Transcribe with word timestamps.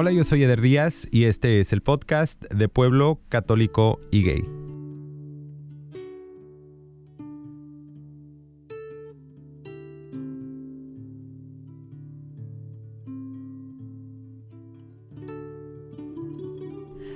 Hola, 0.00 0.12
yo 0.12 0.24
soy 0.24 0.42
Eder 0.42 0.62
Díaz 0.62 1.06
y 1.10 1.24
este 1.24 1.60
es 1.60 1.74
el 1.74 1.82
podcast 1.82 2.42
de 2.50 2.70
Pueblo 2.70 3.20
Católico 3.28 4.00
y 4.10 4.22
Gay. 4.22 4.44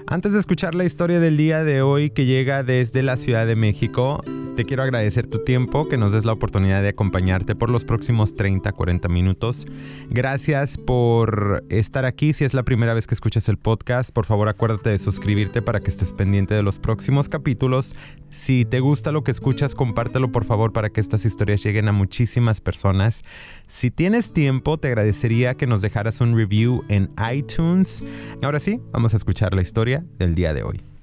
Antes 0.07 0.35
de 0.35 0.41
escuchar 0.41 0.75
la 0.75 0.85
historia 0.85 1.21
del 1.21 1.39
día 1.39 1.65
de 1.65 1.81
hoy 1.81 2.11
que 2.11 2.27
llega 2.27 2.63
desde 2.63 3.03
la 3.03 3.17
Ciudad 3.17 3.47
de 3.47 3.57
México, 3.57 4.21
te 4.55 4.65
quiero 4.65 4.85
agradecer 4.85 5.27
tu 5.27 5.43
tiempo, 5.43 5.89
que 5.89 5.97
nos 5.97 6.13
des 6.13 6.25
la 6.25 6.33
oportunidad 6.33 6.81
de 6.81 6.91
acompañarte 6.91 7.57
por 7.57 7.71
los 7.71 7.85
próximos 7.85 8.35
30, 8.35 8.71
40 8.73 9.09
minutos. 9.09 9.67
Gracias 10.11 10.79
por 10.79 11.65
estar 11.71 12.05
aquí. 12.05 12.33
Si 12.33 12.45
es 12.45 12.55
la 12.55 12.63
primera 12.63 12.95
vez 12.95 13.07
que 13.07 13.15
escuchas 13.15 13.49
el 13.49 13.59
podcast, 13.59 14.13
por 14.13 14.27
favor 14.27 14.49
acuérdate 14.49 14.91
de 14.91 14.99
suscribirte 14.99 15.61
para 15.61 15.81
que 15.81 15.91
estés 15.91 16.13
pendiente 16.13 16.55
de 16.55 16.63
los 16.63 16.79
próximos 16.79 17.29
capítulos. 17.29 17.97
Si 18.31 18.65
te 18.65 18.81
gusta 18.81 19.11
lo 19.11 19.25
que 19.25 19.33
escuchas, 19.33 19.75
compártelo 19.75 20.31
por 20.31 20.45
favor 20.45 20.73
para 20.73 20.91
que 20.91 21.01
estas 21.01 21.25
historias 21.25 21.63
lleguen 21.65 21.89
a 21.89 21.93
muchísimas 21.93 22.61
personas. 22.61 23.25
Si 23.67 23.91
tienes 23.91 24.33
tiempo, 24.33 24.77
te 24.79 24.89
agradecería 24.89 25.55
que 25.55 25.67
nos 25.67 25.83
dejaras 25.83 26.21
un 26.21 26.37
review 26.37 26.85
en 26.89 27.11
iTunes. 27.33 28.05
Ahora 28.43 28.61
sí, 28.61 28.81
vamos 28.93 29.15
a 29.15 29.17
escuchar 29.17 29.53
la 29.53 29.63
historia 29.63 30.05
del 30.19 30.35
día 30.35 30.55
de 30.55 30.63
hoy. 30.63 30.94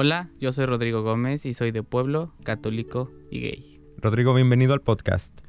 Hola, 0.00 0.30
yo 0.38 0.52
soy 0.52 0.64
Rodrigo 0.64 1.02
Gómez 1.02 1.44
y 1.44 1.52
soy 1.52 1.72
de 1.72 1.82
pueblo, 1.82 2.32
católico 2.44 3.10
y 3.32 3.40
gay. 3.40 3.80
Rodrigo, 3.96 4.32
bienvenido 4.32 4.72
al 4.72 4.80
podcast. 4.80 5.40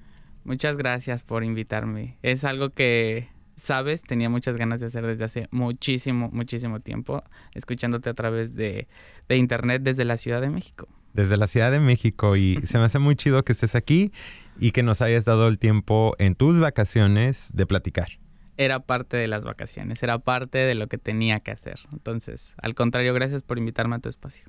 Muchas 0.43 0.75
gracias 0.75 1.23
por 1.23 1.43
invitarme. 1.43 2.17
Es 2.23 2.43
algo 2.43 2.71
que, 2.71 3.29
sabes, 3.57 4.01
tenía 4.01 4.27
muchas 4.27 4.57
ganas 4.57 4.79
de 4.79 4.87
hacer 4.87 5.05
desde 5.05 5.23
hace 5.23 5.47
muchísimo, 5.51 6.31
muchísimo 6.33 6.79
tiempo, 6.79 7.23
escuchándote 7.53 8.09
a 8.09 8.15
través 8.15 8.55
de, 8.55 8.87
de 9.27 9.37
internet 9.37 9.83
desde 9.83 10.03
la 10.03 10.17
Ciudad 10.17 10.41
de 10.41 10.49
México. 10.49 10.87
Desde 11.13 11.37
la 11.37 11.45
Ciudad 11.45 11.71
de 11.71 11.79
México 11.79 12.35
y 12.35 12.59
se 12.63 12.79
me 12.79 12.85
hace 12.85 12.97
muy 12.97 13.15
chido 13.15 13.45
que 13.45 13.51
estés 13.51 13.75
aquí 13.75 14.11
y 14.59 14.71
que 14.71 14.81
nos 14.81 15.03
hayas 15.03 15.25
dado 15.25 15.47
el 15.47 15.59
tiempo 15.59 16.15
en 16.17 16.33
tus 16.33 16.59
vacaciones 16.59 17.51
de 17.53 17.67
platicar 17.67 18.17
era 18.59 18.81
parte 18.81 19.15
de 19.15 19.29
las 19.29 19.45
vacaciones, 19.45 20.03
era 20.03 20.19
parte 20.19 20.57
de 20.57 20.75
lo 20.75 20.87
que 20.87 20.97
tenía 20.97 21.39
que 21.39 21.51
hacer. 21.51 21.79
Entonces, 21.93 22.55
al 22.61 22.75
contrario, 22.75 23.13
gracias 23.13 23.41
por 23.41 23.57
invitarme 23.57 23.95
a 23.95 23.99
tu 23.99 24.09
espacio. 24.09 24.47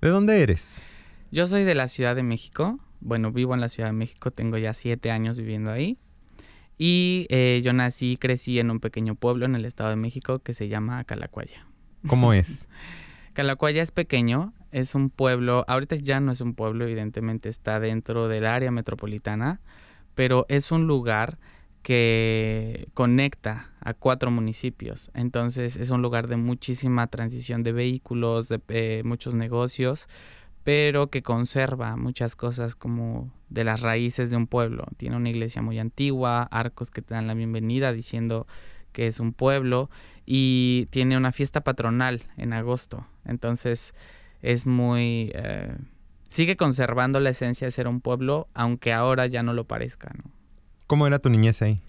¿De 0.00 0.08
dónde 0.08 0.42
eres? 0.42 0.82
Yo 1.30 1.46
soy 1.46 1.62
de 1.62 1.76
la 1.76 1.86
Ciudad 1.86 2.16
de 2.16 2.24
México. 2.24 2.80
Bueno, 2.98 3.30
vivo 3.30 3.54
en 3.54 3.60
la 3.60 3.68
Ciudad 3.68 3.90
de 3.90 3.94
México, 3.94 4.32
tengo 4.32 4.58
ya 4.58 4.74
siete 4.74 5.12
años 5.12 5.38
viviendo 5.38 5.70
ahí. 5.70 5.96
Y 6.76 7.28
eh, 7.30 7.60
yo 7.62 7.72
nací, 7.72 8.16
crecí 8.16 8.58
en 8.58 8.68
un 8.68 8.80
pequeño 8.80 9.14
pueblo 9.14 9.46
en 9.46 9.54
el 9.54 9.64
Estado 9.64 9.90
de 9.90 9.96
México 9.96 10.40
que 10.40 10.54
se 10.54 10.66
llama 10.66 11.04
Calacuaya. 11.04 11.68
¿Cómo 12.08 12.32
es? 12.32 12.68
Calacuaya 13.32 13.80
es 13.80 13.92
pequeño, 13.92 14.54
es 14.72 14.96
un 14.96 15.08
pueblo, 15.08 15.64
ahorita 15.68 15.94
ya 15.94 16.18
no 16.18 16.32
es 16.32 16.40
un 16.40 16.54
pueblo, 16.54 16.84
evidentemente 16.84 17.48
está 17.48 17.78
dentro 17.78 18.26
del 18.26 18.44
área 18.44 18.72
metropolitana, 18.72 19.60
pero 20.16 20.46
es 20.48 20.72
un 20.72 20.88
lugar 20.88 21.38
que 21.82 22.88
conecta 22.94 23.72
a 23.80 23.94
cuatro 23.94 24.30
municipios. 24.30 25.10
Entonces 25.14 25.76
es 25.76 25.90
un 25.90 26.00
lugar 26.00 26.28
de 26.28 26.36
muchísima 26.36 27.08
transición 27.08 27.62
de 27.62 27.72
vehículos, 27.72 28.48
de 28.48 28.60
eh, 28.68 29.02
muchos 29.04 29.34
negocios, 29.34 30.08
pero 30.64 31.10
que 31.10 31.22
conserva 31.22 31.96
muchas 31.96 32.36
cosas 32.36 32.76
como 32.76 33.32
de 33.48 33.64
las 33.64 33.80
raíces 33.80 34.30
de 34.30 34.36
un 34.36 34.46
pueblo. 34.46 34.86
Tiene 34.96 35.16
una 35.16 35.30
iglesia 35.30 35.60
muy 35.60 35.80
antigua, 35.80 36.44
arcos 36.44 36.90
que 36.90 37.02
te 37.02 37.14
dan 37.14 37.26
la 37.26 37.34
bienvenida 37.34 37.92
diciendo 37.92 38.46
que 38.92 39.08
es 39.08 39.18
un 39.18 39.32
pueblo 39.32 39.90
y 40.24 40.86
tiene 40.90 41.16
una 41.16 41.32
fiesta 41.32 41.62
patronal 41.62 42.22
en 42.36 42.52
agosto. 42.52 43.06
Entonces 43.24 43.92
es 44.40 44.66
muy... 44.66 45.32
Eh, 45.34 45.76
sigue 46.28 46.56
conservando 46.56 47.18
la 47.18 47.30
esencia 47.30 47.66
de 47.66 47.72
ser 47.72 47.88
un 47.88 48.00
pueblo, 48.00 48.48
aunque 48.54 48.92
ahora 48.92 49.26
ya 49.26 49.42
no 49.42 49.52
lo 49.52 49.64
parezca, 49.64 50.12
¿no? 50.16 50.30
¿Cómo 50.92 51.06
era 51.06 51.18
tu 51.18 51.30
niñez 51.30 51.62
ahí? 51.62 51.80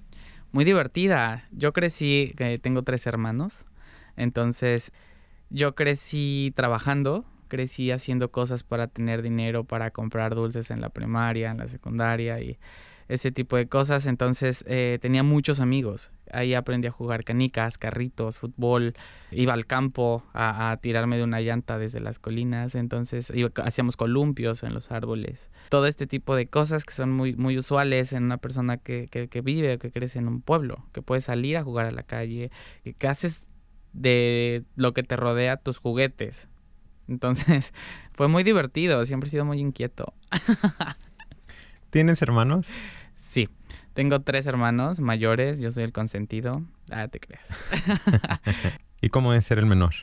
Muy 0.54 0.64
divertida. 0.64 1.44
Yo 1.52 1.74
crecí, 1.74 2.34
tengo 2.62 2.84
tres 2.84 3.06
hermanos, 3.06 3.66
entonces 4.16 4.94
yo 5.50 5.76
crecí 5.76 6.54
trabajando, 6.56 7.26
crecí 7.50 7.92
haciendo 7.92 8.32
cosas 8.32 8.64
para 8.64 8.88
tener 8.88 9.22
dinero, 9.22 9.66
para 9.66 9.92
comprar 9.92 10.36
dulces 10.36 10.72
en 10.72 10.80
la 10.80 10.88
primaria, 10.88 11.52
en 11.52 11.58
la 11.58 11.68
secundaria 11.68 12.40
y 12.40 12.58
ese 13.08 13.32
tipo 13.32 13.58
de 13.58 13.68
cosas. 13.68 14.06
Entonces 14.06 14.64
eh, 14.68 15.00
tenía 15.02 15.24
muchos 15.24 15.60
amigos. 15.60 16.12
Ahí 16.32 16.54
aprendí 16.54 16.88
a 16.88 16.92
jugar 16.92 17.24
canicas, 17.24 17.78
carritos, 17.78 18.40
fútbol. 18.40 18.94
Iba 19.32 19.54
al 19.54 19.66
campo 19.66 20.24
a, 20.34 20.78
tirarme 20.82 21.18
de 21.18 21.24
una 21.24 21.42
llanta 21.42 21.78
desde 21.78 22.00
las 22.00 22.20
colinas. 22.20 22.76
Entonces 22.76 23.32
hacíamos 23.64 23.98
columpios 23.98 24.64
en 24.64 24.74
los 24.74 24.92
árboles. 24.92 25.52
Todo 25.70 25.88
este 25.88 26.08
tipo 26.08 26.36
de 26.36 26.48
cosas 26.48 26.86
que 26.86 26.94
son 26.94 27.12
muy, 27.12 27.36
muy 27.36 27.58
usuales 27.58 28.14
en 28.14 28.24
una 28.24 28.38
persona 28.38 28.78
que, 28.78 29.08
que, 29.10 29.28
que 29.28 29.42
vive 29.42 29.76
o 29.76 29.80
que 29.80 29.92
crece 29.92 30.20
en 30.20 30.28
un 30.28 30.42
pueblo. 30.42 30.86
Que 30.92 31.02
puede 31.02 31.22
salir 31.22 31.58
a 31.58 31.64
jugar 31.64 31.86
a 31.86 31.92
la 31.92 32.04
calle. 32.04 32.52
Que 32.98 33.08
haces 33.08 33.44
de 33.94 34.64
lo 34.76 34.94
que 34.94 35.04
te 35.04 35.16
rodea 35.16 35.58
tus 35.58 35.78
juguetes. 35.78 36.50
Entonces 37.08 37.74
fue 38.14 38.28
muy 38.28 38.44
divertido. 38.44 39.06
Siempre 39.06 39.28
he 39.28 39.32
sido 39.32 39.46
muy 39.46 39.60
inquieto. 39.60 40.14
¿Tienes 41.94 42.24
hermanos? 42.24 42.80
Sí, 43.16 43.50
tengo 43.94 44.20
tres 44.24 44.48
hermanos 44.48 45.00
mayores, 45.00 45.60
yo 45.60 45.70
soy 45.70 45.84
el 45.84 45.92
consentido. 45.94 46.64
Ah, 46.90 47.08
te 47.08 47.20
creas. 47.20 47.48
¿Y 49.02 49.10
cómo 49.10 49.32
es 49.32 49.46
ser 49.46 49.60
el 49.60 49.68
menor? 49.68 49.94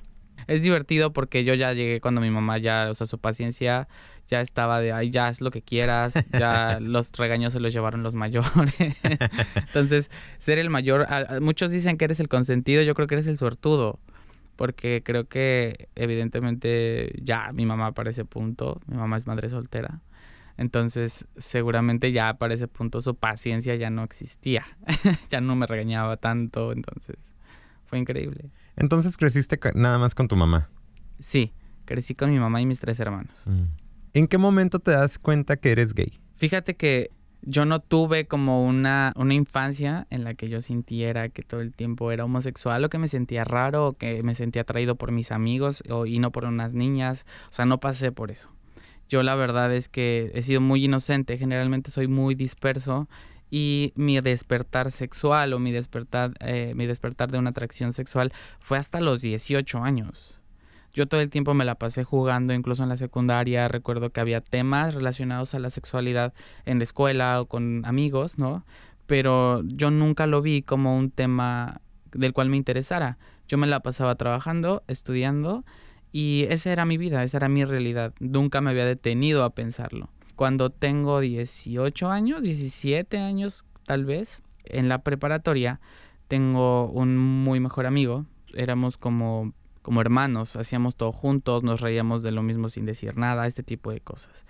Es 0.46 0.62
divertido 0.62 1.12
porque 1.12 1.42
yo 1.42 1.52
ya 1.54 1.72
llegué 1.72 2.00
cuando 2.00 2.20
mi 2.20 2.30
mamá 2.30 2.58
ya, 2.58 2.86
o 2.92 2.94
sea, 2.94 3.08
su 3.08 3.18
paciencia 3.18 3.88
ya 4.28 4.40
estaba 4.40 4.80
de, 4.80 4.92
ay, 4.92 5.10
ya 5.10 5.26
haz 5.26 5.40
lo 5.40 5.50
que 5.50 5.62
quieras, 5.62 6.14
ya 6.30 6.78
los 6.80 7.10
regaños 7.10 7.54
se 7.54 7.58
los 7.58 7.72
llevaron 7.72 8.04
los 8.04 8.14
mayores. 8.14 8.72
Entonces, 9.56 10.12
ser 10.38 10.60
el 10.60 10.70
mayor, 10.70 11.08
muchos 11.40 11.72
dicen 11.72 11.96
que 11.96 12.04
eres 12.04 12.20
el 12.20 12.28
consentido, 12.28 12.82
yo 12.82 12.94
creo 12.94 13.08
que 13.08 13.16
eres 13.16 13.26
el 13.26 13.36
suertudo, 13.36 13.98
porque 14.54 15.02
creo 15.04 15.24
que 15.24 15.88
evidentemente 15.96 17.12
ya 17.20 17.50
mi 17.52 17.66
mamá 17.66 17.90
para 17.90 18.10
ese 18.10 18.24
punto, 18.24 18.80
mi 18.86 18.96
mamá 18.96 19.16
es 19.16 19.26
madre 19.26 19.48
soltera. 19.48 20.02
Entonces, 20.60 21.26
seguramente 21.38 22.12
ya 22.12 22.34
para 22.34 22.52
ese 22.52 22.68
punto 22.68 23.00
su 23.00 23.14
paciencia 23.14 23.76
ya 23.76 23.88
no 23.88 24.04
existía. 24.04 24.66
ya 25.30 25.40
no 25.40 25.56
me 25.56 25.66
regañaba 25.66 26.18
tanto, 26.18 26.72
entonces 26.72 27.16
fue 27.86 27.98
increíble. 27.98 28.50
Entonces, 28.76 29.16
¿creciste 29.16 29.58
nada 29.74 29.96
más 29.96 30.14
con 30.14 30.28
tu 30.28 30.36
mamá? 30.36 30.68
Sí, 31.18 31.54
crecí 31.86 32.14
con 32.14 32.30
mi 32.30 32.38
mamá 32.38 32.60
y 32.60 32.66
mis 32.66 32.78
tres 32.78 33.00
hermanos. 33.00 33.42
Mm. 33.46 33.62
¿En 34.12 34.26
qué 34.26 34.36
momento 34.36 34.80
te 34.80 34.90
das 34.90 35.18
cuenta 35.18 35.56
que 35.56 35.72
eres 35.72 35.94
gay? 35.94 36.20
Fíjate 36.36 36.76
que 36.76 37.10
yo 37.40 37.64
no 37.64 37.80
tuve 37.80 38.26
como 38.26 38.66
una, 38.66 39.14
una 39.16 39.32
infancia 39.32 40.06
en 40.10 40.24
la 40.24 40.34
que 40.34 40.50
yo 40.50 40.60
sintiera 40.60 41.30
que 41.30 41.42
todo 41.42 41.62
el 41.62 41.72
tiempo 41.72 42.12
era 42.12 42.26
homosexual 42.26 42.84
o 42.84 42.90
que 42.90 42.98
me 42.98 43.08
sentía 43.08 43.44
raro 43.44 43.86
o 43.86 43.92
que 43.94 44.22
me 44.22 44.34
sentía 44.34 44.60
atraído 44.60 44.96
por 44.96 45.10
mis 45.10 45.32
amigos 45.32 45.82
y 46.06 46.18
no 46.18 46.32
por 46.32 46.44
unas 46.44 46.74
niñas. 46.74 47.24
O 47.48 47.52
sea, 47.52 47.64
no 47.64 47.80
pasé 47.80 48.12
por 48.12 48.30
eso. 48.30 48.50
Yo 49.10 49.24
la 49.24 49.34
verdad 49.34 49.74
es 49.74 49.88
que 49.88 50.30
he 50.34 50.42
sido 50.42 50.60
muy 50.60 50.84
inocente, 50.84 51.36
generalmente 51.36 51.90
soy 51.90 52.06
muy 52.06 52.36
disperso 52.36 53.08
y 53.50 53.92
mi 53.96 54.20
despertar 54.20 54.92
sexual 54.92 55.52
o 55.52 55.58
mi 55.58 55.72
despertar, 55.72 56.34
eh, 56.38 56.74
mi 56.76 56.86
despertar 56.86 57.32
de 57.32 57.38
una 57.38 57.50
atracción 57.50 57.92
sexual 57.92 58.32
fue 58.60 58.78
hasta 58.78 59.00
los 59.00 59.20
18 59.20 59.82
años. 59.82 60.40
Yo 60.94 61.08
todo 61.08 61.20
el 61.20 61.28
tiempo 61.28 61.54
me 61.54 61.64
la 61.64 61.74
pasé 61.74 62.04
jugando, 62.04 62.54
incluso 62.54 62.84
en 62.84 62.88
la 62.88 62.96
secundaria. 62.96 63.66
Recuerdo 63.66 64.10
que 64.10 64.20
había 64.20 64.40
temas 64.40 64.94
relacionados 64.94 65.54
a 65.54 65.58
la 65.58 65.70
sexualidad 65.70 66.32
en 66.64 66.78
la 66.78 66.84
escuela 66.84 67.40
o 67.40 67.46
con 67.46 67.84
amigos, 67.86 68.38
¿no? 68.38 68.64
Pero 69.08 69.62
yo 69.64 69.90
nunca 69.90 70.28
lo 70.28 70.40
vi 70.40 70.62
como 70.62 70.96
un 70.96 71.10
tema 71.10 71.80
del 72.12 72.32
cual 72.32 72.48
me 72.48 72.56
interesara. 72.56 73.18
Yo 73.48 73.58
me 73.58 73.66
la 73.66 73.80
pasaba 73.80 74.14
trabajando, 74.14 74.84
estudiando 74.86 75.64
y 76.12 76.46
esa 76.48 76.72
era 76.72 76.84
mi 76.84 76.98
vida, 76.98 77.22
esa 77.22 77.38
era 77.38 77.48
mi 77.48 77.64
realidad. 77.64 78.14
Nunca 78.20 78.60
me 78.60 78.70
había 78.70 78.84
detenido 78.84 79.44
a 79.44 79.50
pensarlo. 79.50 80.10
Cuando 80.36 80.70
tengo 80.70 81.20
18 81.20 82.10
años, 82.10 82.42
17 82.42 83.18
años 83.18 83.64
tal 83.84 84.04
vez, 84.04 84.40
en 84.64 84.88
la 84.88 85.02
preparatoria, 85.02 85.80
tengo 86.28 86.86
un 86.90 87.16
muy 87.16 87.60
mejor 87.60 87.86
amigo. 87.86 88.26
Éramos 88.54 88.96
como, 88.96 89.52
como 89.82 90.00
hermanos, 90.00 90.56
hacíamos 90.56 90.96
todo 90.96 91.12
juntos, 91.12 91.62
nos 91.62 91.80
reíamos 91.80 92.22
de 92.22 92.32
lo 92.32 92.42
mismo 92.42 92.68
sin 92.68 92.86
decir 92.86 93.16
nada, 93.16 93.46
este 93.46 93.62
tipo 93.62 93.90
de 93.92 94.00
cosas. 94.00 94.46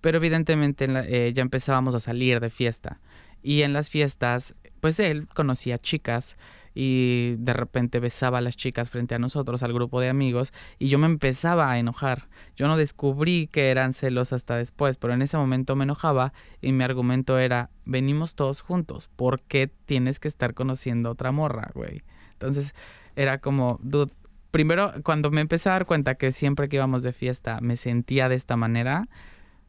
Pero 0.00 0.18
evidentemente 0.18 0.86
eh, 0.88 1.32
ya 1.32 1.42
empezábamos 1.42 1.94
a 1.94 2.00
salir 2.00 2.40
de 2.40 2.50
fiesta. 2.50 3.00
Y 3.42 3.62
en 3.62 3.72
las 3.72 3.90
fiestas 3.90 4.54
pues 4.82 4.98
él 4.98 5.28
conocía 5.32 5.78
chicas 5.78 6.36
y 6.74 7.34
de 7.38 7.52
repente 7.52 8.00
besaba 8.00 8.38
a 8.38 8.40
las 8.40 8.56
chicas 8.56 8.90
frente 8.90 9.14
a 9.14 9.18
nosotros, 9.18 9.62
al 9.62 9.72
grupo 9.72 10.00
de 10.00 10.08
amigos, 10.08 10.52
y 10.78 10.88
yo 10.88 10.98
me 10.98 11.06
empezaba 11.06 11.70
a 11.70 11.78
enojar. 11.78 12.28
Yo 12.56 12.68
no 12.68 12.76
descubrí 12.76 13.48
que 13.48 13.70
eran 13.70 13.92
celos 13.92 14.32
hasta 14.32 14.56
después, 14.56 14.96
pero 14.96 15.14
en 15.14 15.22
ese 15.22 15.36
momento 15.36 15.76
me 15.76 15.84
enojaba 15.84 16.32
y 16.60 16.72
mi 16.72 16.84
argumento 16.84 17.38
era, 17.38 17.70
venimos 17.84 18.34
todos 18.34 18.60
juntos, 18.60 19.10
¿por 19.16 19.42
qué 19.42 19.70
tienes 19.84 20.20
que 20.20 20.28
estar 20.28 20.54
conociendo 20.54 21.08
a 21.08 21.12
otra 21.12 21.32
morra, 21.32 21.70
güey? 21.74 22.02
Entonces 22.32 22.74
era 23.16 23.38
como, 23.38 23.78
dude, 23.82 24.12
primero 24.50 24.92
cuando 25.02 25.30
me 25.30 25.40
empecé 25.40 25.68
a 25.68 25.72
dar 25.72 25.86
cuenta 25.86 26.14
que 26.14 26.32
siempre 26.32 26.68
que 26.68 26.76
íbamos 26.76 27.02
de 27.02 27.12
fiesta 27.12 27.60
me 27.60 27.76
sentía 27.76 28.28
de 28.28 28.36
esta 28.36 28.56
manera, 28.56 29.08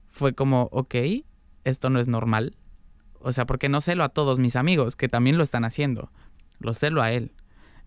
fue 0.09 0.33
como, 0.33 0.69
ok, 0.71 0.95
esto 1.63 1.89
no 1.89 1.99
es 1.99 2.07
normal. 2.07 2.55
O 3.19 3.31
sea, 3.31 3.45
porque 3.45 3.69
no 3.69 3.79
celo 3.79 4.03
a 4.03 4.09
todos 4.09 4.39
mis 4.39 4.55
amigos 4.55 4.95
que 4.95 5.07
también 5.07 5.37
lo 5.37 5.43
están 5.43 5.63
haciendo 5.63 6.11
lo 6.63 6.73
celo 6.73 7.01
a 7.01 7.11
él. 7.11 7.31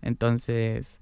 Entonces, 0.02 1.00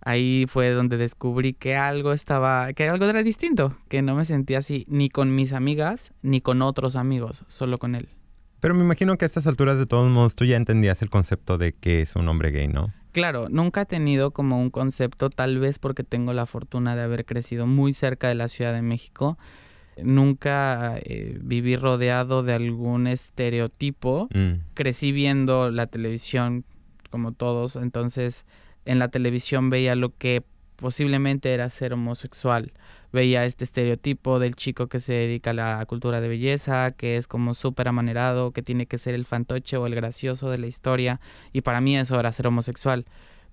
ahí 0.00 0.46
fue 0.48 0.70
donde 0.70 0.96
descubrí 0.96 1.52
que 1.52 1.76
algo 1.76 2.12
estaba, 2.12 2.72
que 2.72 2.88
algo 2.88 3.06
era 3.06 3.22
distinto, 3.22 3.76
que 3.88 4.02
no 4.02 4.14
me 4.14 4.24
sentía 4.24 4.58
así 4.58 4.84
ni 4.88 5.08
con 5.10 5.34
mis 5.34 5.52
amigas 5.52 6.12
ni 6.22 6.40
con 6.40 6.62
otros 6.62 6.96
amigos, 6.96 7.44
solo 7.48 7.78
con 7.78 7.94
él. 7.94 8.08
Pero 8.60 8.74
me 8.74 8.82
imagino 8.82 9.18
que 9.18 9.24
a 9.24 9.26
estas 9.26 9.46
alturas 9.46 9.78
de 9.78 9.86
todos 9.86 10.10
modos 10.10 10.34
tú 10.34 10.46
ya 10.46 10.56
entendías 10.56 11.02
el 11.02 11.10
concepto 11.10 11.58
de 11.58 11.72
que 11.72 12.00
es 12.00 12.16
un 12.16 12.28
hombre 12.28 12.50
gay, 12.50 12.68
¿no? 12.68 12.92
Claro, 13.12 13.48
nunca 13.48 13.82
he 13.82 13.86
tenido 13.86 14.32
como 14.32 14.58
un 14.58 14.70
concepto, 14.70 15.30
tal 15.30 15.58
vez 15.58 15.78
porque 15.78 16.02
tengo 16.02 16.32
la 16.32 16.46
fortuna 16.46 16.96
de 16.96 17.02
haber 17.02 17.24
crecido 17.24 17.66
muy 17.66 17.92
cerca 17.92 18.26
de 18.28 18.34
la 18.34 18.48
Ciudad 18.48 18.74
de 18.74 18.82
México. 18.82 19.38
Nunca 20.02 20.96
eh, 20.96 21.38
viví 21.40 21.76
rodeado 21.76 22.42
de 22.42 22.54
algún 22.54 23.06
estereotipo. 23.06 24.28
Mm. 24.34 24.64
Crecí 24.74 25.12
viendo 25.12 25.70
la 25.70 25.86
televisión 25.86 26.64
como 27.14 27.30
todos, 27.30 27.76
entonces 27.76 28.44
en 28.86 28.98
la 28.98 29.06
televisión 29.06 29.70
veía 29.70 29.94
lo 29.94 30.10
que 30.18 30.42
posiblemente 30.74 31.54
era 31.54 31.70
ser 31.70 31.92
homosexual. 31.92 32.72
Veía 33.12 33.44
este 33.44 33.62
estereotipo 33.62 34.40
del 34.40 34.56
chico 34.56 34.88
que 34.88 34.98
se 34.98 35.12
dedica 35.12 35.50
a 35.50 35.54
la 35.54 35.86
cultura 35.86 36.20
de 36.20 36.26
belleza, 36.26 36.90
que 36.90 37.16
es 37.16 37.28
como 37.28 37.54
súper 37.54 37.86
amanerado, 37.86 38.50
que 38.50 38.62
tiene 38.62 38.86
que 38.86 38.98
ser 38.98 39.14
el 39.14 39.26
fantoche 39.26 39.76
o 39.76 39.86
el 39.86 39.94
gracioso 39.94 40.50
de 40.50 40.58
la 40.58 40.66
historia, 40.66 41.20
y 41.52 41.60
para 41.60 41.80
mí 41.80 41.96
eso 41.96 42.18
era 42.18 42.32
ser 42.32 42.48
homosexual. 42.48 43.04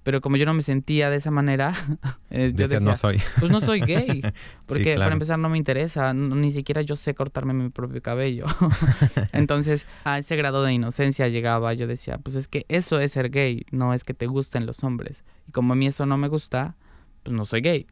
Pero 0.03 0.19
como 0.19 0.36
yo 0.38 0.45
no 0.45 0.53
me 0.53 0.63
sentía 0.63 1.09
de 1.12 1.18
esa 1.18 1.30
manera, 1.30 1.74
eh, 2.31 2.51
yo 2.56 2.68
decía, 2.68 2.80
no 2.80 2.95
soy. 2.95 3.21
pues 3.39 3.51
no 3.51 3.62
soy 3.62 3.81
gay. 3.81 4.21
Porque 4.65 4.95
para 4.95 5.13
empezar 5.13 5.38
no 5.38 5.50
me 5.50 5.57
interesa, 5.57 6.13
ni 6.13 6.51
siquiera 6.51 6.81
yo 6.81 6.95
sé 6.95 7.13
cortarme 7.13 7.53
mi 7.53 7.69
propio 7.69 8.01
cabello. 8.01 8.45
Entonces, 9.33 9.86
a 10.03 10.18
ese 10.18 10.36
grado 10.36 10.63
de 10.63 10.74
inocencia 10.74 11.27
llegaba, 11.27 11.74
yo 11.74 11.86
decía, 11.88 12.18
pues 12.18 12.36
es 12.36 12.48
que 12.48 12.65
eso 12.68 13.00
es 13.00 13.12
ser 13.12 13.30
gay, 13.30 13.65
no 13.71 13.94
es 13.94 14.03
que 14.03 14.13
te 14.13 14.25
gusten 14.25 14.65
los 14.65 14.83
hombres. 14.83 15.24
Y 15.48 15.51
como 15.51 15.74
a 15.74 15.75
mí 15.75 15.86
eso 15.86 16.06
no 16.06 16.18
me 16.18 16.27
gusta, 16.27 16.75
pues 17.24 17.36
no 17.36 17.45
soy 17.45 17.62
gay. 17.62 17.86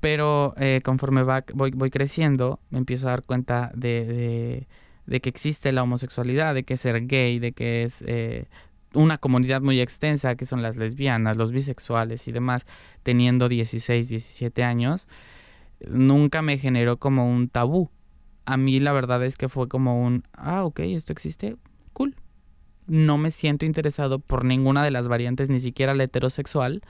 Pero 0.00 0.54
eh, 0.58 0.82
conforme 0.84 1.22
va, 1.22 1.42
voy, 1.54 1.70
voy 1.70 1.90
creciendo, 1.90 2.60
me 2.68 2.78
empiezo 2.78 3.06
a 3.06 3.10
dar 3.10 3.22
cuenta 3.22 3.72
de, 3.74 4.04
de, 4.04 4.68
de, 5.06 5.20
que 5.20 5.30
existe 5.30 5.72
la 5.72 5.82
homosexualidad, 5.82 6.54
de 6.54 6.64
que 6.64 6.74
es 6.74 6.80
ser 6.82 7.06
gay, 7.06 7.38
de 7.38 7.52
que 7.52 7.84
es... 7.84 8.04
Eh, 8.06 8.44
una 8.96 9.18
comunidad 9.18 9.60
muy 9.60 9.80
extensa 9.80 10.34
que 10.34 10.46
son 10.46 10.62
las 10.62 10.76
lesbianas, 10.76 11.36
los 11.36 11.52
bisexuales 11.52 12.26
y 12.28 12.32
demás, 12.32 12.66
teniendo 13.02 13.48
16, 13.48 14.08
17 14.08 14.64
años, 14.64 15.08
nunca 15.86 16.42
me 16.42 16.58
generó 16.58 16.98
como 16.98 17.30
un 17.30 17.48
tabú. 17.48 17.90
A 18.44 18.56
mí 18.56 18.80
la 18.80 18.92
verdad 18.92 19.24
es 19.24 19.36
que 19.36 19.48
fue 19.48 19.68
como 19.68 20.02
un, 20.02 20.24
ah, 20.32 20.64
ok, 20.64 20.80
esto 20.80 21.12
existe, 21.12 21.56
cool. 21.92 22.16
No 22.86 23.18
me 23.18 23.30
siento 23.30 23.64
interesado 23.64 24.20
por 24.20 24.44
ninguna 24.44 24.84
de 24.84 24.90
las 24.90 25.08
variantes, 25.08 25.48
ni 25.48 25.60
siquiera 25.60 25.94
la 25.94 26.04
heterosexual, 26.04 26.82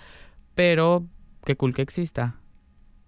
pero 0.54 1.06
qué 1.44 1.56
cool 1.56 1.74
que 1.74 1.82
exista. 1.82 2.36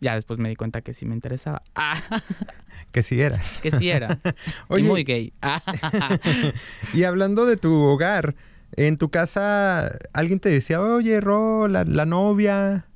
Ya 0.00 0.14
después 0.14 0.38
me 0.38 0.48
di 0.48 0.56
cuenta 0.56 0.80
que 0.80 0.94
sí 0.94 1.06
me 1.06 1.14
interesaba. 1.14 1.62
Que 2.92 3.02
sí 3.02 3.20
eras. 3.20 3.60
Que 3.60 3.72
sí 3.72 3.90
era. 3.90 4.18
y 4.70 4.82
muy 4.82 5.02
gay. 5.02 5.32
y 6.94 7.02
hablando 7.02 7.44
de 7.44 7.56
tu 7.56 7.74
hogar, 7.74 8.36
en 8.86 8.96
tu 8.96 9.10
casa, 9.10 9.90
alguien 10.12 10.38
te 10.38 10.48
decía, 10.48 10.80
oye, 10.80 11.20
Ro, 11.20 11.66
la, 11.68 11.84
novia. 11.84 12.86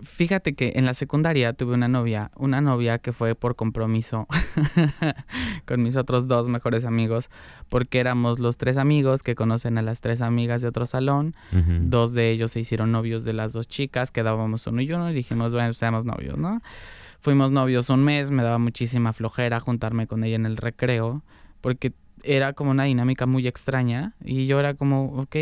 Fíjate 0.00 0.54
que 0.54 0.74
en 0.76 0.86
la 0.86 0.94
secundaria 0.94 1.52
tuve 1.52 1.74
una 1.74 1.88
novia, 1.88 2.30
una 2.36 2.60
novia 2.60 2.98
que 2.98 3.12
fue 3.12 3.34
por 3.34 3.56
compromiso 3.56 4.28
con 5.66 5.82
mis 5.82 5.96
otros 5.96 6.28
dos 6.28 6.48
mejores 6.48 6.84
amigos, 6.84 7.30
porque 7.68 7.98
éramos 7.98 8.38
los 8.38 8.56
tres 8.56 8.76
amigos 8.76 9.24
que 9.24 9.34
conocen 9.34 9.76
a 9.76 9.82
las 9.82 10.00
tres 10.00 10.22
amigas 10.22 10.62
de 10.62 10.68
otro 10.68 10.86
salón. 10.86 11.34
Dos 11.82 12.14
de 12.14 12.30
ellos 12.30 12.52
se 12.52 12.60
hicieron 12.60 12.92
novios 12.92 13.24
de 13.24 13.32
las 13.32 13.52
dos 13.52 13.66
chicas, 13.66 14.12
quedábamos 14.12 14.66
uno 14.68 14.80
y 14.80 14.92
uno 14.92 15.10
y 15.10 15.14
dijimos, 15.14 15.52
bueno, 15.52 15.74
seamos 15.74 16.04
novios, 16.04 16.38
¿no? 16.38 16.62
Fuimos 17.20 17.50
novios 17.50 17.90
un 17.90 18.04
mes, 18.04 18.30
me 18.30 18.44
daba 18.44 18.58
muchísima 18.58 19.12
flojera 19.12 19.58
juntarme 19.58 20.06
con 20.06 20.22
ella 20.22 20.36
en 20.36 20.46
el 20.46 20.56
recreo, 20.56 21.24
porque 21.60 21.92
era 22.28 22.52
como 22.52 22.70
una 22.70 22.84
dinámica 22.84 23.24
muy 23.24 23.46
extraña 23.46 24.14
y 24.22 24.46
yo 24.46 24.60
era 24.60 24.74
como, 24.74 25.06
ok, 25.22 25.36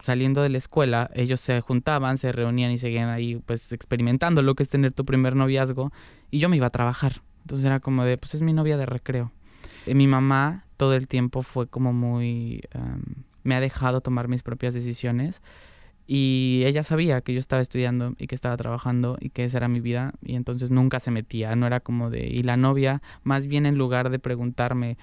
saliendo 0.00 0.42
de 0.42 0.48
la 0.48 0.58
escuela, 0.58 1.10
ellos 1.12 1.40
se 1.40 1.60
juntaban, 1.60 2.18
se 2.18 2.30
reunían 2.30 2.70
y 2.70 2.78
seguían 2.78 3.08
ahí 3.08 3.42
pues 3.44 3.72
experimentando 3.72 4.40
lo 4.40 4.54
que 4.54 4.62
es 4.62 4.70
tener 4.70 4.92
tu 4.92 5.04
primer 5.04 5.34
noviazgo 5.34 5.90
y 6.30 6.38
yo 6.38 6.48
me 6.48 6.56
iba 6.56 6.68
a 6.68 6.70
trabajar. 6.70 7.22
Entonces 7.40 7.66
era 7.66 7.80
como 7.80 8.04
de, 8.04 8.16
pues 8.16 8.36
es 8.36 8.42
mi 8.42 8.52
novia 8.52 8.76
de 8.76 8.86
recreo. 8.86 9.32
Y 9.86 9.94
mi 9.94 10.06
mamá 10.06 10.66
todo 10.76 10.94
el 10.94 11.08
tiempo 11.08 11.42
fue 11.42 11.66
como 11.66 11.92
muy, 11.92 12.62
me 13.42 13.56
ha 13.56 13.60
dejado 13.60 14.00
tomar 14.00 14.28
mis 14.28 14.44
propias 14.44 14.72
decisiones 14.72 15.42
y 16.06 16.62
ella 16.64 16.84
sabía 16.84 17.22
que 17.22 17.32
yo 17.32 17.40
estaba 17.40 17.60
estudiando 17.60 18.14
y 18.18 18.28
que 18.28 18.36
estaba 18.36 18.56
trabajando 18.56 19.16
y 19.20 19.30
que 19.30 19.44
esa 19.44 19.58
era 19.58 19.68
mi 19.68 19.80
vida 19.80 20.12
y 20.22 20.36
entonces 20.36 20.70
nunca 20.70 21.00
se 21.00 21.10
metía, 21.10 21.56
no 21.56 21.66
era 21.66 21.80
como 21.80 22.08
de, 22.08 22.28
y 22.28 22.44
la 22.44 22.56
novia, 22.56 23.02
más 23.24 23.48
bien 23.48 23.66
en 23.66 23.76
lugar 23.76 24.10
de 24.10 24.20
preguntarme, 24.20 24.96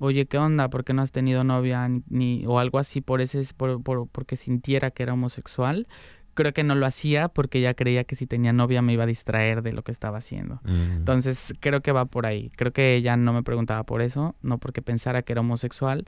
oye, 0.00 0.26
¿qué 0.26 0.38
onda? 0.38 0.68
¿Por 0.68 0.84
qué 0.84 0.92
no 0.92 1.02
has 1.02 1.12
tenido 1.12 1.44
novia? 1.44 1.88
Ni, 2.08 2.44
o 2.46 2.58
algo 2.58 2.78
así 2.78 3.00
por 3.00 3.20
ese, 3.20 3.42
por, 3.56 3.82
por, 3.82 4.08
porque 4.08 4.36
sintiera 4.36 4.90
que 4.90 5.02
era 5.02 5.12
homosexual. 5.12 5.86
Creo 6.34 6.52
que 6.52 6.64
no 6.64 6.74
lo 6.74 6.86
hacía 6.86 7.28
porque 7.28 7.58
ella 7.58 7.74
creía 7.74 8.04
que 8.04 8.16
si 8.16 8.26
tenía 8.26 8.52
novia 8.52 8.82
me 8.82 8.94
iba 8.94 9.04
a 9.04 9.06
distraer 9.06 9.62
de 9.62 9.72
lo 9.72 9.82
que 9.82 9.92
estaba 9.92 10.18
haciendo. 10.18 10.60
Mm. 10.64 10.98
Entonces 10.98 11.54
creo 11.60 11.82
que 11.82 11.92
va 11.92 12.06
por 12.06 12.26
ahí. 12.26 12.50
Creo 12.56 12.72
que 12.72 12.96
ella 12.96 13.16
no 13.16 13.32
me 13.32 13.42
preguntaba 13.42 13.84
por 13.84 14.00
eso, 14.00 14.36
no 14.40 14.58
porque 14.58 14.80
pensara 14.80 15.22
que 15.22 15.32
era 15.32 15.42
homosexual, 15.42 16.06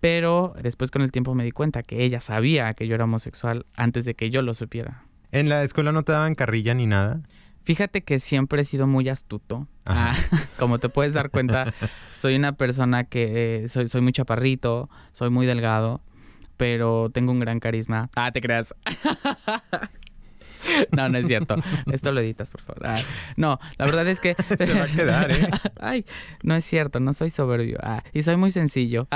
pero 0.00 0.54
después 0.60 0.90
con 0.90 1.02
el 1.02 1.10
tiempo 1.10 1.34
me 1.34 1.44
di 1.44 1.50
cuenta 1.50 1.82
que 1.82 2.04
ella 2.04 2.20
sabía 2.20 2.74
que 2.74 2.86
yo 2.86 2.94
era 2.94 3.04
homosexual 3.04 3.64
antes 3.74 4.04
de 4.04 4.14
que 4.14 4.28
yo 4.28 4.42
lo 4.42 4.52
supiera. 4.52 5.04
¿En 5.30 5.48
la 5.48 5.62
escuela 5.62 5.92
no 5.92 6.02
te 6.02 6.12
daban 6.12 6.34
carrilla 6.34 6.74
ni 6.74 6.86
nada? 6.86 7.22
Fíjate 7.64 8.02
que 8.02 8.20
siempre 8.20 8.62
he 8.62 8.64
sido 8.64 8.86
muy 8.86 9.08
astuto. 9.08 9.66
Ah, 9.86 10.14
como 10.58 10.78
te 10.78 10.88
puedes 10.88 11.14
dar 11.14 11.30
cuenta, 11.30 11.72
soy 12.14 12.36
una 12.36 12.52
persona 12.52 13.04
que 13.04 13.64
eh, 13.64 13.68
soy, 13.68 13.88
soy 13.88 14.02
muy 14.02 14.12
chaparrito, 14.12 14.90
soy 15.12 15.30
muy 15.30 15.46
delgado, 15.46 16.02
pero 16.56 17.10
tengo 17.10 17.32
un 17.32 17.40
gran 17.40 17.60
carisma. 17.60 18.10
Ah, 18.14 18.30
te 18.32 18.40
creas. 18.40 18.74
No, 20.96 21.08
no 21.08 21.18
es 21.18 21.26
cierto. 21.26 21.56
Esto 21.90 22.12
lo 22.12 22.20
editas, 22.20 22.50
por 22.50 22.60
favor. 22.60 22.86
Ah, 22.86 22.98
no, 23.36 23.58
la 23.78 23.84
verdad 23.84 24.06
es 24.08 24.20
que. 24.20 24.34
Se 24.58 24.74
va 24.74 24.84
a 24.84 24.86
quedar, 24.86 25.30
¿eh? 25.30 25.48
Ay, 25.80 26.04
no 26.42 26.54
es 26.54 26.64
cierto, 26.64 27.00
no 27.00 27.12
soy 27.12 27.30
soberbio. 27.30 27.78
Ah, 27.82 28.02
y 28.12 28.22
soy 28.22 28.36
muy 28.36 28.50
sencillo. 28.50 29.08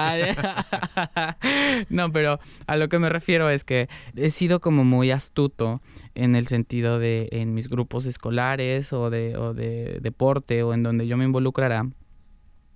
no, 1.89 2.13
pero 2.13 2.41
a 2.67 2.77
lo 2.77 2.89
que 2.89 2.99
me 2.99 3.09
refiero 3.09 3.51
es 3.51 3.65
que 3.65 3.89
he 4.17 4.31
sido 4.31 4.61
como 4.61 4.85
muy 4.85 5.11
astuto 5.11 5.81
en 6.15 6.35
el 6.35 6.47
sentido 6.47 6.99
de 6.99 7.29
en 7.33 7.55
mis 7.55 7.69
grupos 7.69 8.07
escolares 8.07 8.93
o 8.93 9.11
de, 9.11 9.37
o 9.37 9.55
de 9.55 9.99
deporte 10.01 10.63
o 10.63 10.75
en 10.75 10.83
donde 10.83 11.07
yo 11.07 11.17
me 11.17 11.25
involucrara. 11.25 11.89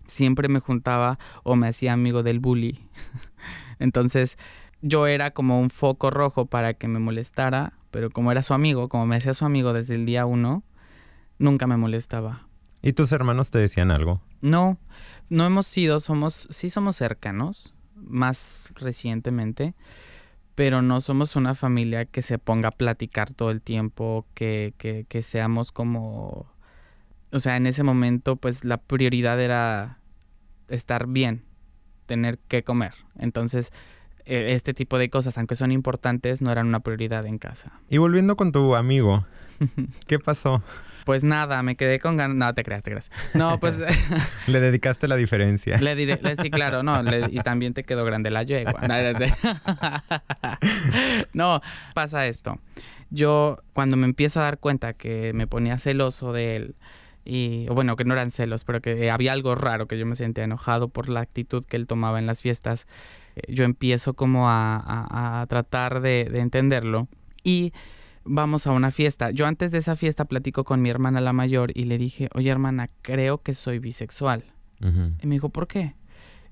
Siempre 0.07 0.49
me 0.49 0.61
juntaba 0.61 1.19
o 1.43 1.57
me 1.57 1.69
hacía 1.69 1.93
amigo 1.93 2.23
del 2.23 2.41
bully. 2.41 2.81
Entonces, 3.79 4.37
yo 4.83 5.07
era 5.07 5.31
como 5.31 5.61
un 5.61 5.71
foco 5.71 6.11
rojo 6.11 6.47
para 6.47 6.75
que 6.75 6.89
me 6.89 6.99
molestara 6.99 7.73
pero 7.93 8.11
como 8.11 8.33
era 8.33 8.43
su 8.43 8.55
amigo, 8.55 8.89
como 8.89 9.07
me 9.07 9.17
hacía 9.17 9.35
su 9.35 9.45
amigo 9.45 9.73
desde 9.73 9.95
el 9.95 10.07
día 10.07 10.27
uno, 10.27 10.65
nunca 11.39 11.69
me 11.69 11.77
molestaba. 11.77 12.49
¿Y 12.81 12.95
tus 12.95 13.13
hermanos 13.13 13.53
te 13.53 13.59
decían 13.59 13.93
algo? 13.93 14.21
No, 14.41 14.79
no 15.29 15.47
hemos 15.47 15.67
sido, 15.69 16.01
somos, 16.01 16.49
sí 16.51 16.71
somos 16.71 16.97
cercanos, 16.97 17.75
más 17.95 18.71
recientemente, 18.75 19.75
pero 20.55 20.81
no 20.81 21.01
somos 21.03 21.37
una 21.37 21.55
familia 21.55 22.07
que 22.07 22.23
se 22.23 22.39
ponga 22.39 22.71
a 22.71 22.73
platicar 22.73 23.33
todo 23.33 23.51
el 23.51 23.61
tiempo, 23.61 24.27
que, 24.35 24.75
que, 24.79 25.05
que 25.07 25.23
seamos 25.23 25.71
como, 25.71 26.51
o 27.31 27.39
sea, 27.41 27.57
en 27.59 27.67
ese 27.67 27.83
momento 27.83 28.37
pues 28.37 28.65
la 28.65 28.79
prioridad 28.79 29.39
era 29.39 29.99
estar 30.69 31.07
bien, 31.07 31.45
tener 32.07 32.39
que 32.39 32.65
comer. 32.65 32.95
Entonces, 33.19 33.71
este 34.27 34.75
tipo 34.75 34.99
de 34.99 35.11
cosas, 35.11 35.39
aunque 35.39 35.55
son 35.55 35.73
importantes, 35.73 36.43
no 36.43 36.51
eran 36.53 36.67
una 36.67 36.81
prioridad 36.81 37.27
en 37.27 37.39
casa. 37.39 37.73
Y 37.89 37.99
volviendo 37.99 38.37
con 38.37 38.53
tu 38.53 38.77
amigo, 38.77 39.27
¿qué 40.07 40.19
pasó? 40.19 40.63
Pues 41.05 41.25
nada, 41.25 41.63
me 41.63 41.77
quedé 41.77 41.99
con 41.99 42.17
ganas. 42.17 42.37
No, 42.37 42.55
te 42.55 42.63
creas, 42.63 42.83
te 42.83 42.91
creas. 42.91 43.11
No, 43.35 43.59
pues. 43.59 43.79
le 44.47 44.61
dedicaste 44.61 45.09
la 45.09 45.17
diferencia. 45.17 45.79
Le 45.79 45.95
diré, 45.95 46.21
sí, 46.41 46.51
claro, 46.51 46.83
no. 46.83 47.03
y 47.29 47.41
también 47.41 47.75
te 47.75 47.85
quedó 47.85 48.05
grande 48.05 48.31
la 48.31 48.43
yegua. 48.43 48.81
No, 51.33 51.61
pasa 51.95 52.27
esto. 52.27 52.59
Yo, 53.11 53.59
cuando 53.73 53.97
me 53.97 54.07
empiezo 54.07 54.41
a 54.41 54.45
dar 54.45 54.59
cuenta 54.59 54.93
que 54.93 55.33
me 55.33 55.47
ponía 55.47 55.79
celoso 55.79 56.33
de 56.33 56.57
él, 56.57 56.75
y 57.25 57.67
bueno, 57.67 57.97
que 57.97 58.05
no 58.05 58.15
eran 58.15 58.31
celos, 58.31 58.65
pero 58.65 58.81
que 58.81 59.11
había 59.11 59.33
algo 59.33 59.55
raro, 59.55 59.87
que 59.87 59.99
yo 59.99 60.07
me 60.07 60.15
sentía 60.15 60.45
enojado 60.45 60.89
por 60.89 61.09
la 61.09 61.21
actitud 61.21 61.65
que 61.65 61.77
él 61.77 61.87
tomaba 61.87 62.19
en 62.19 62.27
las 62.27 62.43
fiestas, 62.43 62.87
eh, 63.37 63.53
yo 63.53 63.65
empiezo 63.65 64.15
como 64.15 64.49
a, 64.49 65.47
tratar 65.49 66.01
de, 66.01 66.23
entenderlo 66.35 67.09
y 67.45 67.73
vamos 68.25 68.67
a 68.67 68.73
una 68.73 68.91
fiesta. 68.91 69.31
Yo 69.31 69.47
antes 69.47 69.71
de 69.71 69.79
esa 69.79 69.95
fiesta 69.95 70.25
platico 70.25 70.65
con 70.65 70.83
mi 70.83 70.91
hermana 70.91 71.21
la 71.21 71.33
mayor 71.33 71.71
y 71.75 71.85
le 71.85 71.99
dije, 71.99 72.29
oye 72.35 72.51
hermana, 72.51 72.89
creo 73.03 73.43
que 73.43 73.55
soy 73.55 73.79
bisexual. 73.79 74.45
Y 75.23 75.29
me 75.29 75.37
dijo, 75.37 75.49
¿por 75.51 75.69
qué? 75.69 75.95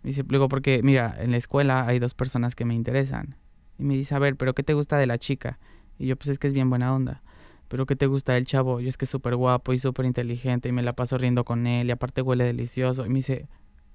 Me 0.04 0.10
dice, 0.10 0.22
luego 0.28 0.48
porque, 0.48 0.82
mira, 0.84 1.16
en 1.18 1.32
la 1.32 1.36
escuela 1.36 1.84
hay 1.88 1.98
dos 1.98 2.14
personas 2.14 2.54
que 2.54 2.64
me 2.64 2.74
interesan. 2.74 3.34
Y 3.76 3.82
me 3.82 3.96
dice, 3.96 4.14
a 4.14 4.20
ver, 4.20 4.36
¿pero 4.36 4.54
qué 4.54 4.62
te 4.62 4.72
gusta 4.72 4.98
de 4.98 5.08
la 5.08 5.18
chica? 5.18 5.58
Y 5.98 6.06
yo, 6.06 6.16
pues 6.16 6.28
es 6.28 6.38
que 6.38 6.46
es 6.46 6.52
bien 6.52 6.70
buena 6.70 6.94
onda 6.94 7.22
pero 7.70 7.86
¿qué 7.86 7.94
te 7.94 8.06
gusta 8.06 8.32
del 8.32 8.46
chavo? 8.46 8.80
Yo 8.80 8.88
es 8.88 8.96
que 8.96 9.04
es 9.04 9.10
súper 9.10 9.36
guapo 9.36 9.72
y 9.72 9.78
súper 9.78 10.04
inteligente 10.04 10.68
y 10.68 10.72
me 10.72 10.82
la 10.82 10.92
paso 10.92 11.16
riendo 11.18 11.44
con 11.44 11.68
él 11.68 11.86
y 11.86 11.92
aparte 11.92 12.20
huele 12.20 12.42
delicioso. 12.42 13.06
Y 13.06 13.10
me 13.10 13.20
dice, 13.20 13.48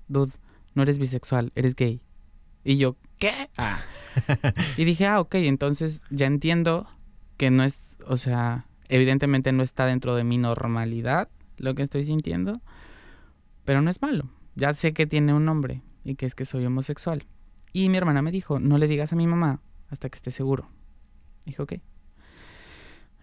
dude, 0.08 0.32
no 0.76 0.84
eres 0.84 0.98
bisexual, 0.98 1.52
eres 1.56 1.76
gay. 1.76 2.02
Y 2.64 2.78
yo, 2.78 2.96
¿qué? 3.20 3.50
Ah. 3.58 3.78
y 4.78 4.86
dije, 4.86 5.08
ah, 5.08 5.20
ok, 5.20 5.36
entonces 5.36 6.06
ya 6.10 6.26
entiendo 6.26 6.88
que 7.36 7.52
no 7.52 7.66
es, 7.66 7.98
o 8.08 8.16
sea, 8.16 8.66
evidentemente 8.88 9.52
no 9.52 9.62
está 9.62 9.86
dentro 9.86 10.16
de 10.16 10.24
mi 10.24 10.38
normalidad 10.38 11.28
lo 11.58 11.76
que 11.76 11.84
estoy 11.84 12.06
sintiendo, 12.06 12.62
pero 13.66 13.82
no 13.82 13.90
es 13.90 14.02
malo. 14.02 14.30
Ya 14.56 14.74
sé 14.74 14.94
que 14.94 15.06
tiene 15.06 15.34
un 15.34 15.44
nombre 15.44 15.82
y 16.06 16.16
que 16.16 16.26
es 16.26 16.34
que 16.34 16.46
soy 16.46 16.66
homosexual. 16.66 17.26
Y 17.74 17.90
mi 17.90 17.98
hermana 17.98 18.22
me 18.22 18.32
dijo, 18.32 18.58
no 18.58 18.78
le 18.78 18.88
digas 18.88 19.12
a 19.12 19.18
mi 19.18 19.28
mamá 19.28 19.60
hasta 19.90 20.08
que 20.08 20.16
esté 20.16 20.32
seguro. 20.32 20.70
Dije, 21.46 21.62
ok. 21.62 21.74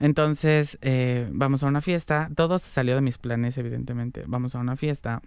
Entonces, 0.03 0.79
eh, 0.83 1.29
vamos 1.31 1.63
a 1.63 1.69
una 1.69 1.81
fiesta. 1.81 2.29
Todo 2.35 2.59
se 2.59 2.69
salió 2.69 2.97
de 2.97 3.01
mis 3.03 3.19
planes, 3.19 3.57
evidentemente. 3.57 4.25
Vamos 4.27 4.57
a 4.57 4.59
una 4.59 4.75
fiesta. 4.75 5.23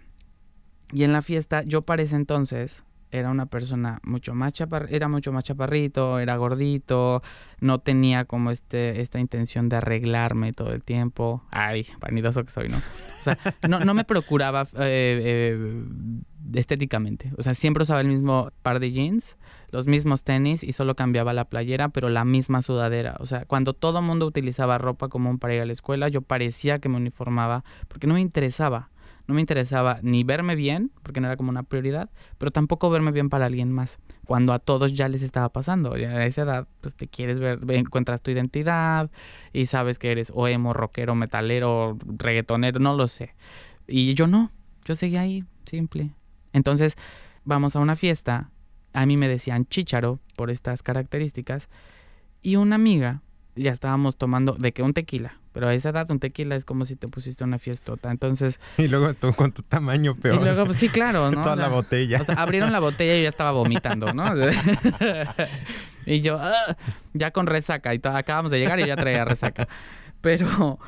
Y 0.92 1.04
en 1.04 1.12
la 1.14 1.22
fiesta, 1.22 1.62
yo 1.62 1.80
para 1.80 2.02
entonces 2.02 2.84
era 3.10 3.30
una 3.30 3.46
persona 3.46 4.00
mucho 4.02 4.34
más 4.34 4.52
chapar 4.52 4.88
era 4.90 5.08
mucho 5.08 5.32
más 5.32 5.44
chaparrito, 5.44 6.18
era 6.18 6.36
gordito, 6.36 7.22
no 7.60 7.78
tenía 7.78 8.24
como 8.24 8.50
este, 8.50 9.00
esta 9.00 9.20
intención 9.20 9.68
de 9.68 9.76
arreglarme 9.76 10.52
todo 10.52 10.72
el 10.72 10.82
tiempo. 10.82 11.42
Ay, 11.50 11.86
vanidoso 12.00 12.44
que 12.44 12.50
soy, 12.50 12.68
¿no? 12.68 12.76
O 12.76 13.22
sea, 13.22 13.38
no, 13.68 13.80
no 13.80 13.94
me 13.94 14.04
procuraba 14.04 14.62
eh, 14.62 14.68
eh, 14.78 15.84
estéticamente. 16.54 17.32
O 17.38 17.42
sea, 17.42 17.54
siempre 17.54 17.82
usaba 17.82 18.00
el 18.00 18.08
mismo 18.08 18.50
par 18.62 18.80
de 18.80 18.90
jeans, 18.90 19.38
los 19.70 19.86
mismos 19.86 20.24
tenis 20.24 20.62
y 20.62 20.72
solo 20.72 20.94
cambiaba 20.94 21.32
la 21.32 21.46
playera, 21.46 21.88
pero 21.88 22.08
la 22.08 22.24
misma 22.24 22.62
sudadera. 22.62 23.16
O 23.20 23.26
sea, 23.26 23.44
cuando 23.44 23.72
todo 23.72 24.00
el 24.00 24.04
mundo 24.04 24.26
utilizaba 24.26 24.78
ropa 24.78 25.08
común 25.08 25.38
para 25.38 25.54
ir 25.54 25.60
a 25.62 25.66
la 25.66 25.72
escuela, 25.72 26.08
yo 26.08 26.22
parecía 26.22 26.78
que 26.78 26.88
me 26.88 26.96
uniformaba 26.96 27.64
porque 27.88 28.06
no 28.06 28.14
me 28.14 28.20
interesaba 28.20 28.90
no 29.26 29.34
me 29.34 29.40
interesaba 29.40 29.98
ni 30.02 30.24
verme 30.24 30.54
bien, 30.54 30.92
porque 31.02 31.20
no 31.20 31.26
era 31.26 31.36
como 31.36 31.50
una 31.50 31.62
prioridad, 31.62 32.10
pero 32.38 32.50
tampoco 32.50 32.90
verme 32.90 33.10
bien 33.10 33.28
para 33.28 33.46
alguien 33.46 33.72
más, 33.72 33.98
cuando 34.24 34.52
a 34.52 34.58
todos 34.58 34.92
ya 34.92 35.08
les 35.08 35.22
estaba 35.22 35.48
pasando. 35.48 35.96
Ya 35.96 36.10
a 36.10 36.26
esa 36.26 36.42
edad, 36.42 36.68
pues 36.80 36.94
te 36.94 37.08
quieres 37.08 37.38
ver, 37.38 37.58
encuentras 37.68 38.22
tu 38.22 38.30
identidad 38.30 39.10
y 39.52 39.66
sabes 39.66 39.98
que 39.98 40.12
eres 40.12 40.32
o 40.34 40.46
emo, 40.48 40.72
rockero, 40.72 41.14
metalero, 41.14 41.98
reggaetonero, 42.06 42.78
no 42.78 42.94
lo 42.94 43.08
sé. 43.08 43.34
Y 43.86 44.14
yo 44.14 44.26
no, 44.26 44.52
yo 44.84 44.94
seguía 44.94 45.20
ahí, 45.22 45.44
simple. 45.64 46.12
Entonces, 46.52 46.96
vamos 47.44 47.76
a 47.76 47.80
una 47.80 47.96
fiesta, 47.96 48.50
a 48.92 49.06
mí 49.06 49.16
me 49.16 49.28
decían 49.28 49.66
chicharo 49.66 50.20
por 50.36 50.50
estas 50.50 50.82
características, 50.82 51.68
y 52.42 52.56
una 52.56 52.76
amiga 52.76 53.22
ya 53.56 53.72
estábamos 53.72 54.16
tomando 54.16 54.52
de 54.52 54.72
que 54.72 54.82
un 54.82 54.92
tequila, 54.92 55.40
pero 55.56 55.68
a 55.68 55.74
esa 55.74 55.88
edad 55.88 56.10
un 56.10 56.18
tequila 56.18 56.54
es 56.54 56.66
como 56.66 56.84
si 56.84 56.96
te 56.96 57.08
pusiste 57.08 57.42
una 57.42 57.58
fiestota. 57.58 58.10
Entonces. 58.10 58.60
Y 58.76 58.88
luego 58.88 59.14
tú 59.14 59.32
con 59.32 59.52
tu 59.52 59.62
tamaño 59.62 60.14
peor. 60.14 60.38
Y 60.38 60.44
luego, 60.44 60.66
pues 60.66 60.76
sí, 60.76 60.90
claro, 60.90 61.30
¿no? 61.30 61.42
Toda 61.42 61.56
la 61.56 61.68
botella. 61.68 62.20
O 62.20 62.24
sea, 62.24 62.34
abrieron 62.34 62.72
la 62.72 62.78
botella 62.78 63.14
y 63.14 63.16
yo 63.20 63.22
ya 63.22 63.30
estaba 63.30 63.52
vomitando, 63.52 64.12
¿no? 64.12 64.24
y 66.04 66.20
yo, 66.20 66.38
ah", 66.38 66.76
ya 67.14 67.30
con 67.30 67.46
resaca. 67.46 67.94
Y 67.94 68.00
acabamos 68.04 68.52
de 68.52 68.58
llegar 68.58 68.80
y 68.80 68.84
ya 68.84 68.96
traía 68.96 69.24
resaca. 69.24 69.66
Pero. 70.20 70.78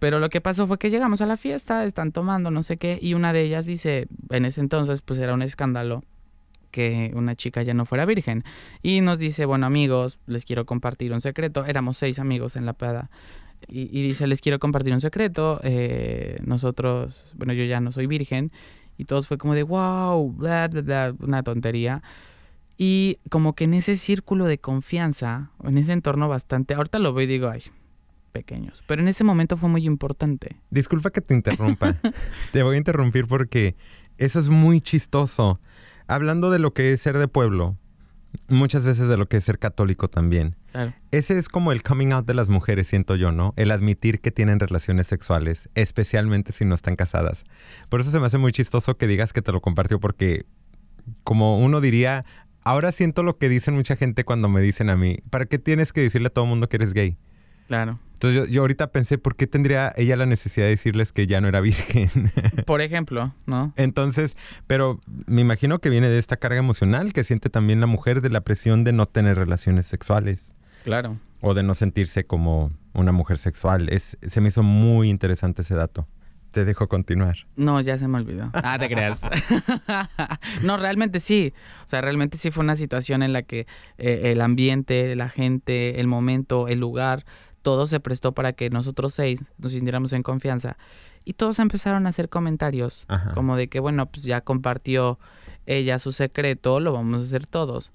Pero 0.00 0.18
lo 0.18 0.28
que 0.28 0.40
pasó 0.40 0.66
fue 0.66 0.76
que 0.76 0.90
llegamos 0.90 1.20
a 1.20 1.26
la 1.26 1.36
fiesta, 1.36 1.84
están 1.84 2.10
tomando 2.10 2.50
no 2.50 2.64
sé 2.64 2.76
qué, 2.76 2.98
y 3.00 3.14
una 3.14 3.32
de 3.32 3.42
ellas 3.42 3.66
dice, 3.66 4.08
en 4.30 4.44
ese 4.44 4.60
entonces 4.60 5.00
pues 5.00 5.20
era 5.20 5.32
un 5.32 5.42
escándalo, 5.42 6.02
que 6.72 7.12
una 7.14 7.36
chica 7.36 7.62
ya 7.62 7.74
no 7.74 7.84
fuera 7.84 8.04
virgen. 8.04 8.42
Y 8.82 9.02
nos 9.02 9.20
dice, 9.20 9.44
bueno 9.44 9.66
amigos, 9.66 10.18
les 10.26 10.44
quiero 10.44 10.66
compartir 10.66 11.12
un 11.12 11.20
secreto. 11.20 11.64
Éramos 11.64 11.98
seis 11.98 12.18
amigos 12.18 12.56
en 12.56 12.66
la 12.66 12.72
peda. 12.72 13.08
Y, 13.68 14.02
dice, 14.02 14.26
les 14.26 14.40
quiero 14.40 14.58
compartir 14.58 14.92
un 14.92 15.00
secreto. 15.00 15.60
Eh, 15.62 16.38
nosotros, 16.44 17.32
bueno, 17.36 17.52
yo 17.52 17.64
ya 17.64 17.80
no 17.80 17.92
soy 17.92 18.06
virgen. 18.06 18.52
Y 18.96 19.04
todos 19.04 19.28
fue 19.28 19.38
como 19.38 19.54
de, 19.54 19.62
wow, 19.62 20.32
bla, 20.32 20.68
bla, 20.68 20.82
bla, 20.82 21.14
una 21.20 21.42
tontería. 21.42 22.02
Y 22.78 23.18
como 23.30 23.54
que 23.54 23.64
en 23.64 23.74
ese 23.74 23.96
círculo 23.96 24.46
de 24.46 24.58
confianza, 24.58 25.50
en 25.64 25.78
ese 25.78 25.92
entorno 25.92 26.28
bastante, 26.28 26.74
ahorita 26.74 26.98
lo 26.98 27.12
veo 27.12 27.24
y 27.24 27.26
digo, 27.26 27.48
ay, 27.48 27.62
pequeños. 28.32 28.84
Pero 28.86 29.02
en 29.02 29.08
ese 29.08 29.24
momento 29.24 29.56
fue 29.56 29.68
muy 29.68 29.84
importante. 29.86 30.56
Disculpa 30.70 31.10
que 31.10 31.20
te 31.20 31.34
interrumpa. 31.34 31.96
te 32.52 32.62
voy 32.62 32.76
a 32.76 32.78
interrumpir 32.78 33.26
porque 33.26 33.76
eso 34.18 34.38
es 34.38 34.48
muy 34.48 34.80
chistoso 34.80 35.60
hablando 36.06 36.50
de 36.50 36.58
lo 36.58 36.72
que 36.72 36.92
es 36.92 37.00
ser 37.00 37.18
de 37.18 37.28
pueblo, 37.28 37.76
muchas 38.48 38.84
veces 38.84 39.08
de 39.08 39.16
lo 39.16 39.28
que 39.28 39.38
es 39.38 39.44
ser 39.44 39.58
católico 39.58 40.08
también. 40.08 40.56
Ese 41.10 41.38
es 41.38 41.48
como 41.48 41.72
el 41.72 41.82
coming 41.82 42.12
out 42.12 42.26
de 42.26 42.34
las 42.34 42.50
mujeres, 42.50 42.88
siento 42.88 43.16
yo, 43.16 43.32
¿no? 43.32 43.54
El 43.56 43.70
admitir 43.70 44.20
que 44.20 44.30
tienen 44.30 44.60
relaciones 44.60 45.06
sexuales, 45.06 45.70
especialmente 45.74 46.52
si 46.52 46.66
no 46.66 46.74
están 46.74 46.96
casadas. 46.96 47.44
Por 47.88 48.00
eso 48.00 48.10
se 48.10 48.20
me 48.20 48.26
hace 48.26 48.36
muy 48.36 48.52
chistoso 48.52 48.96
que 48.98 49.06
digas 49.06 49.32
que 49.32 49.40
te 49.40 49.52
lo 49.52 49.60
compartió 49.62 50.00
porque 50.00 50.44
como 51.22 51.58
uno 51.58 51.80
diría, 51.80 52.24
ahora 52.62 52.92
siento 52.92 53.22
lo 53.22 53.38
que 53.38 53.48
dicen 53.48 53.74
mucha 53.74 53.96
gente 53.96 54.24
cuando 54.24 54.48
me 54.48 54.60
dicen 54.60 54.90
a 54.90 54.96
mí, 54.96 55.18
¿para 55.30 55.46
qué 55.46 55.58
tienes 55.58 55.92
que 55.92 56.02
decirle 56.02 56.28
a 56.28 56.30
todo 56.30 56.44
el 56.44 56.50
mundo 56.50 56.68
que 56.68 56.76
eres 56.76 56.92
gay? 56.92 57.16
Claro. 57.66 57.98
Entonces 58.16 58.50
yo, 58.50 58.62
ahorita 58.62 58.92
pensé, 58.92 59.18
¿por 59.18 59.36
qué 59.36 59.46
tendría 59.46 59.92
ella 59.94 60.16
la 60.16 60.24
necesidad 60.24 60.64
de 60.64 60.70
decirles 60.70 61.12
que 61.12 61.26
ya 61.26 61.42
no 61.42 61.48
era 61.48 61.60
virgen? 61.60 62.10
Por 62.64 62.80
ejemplo, 62.80 63.34
¿no? 63.44 63.74
Entonces, 63.76 64.38
pero 64.66 65.00
me 65.26 65.42
imagino 65.42 65.80
que 65.80 65.90
viene 65.90 66.08
de 66.08 66.18
esta 66.18 66.38
carga 66.38 66.58
emocional 66.58 67.12
que 67.12 67.24
siente 67.24 67.50
también 67.50 67.78
la 67.78 67.86
mujer 67.86 68.22
de 68.22 68.30
la 68.30 68.40
presión 68.40 68.84
de 68.84 68.92
no 68.92 69.04
tener 69.04 69.36
relaciones 69.36 69.86
sexuales. 69.86 70.56
Claro. 70.84 71.18
O 71.42 71.52
de 71.52 71.62
no 71.62 71.74
sentirse 71.74 72.24
como 72.24 72.72
una 72.94 73.12
mujer 73.12 73.36
sexual. 73.36 73.90
Es, 73.90 74.16
se 74.22 74.40
me 74.40 74.48
hizo 74.48 74.62
muy 74.62 75.10
interesante 75.10 75.60
ese 75.60 75.74
dato. 75.74 76.08
Te 76.52 76.64
dejo 76.64 76.88
continuar. 76.88 77.36
No, 77.54 77.82
ya 77.82 77.98
se 77.98 78.08
me 78.08 78.16
olvidó. 78.16 78.50
Ah, 78.54 78.78
te 78.78 78.88
creas. 78.88 79.18
no, 80.62 80.78
realmente 80.78 81.20
sí. 81.20 81.52
O 81.84 81.88
sea, 81.88 82.00
realmente 82.00 82.38
sí 82.38 82.50
fue 82.50 82.64
una 82.64 82.76
situación 82.76 83.22
en 83.22 83.34
la 83.34 83.42
que 83.42 83.66
eh, 83.98 84.32
el 84.32 84.40
ambiente, 84.40 85.14
la 85.16 85.28
gente, 85.28 86.00
el 86.00 86.06
momento, 86.06 86.66
el 86.68 86.80
lugar 86.80 87.26
todo 87.66 87.88
se 87.88 87.98
prestó 87.98 88.30
para 88.30 88.52
que 88.52 88.70
nosotros 88.70 89.12
seis 89.12 89.44
nos 89.58 89.72
sintiéramos 89.72 90.12
en 90.12 90.22
confianza. 90.22 90.76
Y 91.24 91.32
todos 91.32 91.58
empezaron 91.58 92.06
a 92.06 92.10
hacer 92.10 92.28
comentarios, 92.28 93.06
como 93.34 93.56
de 93.56 93.66
que, 93.66 93.80
bueno, 93.80 94.06
pues 94.06 94.22
ya 94.22 94.40
compartió 94.40 95.18
ella 95.66 95.98
su 95.98 96.12
secreto, 96.12 96.78
lo 96.78 96.92
vamos 96.92 97.22
a 97.22 97.24
hacer 97.24 97.44
todos. 97.44 97.90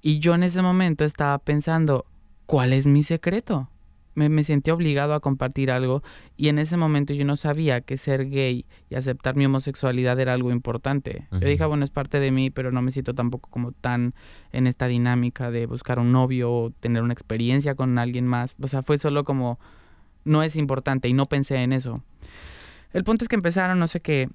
Y 0.00 0.20
yo 0.20 0.36
en 0.36 0.44
ese 0.44 0.62
momento 0.62 1.04
estaba 1.04 1.38
pensando, 1.38 2.06
¿cuál 2.46 2.72
es 2.72 2.86
mi 2.86 3.02
secreto? 3.02 3.68
Me, 4.16 4.44
sentí 4.44 4.70
obligado 4.70 5.12
a 5.14 5.20
compartir 5.20 5.70
algo 5.70 6.02
y 6.36 6.48
en 6.48 6.58
ese 6.58 6.76
momento 6.76 7.12
yo 7.12 7.24
no 7.24 7.36
sabía 7.36 7.82
que 7.82 7.98
ser 7.98 8.28
gay 8.30 8.64
y 8.88 8.94
aceptar 8.94 9.36
mi 9.36 9.44
homosexualidad 9.44 10.18
era 10.18 10.32
algo 10.32 10.50
importante. 10.50 11.28
Yo 11.30 11.46
dije, 11.46 11.62
ah, 11.62 11.66
bueno, 11.66 11.84
es 11.84 11.90
parte 11.90 12.18
de 12.18 12.30
mí, 12.30 12.50
pero 12.50 12.72
no 12.72 12.80
me 12.80 12.90
siento 12.90 13.14
tampoco 13.14 13.50
como 13.50 13.72
tan 13.72 14.14
en 14.52 14.66
esta 14.66 14.88
dinámica 14.88 15.50
de 15.50 15.66
buscar 15.66 15.98
un 15.98 16.12
novio 16.12 16.50
o 16.50 16.70
tener 16.70 17.02
una 17.02 17.12
experiencia 17.12 17.74
con 17.74 17.98
alguien 17.98 18.26
más. 18.26 18.56
O 18.60 18.66
sea, 18.66 18.82
fue 18.82 18.96
solo 18.96 19.24
como, 19.24 19.60
no 20.24 20.42
es 20.42 20.56
importante 20.56 21.08
y 21.08 21.12
no 21.12 21.26
pensé 21.26 21.58
en 21.58 21.72
eso. 21.72 22.02
El 22.92 23.04
punto 23.04 23.22
es 23.22 23.28
que 23.28 23.36
empezaron, 23.36 23.78
no 23.78 23.86
sé 23.86 24.00
qué, 24.00 24.30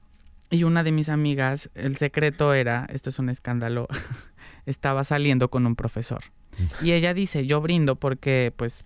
y 0.52 0.64
una 0.64 0.84
de 0.84 0.92
mis 0.92 1.10
amigas, 1.10 1.72
el 1.74 1.98
secreto 1.98 2.54
era, 2.54 2.86
esto 2.92 3.10
es 3.10 3.18
un 3.18 3.30
escándalo, 3.30 3.88
estaba 4.68 5.04
saliendo 5.04 5.50
con 5.50 5.66
un 5.66 5.76
profesor. 5.76 6.24
Y 6.84 6.92
ella 6.92 7.14
dice, 7.14 7.48
yo 7.48 7.62
brindo 7.62 7.96
porque 7.96 8.54
pues 8.56 8.86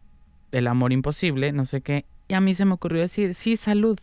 el 0.55 0.67
amor 0.67 0.93
imposible, 0.93 1.51
no 1.51 1.65
sé 1.65 1.81
qué. 1.81 2.05
Y 2.27 2.33
a 2.33 2.41
mí 2.41 2.55
se 2.55 2.65
me 2.65 2.73
ocurrió 2.73 3.01
decir, 3.01 3.33
sí, 3.33 3.57
salud, 3.57 3.99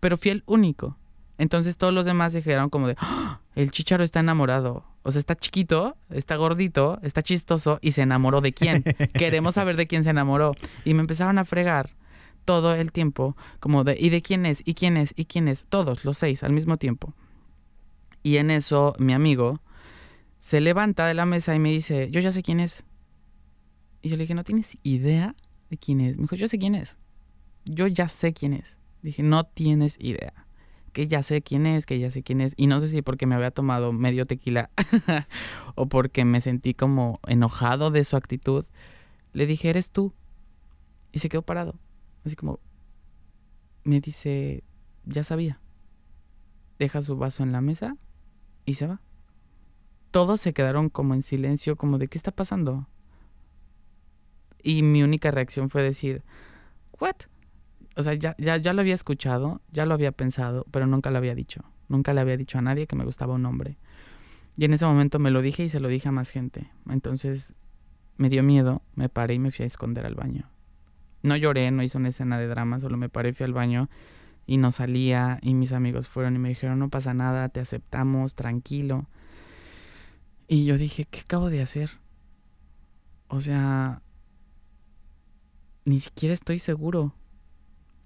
pero 0.00 0.16
fui 0.16 0.30
el 0.30 0.42
único. 0.46 0.96
Entonces 1.38 1.76
todos 1.76 1.92
los 1.92 2.04
demás 2.04 2.32
dijeron 2.32 2.70
como 2.70 2.88
de, 2.88 2.96
¡Ah! 2.98 3.40
el 3.54 3.70
chicharo 3.70 4.04
está 4.04 4.20
enamorado. 4.20 4.84
O 5.02 5.10
sea, 5.10 5.18
está 5.18 5.34
chiquito, 5.34 5.96
está 6.10 6.36
gordito, 6.36 6.98
está 7.02 7.22
chistoso 7.22 7.78
y 7.82 7.92
se 7.92 8.02
enamoró 8.02 8.40
de 8.40 8.52
quién. 8.52 8.84
Queremos 9.14 9.54
saber 9.54 9.76
de 9.76 9.86
quién 9.86 10.04
se 10.04 10.10
enamoró. 10.10 10.54
Y 10.84 10.94
me 10.94 11.00
empezaron 11.00 11.38
a 11.38 11.44
fregar 11.44 11.90
todo 12.44 12.74
el 12.74 12.92
tiempo, 12.92 13.36
como 13.58 13.84
de, 13.84 13.96
¿y 13.98 14.10
de 14.10 14.22
quién 14.22 14.46
es? 14.46 14.62
¿Y 14.64 14.74
quién 14.74 14.96
es? 14.96 15.14
¿Y 15.16 15.24
quién 15.24 15.48
es? 15.48 15.64
Todos, 15.68 16.04
los 16.04 16.18
seis, 16.18 16.42
al 16.42 16.52
mismo 16.52 16.76
tiempo. 16.76 17.14
Y 18.22 18.36
en 18.36 18.50
eso 18.50 18.94
mi 18.98 19.12
amigo 19.12 19.60
se 20.38 20.60
levanta 20.60 21.06
de 21.06 21.14
la 21.14 21.26
mesa 21.26 21.54
y 21.54 21.58
me 21.58 21.70
dice, 21.70 22.10
yo 22.10 22.20
ya 22.20 22.32
sé 22.32 22.42
quién 22.42 22.60
es. 22.60 22.84
Y 24.02 24.10
yo 24.10 24.16
le 24.16 24.24
dije, 24.24 24.34
¿no 24.34 24.44
tienes 24.44 24.78
idea 24.82 25.34
quién 25.76 26.00
es? 26.00 26.16
Me 26.16 26.22
dijo, 26.22 26.36
yo 26.36 26.48
sé 26.48 26.58
quién 26.58 26.74
es. 26.74 26.98
Yo 27.64 27.86
ya 27.86 28.08
sé 28.08 28.32
quién 28.32 28.52
es. 28.52 28.78
Dije, 29.02 29.22
no 29.22 29.44
tienes 29.44 29.98
idea. 30.00 30.46
Que 30.92 31.08
ya 31.08 31.22
sé 31.22 31.42
quién 31.42 31.66
es, 31.66 31.86
que 31.86 31.98
ya 31.98 32.10
sé 32.10 32.22
quién 32.22 32.40
es. 32.40 32.54
Y 32.56 32.66
no 32.66 32.80
sé 32.80 32.88
si 32.88 33.02
porque 33.02 33.26
me 33.26 33.34
había 33.34 33.50
tomado 33.50 33.92
medio 33.92 34.26
tequila 34.26 34.70
o 35.74 35.86
porque 35.86 36.24
me 36.24 36.40
sentí 36.40 36.74
como 36.74 37.20
enojado 37.26 37.90
de 37.90 38.04
su 38.04 38.16
actitud. 38.16 38.64
Le 39.32 39.46
dije, 39.46 39.70
eres 39.70 39.90
tú. 39.90 40.14
Y 41.12 41.18
se 41.18 41.28
quedó 41.28 41.42
parado. 41.42 41.74
Así 42.24 42.36
como, 42.36 42.60
me 43.82 44.00
dice, 44.00 44.64
ya 45.04 45.22
sabía. 45.22 45.60
Deja 46.78 47.02
su 47.02 47.16
vaso 47.16 47.42
en 47.42 47.52
la 47.52 47.60
mesa 47.60 47.96
y 48.64 48.74
se 48.74 48.86
va. 48.86 49.00
Todos 50.10 50.40
se 50.40 50.52
quedaron 50.52 50.90
como 50.90 51.14
en 51.14 51.22
silencio, 51.22 51.76
como 51.76 51.98
de, 51.98 52.08
¿qué 52.08 52.18
está 52.18 52.30
pasando? 52.30 52.88
Y 54.64 54.82
mi 54.82 55.02
única 55.02 55.30
reacción 55.30 55.70
fue 55.70 55.82
decir, 55.82 56.24
¿what? 56.98 57.14
O 57.96 58.02
sea, 58.02 58.14
ya, 58.14 58.34
ya, 58.38 58.56
ya 58.56 58.72
lo 58.72 58.80
había 58.80 58.94
escuchado, 58.94 59.60
ya 59.70 59.86
lo 59.86 59.94
había 59.94 60.10
pensado, 60.10 60.66
pero 60.72 60.86
nunca 60.86 61.12
lo 61.12 61.18
había 61.18 61.34
dicho. 61.34 61.62
Nunca 61.88 62.14
le 62.14 62.22
había 62.22 62.36
dicho 62.36 62.58
a 62.58 62.62
nadie 62.62 62.86
que 62.86 62.96
me 62.96 63.04
gustaba 63.04 63.34
un 63.34 63.46
hombre. 63.46 63.76
Y 64.56 64.64
en 64.64 64.72
ese 64.72 64.86
momento 64.86 65.18
me 65.18 65.30
lo 65.30 65.42
dije 65.42 65.64
y 65.64 65.68
se 65.68 65.80
lo 65.80 65.88
dije 65.88 66.08
a 66.08 66.12
más 66.12 66.30
gente. 66.30 66.70
Entonces 66.88 67.54
me 68.16 68.30
dio 68.30 68.42
miedo, 68.42 68.82
me 68.94 69.08
paré 69.08 69.34
y 69.34 69.38
me 69.38 69.50
fui 69.50 69.64
a 69.64 69.66
esconder 69.66 70.06
al 70.06 70.14
baño. 70.14 70.48
No 71.22 71.36
lloré, 71.36 71.70
no 71.70 71.82
hice 71.82 71.98
una 71.98 72.08
escena 72.08 72.38
de 72.38 72.46
drama, 72.46 72.80
solo 72.80 72.96
me 72.96 73.08
paré, 73.08 73.32
fui 73.32 73.44
al 73.44 73.52
baño 73.52 73.88
y 74.46 74.58
no 74.58 74.70
salía 74.70 75.38
y 75.42 75.54
mis 75.54 75.72
amigos 75.72 76.08
fueron 76.08 76.36
y 76.36 76.38
me 76.38 76.48
dijeron, 76.48 76.78
no 76.78 76.88
pasa 76.88 77.14
nada, 77.14 77.48
te 77.48 77.60
aceptamos, 77.60 78.34
tranquilo. 78.34 79.06
Y 80.48 80.64
yo 80.64 80.76
dije, 80.76 81.04
¿qué 81.06 81.20
acabo 81.20 81.50
de 81.50 81.62
hacer? 81.62 81.90
O 83.28 83.40
sea, 83.40 84.02
ni 85.84 86.00
siquiera 86.00 86.32
estoy 86.32 86.58
seguro. 86.58 87.14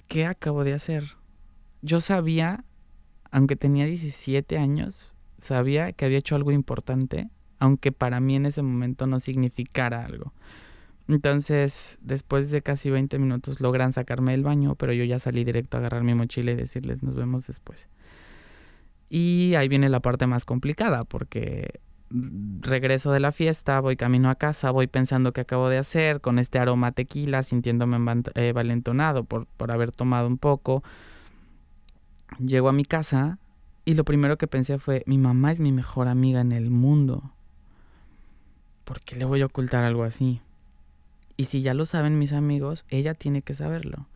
¿Qué 0.09 0.27
acabo 0.27 0.65
de 0.65 0.75
hacer? 0.75 1.05
Yo 1.83 2.01
sabía, 2.01 2.65
aunque 3.31 3.57
tenía 3.57 3.87
17 3.87 4.59
años, 4.59 5.13
sabía 5.39 5.93
que 5.93 6.05
había 6.05 6.19
hecho 6.19 6.35
algo 6.35 6.51
importante, 6.51 7.31
aunque 7.59 7.93
para 7.93 8.21
mí 8.21 8.37
en 8.37 8.47
ese 8.47 8.63
momento 8.63 9.07
no 9.07 9.21
significara 9.21 10.05
algo. 10.05 10.33
Entonces, 11.09 11.99
después 12.03 12.51
de 12.51 12.63
casi 12.63 12.91
20 12.91 13.19
minutos 13.19 13.61
logran 13.61 13.93
sacarme 13.93 14.33
del 14.33 14.43
baño, 14.43 14.75
pero 14.75 14.93
yo 14.93 15.05
ya 15.05 15.19
salí 15.19 15.45
directo 15.45 15.77
a 15.77 15.81
agarrar 15.81 16.05
mi 16.05 16.15
mochila 16.15 16.53
y 16.53 16.57
decirles 16.57 17.03
nos 17.03 17.15
vemos 17.15 17.47
después. 17.47 17.89
Y 19.09 19.55
ahí 19.57 19.69
viene 19.69 19.89
la 19.89 20.01
parte 20.01 20.27
más 20.27 20.45
complicada, 20.45 21.05
porque 21.05 21.81
regreso 22.11 23.13
de 23.13 23.21
la 23.21 23.33
fiesta, 23.33 23.81
voy 23.81 23.97
camino 23.97 24.31
a 24.31 24.35
casa, 24.35 24.71
voy 24.71 24.87
pensando 24.87 25.33
qué 25.33 25.43
acabo 25.43 25.69
de 25.69 25.79
hacer, 25.79 26.21
con 26.21 26.39
este 26.39 26.59
aroma 26.59 26.93
tequila, 26.93 27.43
sintiéndome 27.43 27.99
eh, 28.35 28.53
valentonado 28.53 29.25
por, 29.25 29.47
por 29.47 29.71
haber 29.71 29.93
tomado 29.93 30.27
un 30.27 30.39
poco. 30.39 30.83
Llego 32.39 32.69
a 32.69 32.73
mi 32.73 32.85
casa 32.85 33.39
y 33.85 33.95
lo 33.95 34.05
primero 34.05 34.37
que 34.37 34.47
pensé 34.47 34.79
fue, 34.79 35.03
mi 35.07 35.17
mamá 35.17 35.51
es 35.51 35.61
mi 35.61 35.73
mejor 35.73 36.09
amiga 36.09 36.41
en 36.41 36.53
el 36.53 36.71
mundo. 36.71 37.33
¿Por 38.85 39.01
qué 39.01 39.17
le 39.17 39.25
voy 39.25 39.41
a 39.41 39.47
ocultar 39.47 39.85
algo 39.85 40.05
así? 40.05 40.41
Y 41.39 41.45
si 41.45 41.63
ya 41.63 41.73
lo 41.73 41.87
saben 41.87 42.19
mis 42.19 42.33
amigos, 42.33 42.85
ella 42.89 43.15
tiene 43.15 43.43
que 43.43 43.55
saberlo. 43.55 44.07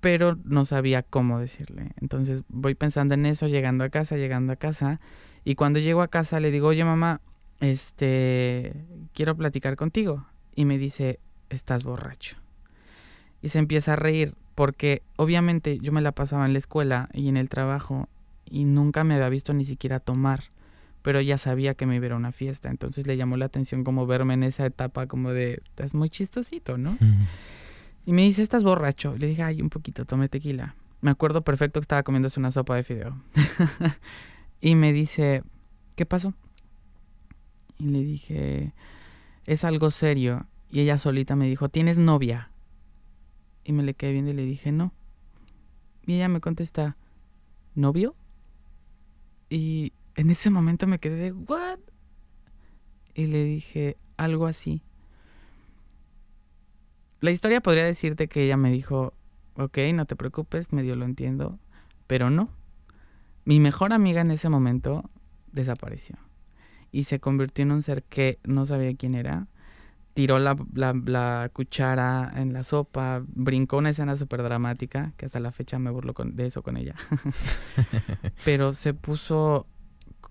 Pero 0.00 0.38
no 0.44 0.64
sabía 0.64 1.02
cómo 1.02 1.38
decirle. 1.38 1.90
Entonces 2.00 2.44
voy 2.48 2.74
pensando 2.74 3.14
en 3.14 3.26
eso, 3.26 3.48
llegando 3.48 3.84
a 3.84 3.88
casa, 3.88 4.16
llegando 4.16 4.52
a 4.52 4.56
casa. 4.56 5.00
Y 5.46 5.54
cuando 5.54 5.78
llego 5.78 6.02
a 6.02 6.08
casa 6.08 6.40
le 6.40 6.50
digo, 6.50 6.66
oye 6.66 6.84
mamá, 6.84 7.20
este, 7.60 8.74
quiero 9.14 9.36
platicar 9.36 9.76
contigo. 9.76 10.26
Y 10.56 10.64
me 10.64 10.76
dice, 10.76 11.20
estás 11.50 11.84
borracho. 11.84 12.36
Y 13.40 13.50
se 13.50 13.60
empieza 13.60 13.92
a 13.92 13.96
reír 13.96 14.34
porque 14.56 15.02
obviamente 15.14 15.78
yo 15.78 15.92
me 15.92 16.00
la 16.00 16.10
pasaba 16.10 16.46
en 16.46 16.52
la 16.52 16.58
escuela 16.58 17.08
y 17.12 17.28
en 17.28 17.36
el 17.36 17.48
trabajo 17.48 18.08
y 18.44 18.64
nunca 18.64 19.04
me 19.04 19.14
había 19.14 19.28
visto 19.28 19.54
ni 19.54 19.64
siquiera 19.64 20.00
tomar 20.00 20.50
pero 21.06 21.20
ya 21.20 21.38
sabía 21.38 21.74
que 21.74 21.86
me 21.86 21.94
iba 21.94 22.08
a 22.08 22.16
una 22.16 22.32
fiesta, 22.32 22.68
entonces 22.68 23.06
le 23.06 23.16
llamó 23.16 23.36
la 23.36 23.44
atención 23.44 23.84
como 23.84 24.08
verme 24.08 24.34
en 24.34 24.42
esa 24.42 24.66
etapa 24.66 25.06
como 25.06 25.30
de, 25.30 25.62
estás 25.64 25.94
muy 25.94 26.10
chistosito, 26.10 26.78
¿no? 26.78 26.98
Y 28.04 28.12
me 28.12 28.22
dice, 28.22 28.42
¿estás 28.42 28.64
borracho? 28.64 29.14
Le 29.16 29.28
dije, 29.28 29.44
ay, 29.44 29.62
un 29.62 29.70
poquito, 29.70 30.04
tome 30.04 30.28
tequila. 30.28 30.74
Me 31.02 31.12
acuerdo 31.12 31.42
perfecto 31.42 31.78
que 31.78 31.84
estaba 31.84 32.02
comiéndose 32.02 32.40
una 32.40 32.50
sopa 32.50 32.74
de 32.74 32.82
fideo. 32.82 33.22
y 34.60 34.74
me 34.74 34.92
dice, 34.92 35.42
¿qué 35.94 36.06
pasó? 36.06 36.34
Y 37.78 37.88
le 37.88 38.02
dije, 38.02 38.72
es 39.46 39.64
algo 39.64 39.90
serio. 39.90 40.46
Y 40.70 40.80
ella 40.80 40.98
solita 40.98 41.36
me 41.36 41.46
dijo, 41.46 41.68
¿tienes 41.68 41.98
novia? 41.98 42.50
Y 43.64 43.72
me 43.72 43.82
le 43.82 43.94
quedé 43.94 44.12
viendo 44.12 44.30
y 44.30 44.34
le 44.34 44.44
dije, 44.44 44.72
no. 44.72 44.92
Y 46.06 46.14
ella 46.14 46.28
me 46.28 46.40
contesta, 46.40 46.96
¿novio? 47.74 48.14
Y 49.50 49.92
en 50.14 50.30
ese 50.30 50.50
momento 50.50 50.86
me 50.86 50.98
quedé 50.98 51.16
de, 51.16 51.32
¿what? 51.32 51.78
Y 53.14 53.26
le 53.26 53.44
dije 53.44 53.96
algo 54.16 54.46
así. 54.46 54.82
La 57.20 57.30
historia 57.30 57.60
podría 57.60 57.84
decirte 57.84 58.28
que 58.28 58.44
ella 58.44 58.56
me 58.56 58.70
dijo, 58.70 59.14
ok, 59.56 59.78
no 59.94 60.04
te 60.06 60.16
preocupes, 60.16 60.72
medio 60.72 60.96
lo 60.96 61.04
entiendo, 61.04 61.58
pero 62.06 62.30
no. 62.30 62.50
Mi 63.46 63.60
mejor 63.60 63.92
amiga 63.92 64.22
en 64.22 64.32
ese 64.32 64.48
momento 64.48 65.08
desapareció 65.52 66.16
y 66.90 67.04
se 67.04 67.20
convirtió 67.20 67.62
en 67.62 67.70
un 67.70 67.82
ser 67.82 68.02
que 68.02 68.40
no 68.42 68.66
sabía 68.66 68.96
quién 68.96 69.14
era. 69.14 69.46
Tiró 70.14 70.40
la, 70.40 70.56
la, 70.74 71.48
cuchara 71.52 72.32
en 72.34 72.52
la 72.52 72.64
sopa, 72.64 73.22
brincó 73.28 73.76
una 73.76 73.90
escena 73.90 74.16
súper 74.16 74.42
dramática, 74.42 75.12
que 75.16 75.26
hasta 75.26 75.38
la 75.38 75.52
fecha 75.52 75.78
me 75.78 75.90
burlo 75.90 76.12
de 76.24 76.46
eso 76.46 76.64
con 76.64 76.76
ella. 76.76 76.96
pero 78.44 78.74
se 78.74 78.94
puso 78.94 79.68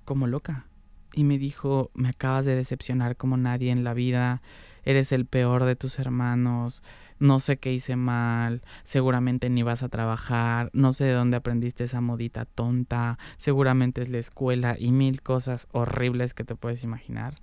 como 0.03 0.27
loca. 0.27 0.67
Y 1.13 1.23
me 1.23 1.37
dijo, 1.37 1.91
me 1.93 2.09
acabas 2.09 2.43
de 2.43 2.55
decepcionar 2.55 3.15
como 3.15 3.37
nadie 3.37 3.71
en 3.71 3.85
la 3.85 3.93
vida, 3.93 4.41
eres 4.83 5.13
el 5.13 5.25
peor 5.25 5.63
de 5.63 5.77
tus 5.77 5.99
hermanos, 5.99 6.83
no 7.19 7.39
sé 7.39 7.57
qué 7.57 7.73
hice 7.73 7.95
mal, 7.95 8.61
seguramente 8.83 9.49
ni 9.49 9.63
vas 9.63 9.83
a 9.83 9.89
trabajar, 9.89 10.69
no 10.73 10.93
sé 10.93 11.05
de 11.05 11.13
dónde 11.13 11.37
aprendiste 11.37 11.85
esa 11.85 12.01
modita 12.01 12.45
tonta, 12.45 13.17
seguramente 13.37 14.01
es 14.01 14.09
la 14.09 14.17
escuela 14.17 14.75
y 14.77 14.91
mil 14.91 15.21
cosas 15.21 15.67
horribles 15.71 16.33
que 16.33 16.43
te 16.43 16.55
puedes 16.55 16.83
imaginar. 16.83 17.35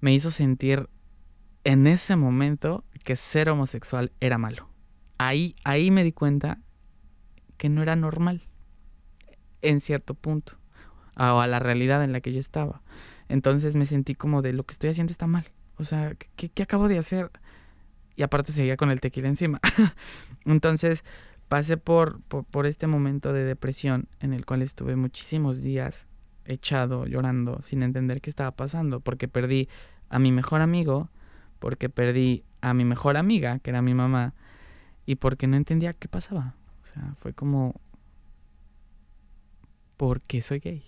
Me 0.00 0.12
hizo 0.12 0.30
sentir 0.30 0.88
en 1.64 1.86
ese 1.86 2.16
momento 2.16 2.84
que 3.04 3.16
ser 3.16 3.50
homosexual 3.50 4.12
era 4.20 4.38
malo. 4.38 4.68
Ahí, 5.18 5.54
ahí 5.64 5.90
me 5.90 6.04
di 6.04 6.12
cuenta 6.12 6.60
que 7.56 7.68
no 7.68 7.82
era 7.82 7.96
normal, 7.96 8.42
en 9.62 9.80
cierto 9.80 10.14
punto 10.14 10.58
a, 11.16 11.42
a 11.42 11.46
la 11.46 11.58
realidad 11.58 12.02
en 12.02 12.12
la 12.12 12.20
que 12.20 12.32
yo 12.32 12.40
estaba. 12.40 12.82
Entonces 13.28 13.76
me 13.76 13.86
sentí 13.86 14.14
como 14.14 14.42
de 14.42 14.52
lo 14.52 14.64
que 14.64 14.72
estoy 14.72 14.90
haciendo 14.90 15.10
está 15.10 15.26
mal. 15.26 15.44
O 15.76 15.84
sea, 15.84 16.14
¿qué, 16.36 16.48
qué 16.48 16.62
acabo 16.62 16.88
de 16.88 16.98
hacer? 16.98 17.30
Y 18.20 18.22
aparte 18.22 18.52
seguía 18.52 18.76
con 18.76 18.90
el 18.90 19.00
tequila 19.00 19.28
encima. 19.28 19.60
Entonces 20.44 21.04
pasé 21.48 21.78
por, 21.78 22.20
por, 22.24 22.44
por, 22.44 22.66
este 22.66 22.86
momento 22.86 23.32
de 23.32 23.44
depresión 23.44 24.08
en 24.20 24.34
el 24.34 24.44
cual 24.44 24.60
estuve 24.60 24.94
muchísimos 24.94 25.62
días 25.62 26.06
echado, 26.44 27.06
llorando, 27.06 27.62
sin 27.62 27.82
entender 27.82 28.20
qué 28.20 28.28
estaba 28.28 28.50
pasando, 28.50 29.00
porque 29.00 29.26
perdí 29.26 29.70
a 30.10 30.18
mi 30.18 30.32
mejor 30.32 30.60
amigo, 30.60 31.08
porque 31.60 31.88
perdí 31.88 32.44
a 32.60 32.74
mi 32.74 32.84
mejor 32.84 33.16
amiga, 33.16 33.58
que 33.60 33.70
era 33.70 33.80
mi 33.80 33.94
mamá, 33.94 34.34
y 35.06 35.14
porque 35.14 35.46
no 35.46 35.56
entendía 35.56 35.94
qué 35.94 36.06
pasaba. 36.06 36.56
O 36.82 36.84
sea, 36.84 37.14
fue 37.16 37.32
como, 37.32 37.80
¿por 39.96 40.20
qué 40.20 40.42
soy 40.42 40.58
gay? 40.58 40.84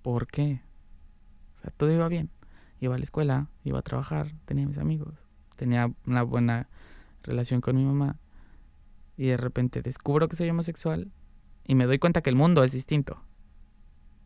¿Por 0.00 0.26
qué? 0.26 0.62
O 1.54 1.58
sea, 1.58 1.70
todo 1.76 1.92
iba 1.92 2.08
bien. 2.08 2.30
Iba 2.80 2.94
a 2.94 2.98
la 2.98 3.04
escuela, 3.04 3.48
iba 3.64 3.78
a 3.78 3.82
trabajar, 3.82 4.32
tenía 4.44 4.66
mis 4.66 4.78
amigos, 4.78 5.14
tenía 5.56 5.92
una 6.06 6.22
buena 6.22 6.68
relación 7.22 7.60
con 7.60 7.76
mi 7.76 7.84
mamá. 7.84 8.18
Y 9.16 9.26
de 9.26 9.36
repente 9.36 9.82
descubro 9.82 10.28
que 10.28 10.36
soy 10.36 10.48
homosexual 10.50 11.10
y 11.64 11.74
me 11.74 11.86
doy 11.86 11.98
cuenta 11.98 12.22
que 12.22 12.30
el 12.30 12.36
mundo 12.36 12.62
es 12.62 12.72
distinto. 12.72 13.22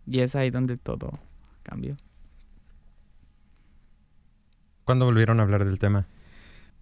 Y 0.07 0.21
es 0.21 0.37
ahí 0.37 0.51
donde 0.51 0.77
todo 0.77 1.11
cambió. 1.63 1.97
¿Cuándo 4.85 5.07
volvieron 5.07 5.41
a 5.41 5.45
hablar 5.45 5.65
del 5.65 5.79
tema? 5.79 6.07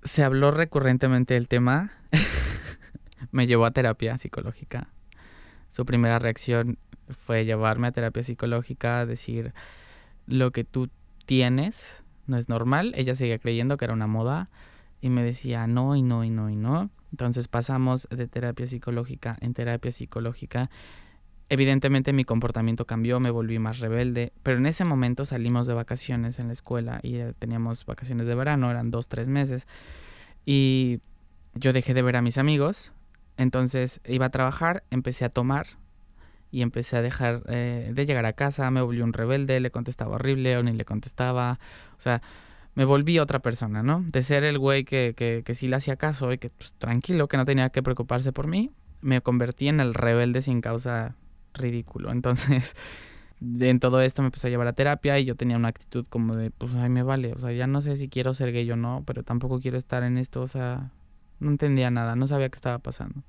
Se 0.02 0.24
habló 0.24 0.50
recurrentemente 0.50 1.34
del 1.34 1.48
tema. 1.48 1.92
me 3.30 3.46
llevó 3.46 3.66
a 3.66 3.70
terapia 3.70 4.16
psicológica. 4.18 4.88
Su 5.68 5.84
primera 5.84 6.18
reacción 6.18 6.78
fue 7.10 7.44
llevarme 7.44 7.88
a 7.88 7.92
terapia 7.92 8.22
psicológica, 8.22 9.06
decir 9.06 9.52
lo 10.26 10.50
que 10.50 10.64
tú 10.64 10.88
tienes 11.30 12.02
no 12.26 12.36
es 12.36 12.48
normal. 12.48 12.92
Ella 12.96 13.14
seguía 13.14 13.38
creyendo 13.38 13.76
que 13.76 13.84
era 13.84 13.94
una 13.94 14.08
moda 14.08 14.50
Y 15.00 15.10
me 15.10 15.22
decía 15.22 15.68
no 15.68 15.94
y 15.94 16.02
no 16.02 16.24
y 16.24 16.30
no 16.30 16.50
y 16.50 16.56
no. 16.56 16.90
Entonces 17.12 17.46
pasamos 17.46 18.08
de 18.10 18.26
terapia 18.26 18.66
psicológica 18.66 19.36
en 19.40 19.54
terapia 19.54 19.92
psicológica. 19.92 20.70
Evidentemente 21.48 22.12
mi 22.12 22.24
comportamiento 22.24 22.84
cambió, 22.84 23.20
me 23.20 23.30
volví 23.30 23.60
más 23.60 23.78
rebelde, 23.78 24.32
pero 24.42 24.58
en 24.58 24.66
ese 24.66 24.84
momento 24.84 25.24
salimos 25.24 25.68
de 25.68 25.74
vacaciones 25.74 26.40
en 26.40 26.48
la 26.48 26.52
escuela 26.52 26.98
y 27.04 27.20
teníamos 27.38 27.86
vacaciones 27.86 28.26
de 28.26 28.34
verano, 28.34 28.68
eran 28.68 28.90
dos, 28.90 29.06
tres 29.06 29.28
meses. 29.28 29.68
Y 30.44 30.98
yo 31.54 31.72
dejé 31.72 31.94
de 31.94 32.02
ver 32.02 32.16
a 32.16 32.22
mis 32.22 32.38
amigos, 32.38 32.92
entonces 33.36 34.00
iba 34.04 34.26
a 34.26 34.30
trabajar, 34.30 34.82
empecé 34.90 35.24
a 35.24 35.28
tomar 35.28 35.78
y 36.50 36.62
empecé 36.62 36.96
a 36.96 37.02
dejar 37.02 37.42
eh, 37.48 37.90
de 37.94 38.06
llegar 38.06 38.26
a 38.26 38.32
casa, 38.32 38.70
me 38.70 38.82
volví 38.82 39.00
un 39.00 39.12
rebelde, 39.12 39.60
le 39.60 39.70
contestaba 39.70 40.16
horrible 40.16 40.56
o 40.56 40.62
ni 40.62 40.72
le 40.72 40.84
contestaba, 40.84 41.58
o 41.96 42.00
sea, 42.00 42.22
me 42.74 42.84
volví 42.84 43.18
otra 43.18 43.40
persona, 43.40 43.82
¿no? 43.82 44.04
De 44.06 44.22
ser 44.22 44.44
el 44.44 44.58
güey 44.58 44.84
que, 44.84 45.14
que, 45.14 45.54
sí 45.54 45.68
le 45.68 45.76
hacía 45.76 45.96
caso 45.96 46.32
y 46.32 46.38
que 46.38 46.50
pues, 46.50 46.72
tranquilo, 46.74 47.28
que 47.28 47.36
no 47.36 47.44
tenía 47.44 47.70
que 47.70 47.82
preocuparse 47.82 48.32
por 48.32 48.46
mí, 48.46 48.70
me 49.00 49.20
convertí 49.20 49.68
en 49.68 49.80
el 49.80 49.94
rebelde 49.94 50.42
sin 50.42 50.60
causa 50.60 51.16
ridículo. 51.54 52.12
Entonces, 52.12 52.74
en 53.40 53.80
todo 53.80 54.00
esto 54.00 54.22
me 54.22 54.26
empecé 54.26 54.48
a 54.48 54.50
llevar 54.50 54.68
a 54.68 54.72
terapia 54.72 55.18
y 55.18 55.24
yo 55.24 55.34
tenía 55.34 55.56
una 55.56 55.68
actitud 55.68 56.06
como 56.08 56.34
de, 56.34 56.50
pues, 56.50 56.74
ay, 56.74 56.90
me 56.90 57.02
vale, 57.02 57.32
o 57.32 57.38
sea, 57.38 57.52
ya 57.52 57.66
no 57.66 57.80
sé 57.80 57.96
si 57.96 58.08
quiero 58.08 58.34
ser 58.34 58.52
gay 58.52 58.70
o 58.70 58.76
no, 58.76 59.02
pero 59.06 59.22
tampoco 59.22 59.60
quiero 59.60 59.78
estar 59.78 60.02
en 60.02 60.18
esto, 60.18 60.42
o 60.42 60.46
sea, 60.46 60.90
no 61.38 61.50
entendía 61.50 61.90
nada, 61.90 62.16
no 62.16 62.26
sabía 62.26 62.48
qué 62.50 62.56
estaba 62.56 62.78
pasando. 62.78 63.22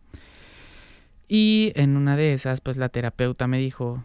Y 1.34 1.72
en 1.76 1.96
una 1.96 2.18
de 2.18 2.34
esas, 2.34 2.60
pues 2.60 2.76
la 2.76 2.90
terapeuta 2.90 3.48
me 3.48 3.58
dijo, 3.58 4.04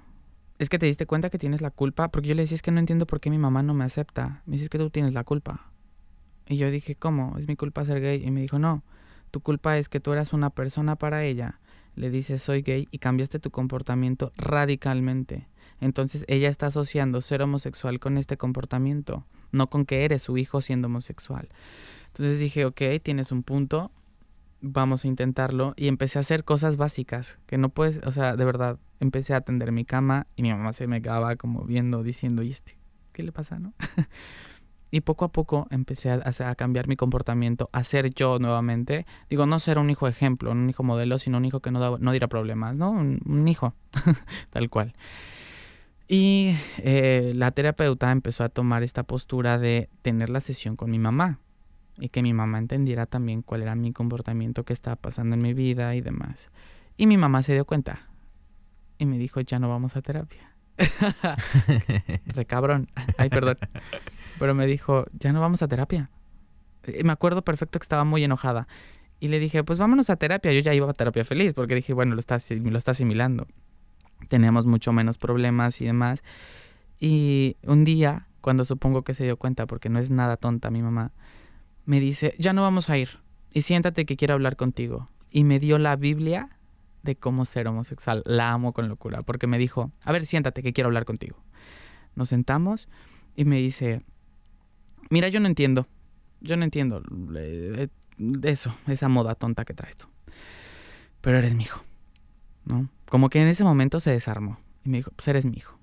es 0.60 0.68
que 0.68 0.78
te 0.78 0.86
diste 0.86 1.06
cuenta 1.06 1.28
que 1.28 1.38
tienes 1.38 1.60
la 1.60 1.72
culpa, 1.72 2.06
porque 2.06 2.28
yo 2.28 2.36
le 2.36 2.42
decía, 2.42 2.54
es 2.54 2.62
que 2.62 2.70
no 2.70 2.78
entiendo 2.78 3.04
por 3.04 3.18
qué 3.18 3.30
mi 3.30 3.38
mamá 3.38 3.64
no 3.64 3.74
me 3.74 3.82
acepta. 3.82 4.42
Me 4.46 4.52
dice, 4.52 4.66
es 4.66 4.70
que 4.70 4.78
tú 4.78 4.90
tienes 4.90 5.12
la 5.12 5.24
culpa. 5.24 5.72
Y 6.46 6.56
yo 6.56 6.70
dije, 6.70 6.94
¿cómo? 6.94 7.36
¿Es 7.36 7.48
mi 7.48 7.56
culpa 7.56 7.84
ser 7.84 8.00
gay? 8.00 8.24
Y 8.24 8.30
me 8.30 8.42
dijo, 8.42 8.60
no, 8.60 8.84
tu 9.32 9.40
culpa 9.40 9.76
es 9.76 9.88
que 9.88 9.98
tú 9.98 10.12
eras 10.12 10.32
una 10.32 10.50
persona 10.50 10.94
para 10.94 11.24
ella, 11.24 11.58
le 11.96 12.10
dices 12.10 12.44
soy 12.44 12.62
gay 12.62 12.86
y 12.92 12.98
cambiaste 12.98 13.40
tu 13.40 13.50
comportamiento 13.50 14.30
radicalmente. 14.36 15.48
Entonces 15.80 16.24
ella 16.28 16.48
está 16.48 16.66
asociando 16.66 17.20
ser 17.22 17.42
homosexual 17.42 17.98
con 17.98 18.18
este 18.18 18.36
comportamiento, 18.36 19.26
no 19.50 19.68
con 19.68 19.84
que 19.84 20.04
eres 20.04 20.22
su 20.22 20.38
hijo 20.38 20.60
siendo 20.60 20.86
homosexual. 20.86 21.48
Entonces 22.06 22.38
dije, 22.38 22.66
ok, 22.66 22.82
tienes 23.02 23.32
un 23.32 23.42
punto, 23.42 23.90
vamos 24.66 25.04
a 25.04 25.08
intentarlo. 25.08 25.74
Y 25.76 25.88
empecé 25.88 26.18
a 26.18 26.20
hacer 26.20 26.44
cosas 26.44 26.76
básicas, 26.76 27.38
que 27.46 27.58
no 27.58 27.68
puedes, 27.68 28.00
o 28.04 28.12
sea, 28.12 28.36
de 28.36 28.44
verdad, 28.44 28.78
empecé 29.00 29.34
a 29.34 29.38
atender 29.38 29.72
mi 29.72 29.84
cama 29.84 30.26
y 30.36 30.42
mi 30.42 30.50
mamá 30.50 30.72
se 30.72 30.86
me 30.86 31.00
quedaba 31.02 31.36
como 31.36 31.64
viendo, 31.64 32.02
diciendo, 32.02 32.42
¿y 32.42 32.50
este? 32.50 32.78
¿Qué 33.12 33.22
le 33.22 33.32
pasa, 33.32 33.58
no? 33.58 33.74
y 34.90 35.00
poco 35.00 35.24
a 35.24 35.32
poco 35.32 35.66
empecé 35.70 36.10
a, 36.10 36.22
a, 36.24 36.54
cambiar 36.54 36.88
mi 36.88 36.96
comportamiento, 36.96 37.70
a 37.72 37.82
ser 37.84 38.12
yo 38.12 38.38
nuevamente. 38.38 39.06
Digo, 39.28 39.46
no 39.46 39.58
ser 39.58 39.78
un 39.78 39.90
hijo 39.90 40.08
ejemplo, 40.08 40.50
un 40.50 40.68
hijo 40.68 40.82
modelo, 40.82 41.18
sino 41.18 41.38
un 41.38 41.44
hijo 41.44 41.60
que 41.60 41.70
no, 41.70 41.80
da, 41.80 41.96
no 41.98 42.10
diera 42.10 42.28
problemas, 42.28 42.76
¿no? 42.76 42.90
Un, 42.90 43.20
un 43.24 43.48
hijo, 43.48 43.74
tal 44.50 44.68
cual. 44.70 44.94
Y 46.08 46.54
eh, 46.78 47.32
la 47.34 47.50
terapeuta 47.50 48.12
empezó 48.12 48.44
a 48.44 48.48
tomar 48.48 48.82
esta 48.82 49.02
postura 49.02 49.58
de 49.58 49.88
tener 50.02 50.30
la 50.30 50.40
sesión 50.40 50.76
con 50.76 50.90
mi 50.90 50.98
mamá 50.98 51.40
y 51.98 52.08
que 52.08 52.22
mi 52.22 52.32
mamá 52.32 52.58
entendiera 52.58 53.06
también 53.06 53.42
cuál 53.42 53.62
era 53.62 53.74
mi 53.74 53.92
comportamiento 53.92 54.64
que 54.64 54.72
estaba 54.72 54.96
pasando 54.96 55.34
en 55.34 55.42
mi 55.42 55.54
vida 55.54 55.94
y 55.94 56.00
demás. 56.00 56.50
Y 56.96 57.06
mi 57.06 57.16
mamá 57.16 57.42
se 57.42 57.52
dio 57.54 57.64
cuenta 57.64 58.08
y 58.98 59.06
me 59.06 59.18
dijo, 59.18 59.40
ya 59.40 59.58
no 59.58 59.68
vamos 59.68 59.96
a 59.96 60.02
terapia. 60.02 60.54
Recabrón. 62.26 62.88
Ay, 63.18 63.28
perdón. 63.30 63.58
Pero 64.38 64.54
me 64.54 64.66
dijo, 64.66 65.06
ya 65.12 65.32
no 65.32 65.40
vamos 65.40 65.62
a 65.62 65.68
terapia. 65.68 66.10
Y 66.86 67.04
me 67.04 67.12
acuerdo 67.12 67.42
perfecto 67.42 67.78
que 67.78 67.84
estaba 67.84 68.04
muy 68.04 68.22
enojada. 68.24 68.68
Y 69.18 69.28
le 69.28 69.38
dije, 69.38 69.64
pues 69.64 69.78
vámonos 69.78 70.10
a 70.10 70.16
terapia. 70.16 70.52
Yo 70.52 70.60
ya 70.60 70.74
iba 70.74 70.88
a 70.88 70.92
terapia 70.92 71.24
feliz 71.24 71.54
porque 71.54 71.74
dije, 71.74 71.92
bueno, 71.92 72.14
lo 72.14 72.20
está, 72.20 72.38
lo 72.50 72.78
está 72.78 72.90
asimilando. 72.92 73.46
Tenemos 74.28 74.66
mucho 74.66 74.92
menos 74.92 75.18
problemas 75.18 75.80
y 75.80 75.86
demás. 75.86 76.22
Y 76.98 77.56
un 77.62 77.84
día, 77.84 78.26
cuando 78.40 78.64
supongo 78.64 79.02
que 79.02 79.14
se 79.14 79.24
dio 79.24 79.36
cuenta, 79.36 79.66
porque 79.66 79.88
no 79.88 79.98
es 79.98 80.10
nada 80.10 80.36
tonta 80.36 80.70
mi 80.70 80.82
mamá, 80.82 81.12
me 81.86 82.00
dice, 82.00 82.34
ya 82.38 82.52
no 82.52 82.62
vamos 82.62 82.90
a 82.90 82.98
ir. 82.98 83.20
Y 83.54 83.62
siéntate 83.62 84.04
que 84.04 84.16
quiero 84.16 84.34
hablar 84.34 84.56
contigo. 84.56 85.08
Y 85.30 85.44
me 85.44 85.58
dio 85.58 85.78
la 85.78 85.96
Biblia 85.96 86.58
de 87.02 87.16
cómo 87.16 87.44
ser 87.46 87.68
homosexual. 87.68 88.22
La 88.26 88.52
amo 88.52 88.74
con 88.74 88.88
locura, 88.88 89.22
porque 89.22 89.46
me 89.46 89.56
dijo, 89.56 89.92
a 90.04 90.12
ver, 90.12 90.26
siéntate 90.26 90.62
que 90.62 90.74
quiero 90.74 90.88
hablar 90.88 91.06
contigo. 91.06 91.36
Nos 92.14 92.28
sentamos 92.28 92.88
y 93.34 93.44
me 93.44 93.56
dice, 93.56 94.02
mira, 95.08 95.28
yo 95.28 95.40
no 95.40 95.46
entiendo, 95.46 95.86
yo 96.40 96.56
no 96.56 96.64
entiendo 96.64 97.02
eso, 98.42 98.76
esa 98.86 99.08
moda 99.08 99.34
tonta 99.34 99.64
que 99.64 99.74
traes 99.74 99.96
tú. 99.96 100.06
Pero 101.20 101.38
eres 101.38 101.54
mi 101.54 101.64
hijo, 101.64 101.82
¿no? 102.64 102.88
Como 103.08 103.30
que 103.30 103.40
en 103.40 103.48
ese 103.48 103.64
momento 103.64 104.00
se 104.00 104.10
desarmó 104.10 104.58
y 104.84 104.88
me 104.88 104.98
dijo, 104.98 105.12
pues 105.14 105.28
eres 105.28 105.46
mi 105.46 105.56
hijo. 105.56 105.78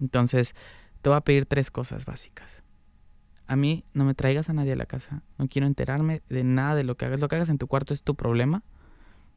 Entonces, 0.00 0.54
te 1.02 1.08
voy 1.08 1.16
a 1.16 1.20
pedir 1.20 1.46
tres 1.46 1.70
cosas 1.70 2.04
básicas. 2.04 2.62
A 3.46 3.56
mí 3.56 3.84
no 3.94 4.04
me 4.04 4.14
traigas 4.14 4.50
a 4.50 4.52
nadie 4.52 4.72
a 4.72 4.76
la 4.76 4.86
casa. 4.86 5.22
No 5.38 5.48
quiero 5.48 5.66
enterarme 5.66 6.22
de 6.28 6.44
nada 6.44 6.74
de 6.74 6.84
lo 6.84 6.96
que 6.96 7.04
hagas. 7.04 7.20
Lo 7.20 7.28
que 7.28 7.36
hagas 7.36 7.48
en 7.48 7.58
tu 7.58 7.66
cuarto 7.66 7.94
es 7.94 8.02
tu 8.02 8.14
problema 8.14 8.62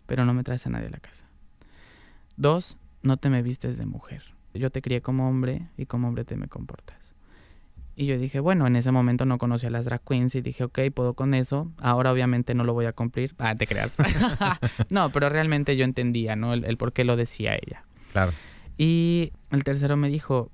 pero 0.10 0.26
no 0.26 0.34
me 0.34 0.44
traes 0.44 0.66
a 0.66 0.72
nadie 0.72 0.88
a 0.88 0.90
la 0.90 0.98
casa. 0.98 1.28
Dos, 2.36 2.78
no 3.04 3.18
te 3.18 3.30
me 3.30 3.44
vistes 3.44 3.78
de 3.78 3.86
mujer. 3.86 4.24
Yo 4.56 4.72
te 4.72 4.82
crié 4.82 5.02
como 5.02 5.30
hombre 5.30 5.68
y 5.78 5.86
como 5.86 6.08
hombre 6.08 6.26
te 6.26 6.36
me 6.36 6.48
comportas. 6.48 7.14
Y 7.96 8.08
yo 8.08 8.18
dije, 8.18 8.40
bueno, 8.40 8.66
en 8.66 8.76
ese 8.76 8.92
momento 8.92 9.26
no 9.26 9.38
conocía 9.38 9.70
a 9.70 9.72
las 9.72 9.86
drag 9.86 10.02
queens 10.02 10.34
y 10.34 10.42
dije, 10.42 10.64
ok, 10.64 10.80
puedo 10.96 11.14
con 11.14 11.36
eso. 11.36 11.72
Ahora 11.78 12.12
obviamente 12.12 12.56
no 12.56 12.64
lo 12.64 12.74
voy 12.74 12.88
a 12.88 12.94
cumplir. 12.94 13.36
Ah, 13.38 13.54
te 13.54 13.68
creas. 13.68 13.98
no, 14.90 15.12
pero 15.12 15.30
realmente 15.30 15.78
yo 15.78 15.86
entendía, 15.86 16.36
¿no? 16.36 16.54
El, 16.54 16.66
el, 16.66 16.78
por 16.78 16.92
qué 16.92 17.04
lo 17.04 17.16
decía 17.16 17.54
ella. 17.54 17.84
Claro. 18.12 18.32
Y 18.80 19.32
el 19.52 19.64
tercero 19.64 19.96
me 19.96 20.10
dijo 20.10 20.50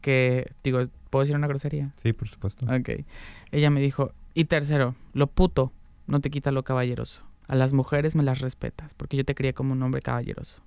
que, 0.00 0.52
digo, 0.62 0.80
¿puedo 1.10 1.22
decir 1.22 1.36
una 1.36 1.46
grosería? 1.46 1.92
Sí, 1.96 2.12
por 2.12 2.28
supuesto. 2.28 2.66
Ok. 2.66 3.04
Ella 3.50 3.70
me 3.70 3.80
dijo, 3.80 4.12
y 4.34 4.46
tercero, 4.46 4.94
lo 5.12 5.26
puto 5.26 5.72
no 6.06 6.20
te 6.20 6.30
quita 6.30 6.52
lo 6.52 6.64
caballeroso. 6.64 7.22
A 7.48 7.54
las 7.54 7.72
mujeres 7.72 8.16
me 8.16 8.22
las 8.22 8.40
respetas, 8.40 8.94
porque 8.94 9.16
yo 9.16 9.24
te 9.24 9.34
crié 9.34 9.52
como 9.52 9.72
un 9.72 9.82
hombre 9.82 10.00
caballeroso. 10.00 10.62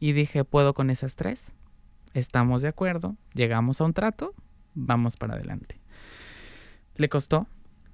Y 0.00 0.12
dije, 0.12 0.44
¿puedo 0.44 0.74
con 0.74 0.90
esas 0.90 1.16
tres? 1.16 1.52
Estamos 2.14 2.62
de 2.62 2.68
acuerdo, 2.68 3.16
llegamos 3.34 3.80
a 3.80 3.84
un 3.84 3.92
trato, 3.92 4.34
vamos 4.74 5.16
para 5.16 5.34
adelante. 5.34 5.80
Le 6.96 7.08
costó, 7.08 7.48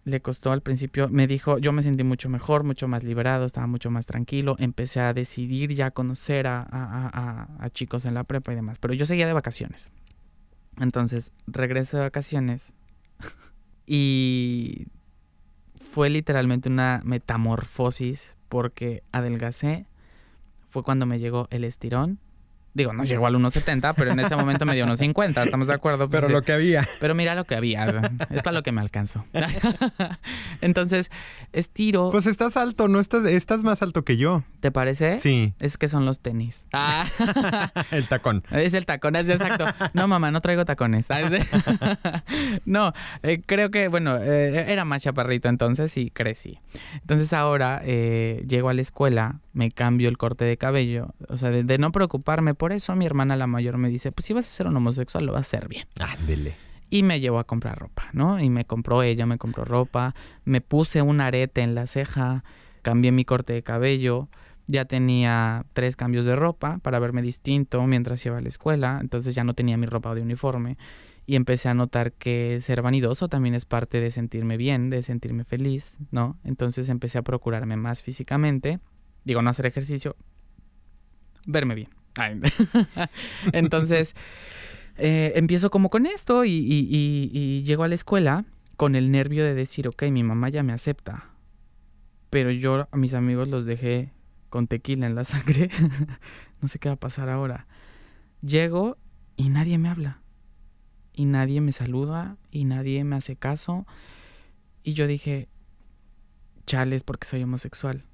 le 0.04 0.20
costó 0.20 0.52
al 0.52 0.61
principio, 0.61 1.09
me 1.09 1.26
dijo, 1.26 1.59
yo 1.59 1.72
me 1.72 1.83
sentí 1.83 2.04
mucho 2.04 2.28
mejor, 2.28 2.64
mucho 2.64 2.87
más 2.87 3.02
liberado, 3.02 3.46
estaba 3.46 3.66
mucho 3.66 3.90
más 3.90 4.06
tranquilo, 4.06 4.56
empecé 4.59 5.00
a 5.00 5.14
decidir 5.14 5.72
ya 5.72 5.90
conocer 5.90 6.46
a, 6.46 6.61
a, 6.61 7.09
a, 7.09 7.64
a 7.64 7.70
chicos 7.70 8.04
en 8.04 8.14
la 8.14 8.24
prepa 8.24 8.52
y 8.52 8.56
demás, 8.56 8.78
pero 8.78 8.94
yo 8.94 9.06
seguía 9.06 9.26
de 9.26 9.33
vacaciones. 9.33 9.90
Entonces, 10.81 11.33
regreso 11.47 11.99
de 11.99 12.05
vacaciones 12.05 12.75
y 13.87 14.87
fue 15.77 16.11
literalmente 16.11 16.69
una 16.69 17.01
metamorfosis 17.05 18.37
porque 18.49 19.03
adelgacé. 19.12 19.87
Fue 20.66 20.83
cuando 20.83 21.07
me 21.07 21.19
llegó 21.19 21.49
el 21.51 21.64
estirón. 21.64 22.19
Digo, 22.72 22.92
no 22.92 23.04
llegó 23.04 23.26
al 23.26 23.35
1.70, 23.35 23.94
pero 23.96 24.12
en 24.12 24.20
ese 24.20 24.37
momento 24.37 24.64
me 24.64 24.74
dio 24.74 24.85
unos 24.85 25.00
50, 25.00 25.42
¿estamos 25.42 25.66
de 25.66 25.74
acuerdo? 25.74 26.09
Pues 26.09 26.20
pero 26.20 26.33
lo 26.33 26.42
que 26.42 26.52
había. 26.52 26.88
Pero 27.00 27.14
mira 27.14 27.35
lo 27.35 27.44
que 27.44 27.56
había, 27.56 27.87
es 28.30 28.42
para 28.42 28.52
lo 28.52 28.62
que 28.62 28.72
me 28.72 28.80
alcanzó. 28.80 29.24
Entonces, 30.61 31.11
estiro. 31.52 32.11
Pues 32.11 32.26
estás 32.26 32.56
alto, 32.56 32.88
no 32.88 33.00
estás, 33.00 33.26
estás 33.26 33.64
más 33.64 33.83
alto 33.83 34.04
que 34.04 34.16
yo. 34.16 34.44
¿Te 34.61 34.70
parece? 34.70 35.18
Sí. 35.18 35.54
Es 35.59 35.76
que 35.78 35.88
son 35.88 36.06
los 36.06 36.20
tenis. 36.20 36.66
Ah. 36.72 37.06
el 37.90 38.09
tacón. 38.09 38.44
Es 38.50 38.74
el 38.74 38.87
tacón, 38.87 39.16
es 39.16 39.28
exacto. 39.28 39.64
No, 39.94 40.06
mamá, 40.06 40.30
no 40.30 40.40
traigo 40.40 40.64
tacones. 40.64 41.09
no, 42.64 42.92
eh, 43.22 43.40
creo 43.44 43.70
que, 43.70 43.88
bueno, 43.88 44.16
eh, 44.16 44.72
era 44.72 44.85
más 44.85 45.02
chaparrito 45.02 45.48
entonces 45.48 45.96
y 45.96 46.11
crecí. 46.11 46.59
Entonces 46.94 47.33
ahora 47.33 47.80
eh, 47.85 48.44
llego 48.46 48.68
a 48.68 48.74
la 48.74 48.80
escuela, 48.80 49.40
me 49.53 49.71
cambio 49.71 50.09
el 50.09 50.19
corte 50.19 50.45
de 50.45 50.57
cabello, 50.57 51.15
o 51.29 51.37
sea, 51.37 51.51
de, 51.51 51.63
de 51.65 51.79
no 51.79 51.93
preocuparme 51.93 52.55
por 52.55 52.73
eso, 52.73 52.95
mi 52.95 53.07
hermana 53.07 53.37
la 53.37 53.47
mayor 53.47 53.79
me 53.79 53.89
dice, 53.89 54.13
pues 54.13 54.27
si 54.27 54.33
vas 54.33 54.47
a 54.47 54.49
ser 54.49 54.67
un 54.67 54.77
homosexual, 54.77 55.27
lo 55.27 55.33
vas 55.33 55.53
a 55.53 55.57
hacer 55.57 55.69
bien. 55.69 55.87
Ándele. 55.99 56.57
Y 56.89 57.03
me 57.03 57.21
llevó 57.21 57.39
a 57.39 57.45
comprar 57.45 57.79
ropa, 57.79 58.09
¿no? 58.13 58.41
Y 58.41 58.51
me 58.51 58.65
compró 58.65 59.03
ella, 59.03 59.25
me 59.25 59.39
compró 59.39 59.65
ropa, 59.65 60.15
me 60.45 60.61
puse 60.61 61.03
un 61.03 61.21
arete 61.21 61.63
en 61.63 61.75
la 61.75 61.87
ceja, 61.87 62.45
cambié 62.83 63.13
mi 63.13 63.25
corte 63.25 63.53
de 63.53 63.63
cabello, 63.63 64.29
ya 64.67 64.85
tenía 64.85 65.65
tres 65.73 65.97
cambios 65.97 66.25
de 66.25 66.37
ropa 66.37 66.79
para 66.83 66.99
verme 66.99 67.23
distinto 67.23 67.85
mientras 67.87 68.25
iba 68.27 68.39
a 68.39 68.41
la 68.41 68.49
escuela, 68.49 68.99
entonces 69.01 69.35
ya 69.35 69.45
no 69.45 69.55
tenía 69.55 69.77
mi 69.77 69.87
ropa 69.87 70.15
de 70.15 70.23
uniforme 70.23 70.77
y 71.27 71.37
empecé 71.37 71.69
a 71.69 71.75
notar 71.75 72.13
que 72.13 72.61
ser 72.61 72.83
vanidoso 72.83 73.29
también 73.29 73.55
es 73.55 73.65
parte 73.65 74.01
de 74.01 74.11
sentirme 74.11 74.57
bien, 74.57 74.91
de 74.91 75.05
sentirme 75.05 75.45
feliz, 75.45 75.97
¿no? 76.11 76.37
Entonces 76.43 76.89
empecé 76.89 77.19
a 77.19 77.23
procurarme 77.23 77.77
más 77.77 78.03
físicamente, 78.03 78.81
digo, 79.24 79.42
no 79.42 79.50
hacer 79.50 79.66
ejercicio, 79.66 80.16
verme 81.46 81.74
bien. 81.74 81.88
Entonces, 83.52 84.14
eh, 84.96 85.33
empiezo 85.37 85.70
como 85.70 85.90
con 85.90 86.06
esto 86.06 86.44
y, 86.44 86.50
y, 86.50 86.88
y, 86.90 87.30
y, 87.33 87.62
llego 87.62 87.85
a 87.85 87.88
la 87.88 87.94
escuela 87.94 88.44
con 88.76 88.94
el 88.94 89.11
nervio 89.11 89.44
de 89.44 89.54
decir, 89.54 89.88
ok, 89.88 90.04
mi 90.04 90.24
mamá 90.24 90.48
ya 90.48 90.62
me 90.62 90.72
acepta. 90.72 91.30
Pero 92.30 92.50
yo 92.50 92.88
a 92.90 92.96
mis 92.96 93.14
amigos 93.14 93.48
los 93.48 93.66
dejé 93.66 94.12
con 94.48 94.66
tequila 94.66 95.06
en 95.06 95.14
la 95.14 95.24
sangre. 95.24 95.70
no 96.61 96.68
sé 96.68 96.78
qué 96.78 96.88
va 96.88 96.94
a 96.94 96.98
pasar 96.98 97.28
ahora. 97.28 97.66
Llego 98.42 98.98
y 99.37 99.48
nadie 99.48 99.78
me 99.78 99.88
habla. 99.88 100.20
Y 101.12 101.24
nadie 101.24 101.61
me 101.61 101.72
saluda 101.72 102.37
y 102.50 102.64
nadie 102.64 103.04
me 103.04 103.16
hace 103.16 103.37
caso. 103.37 103.87
Y 104.83 104.94
yo 104.94 105.06
dije, 105.06 105.48
chales 106.66 107.04
porque 107.04 107.26
soy 107.26 107.42
homosexual. 107.42 108.04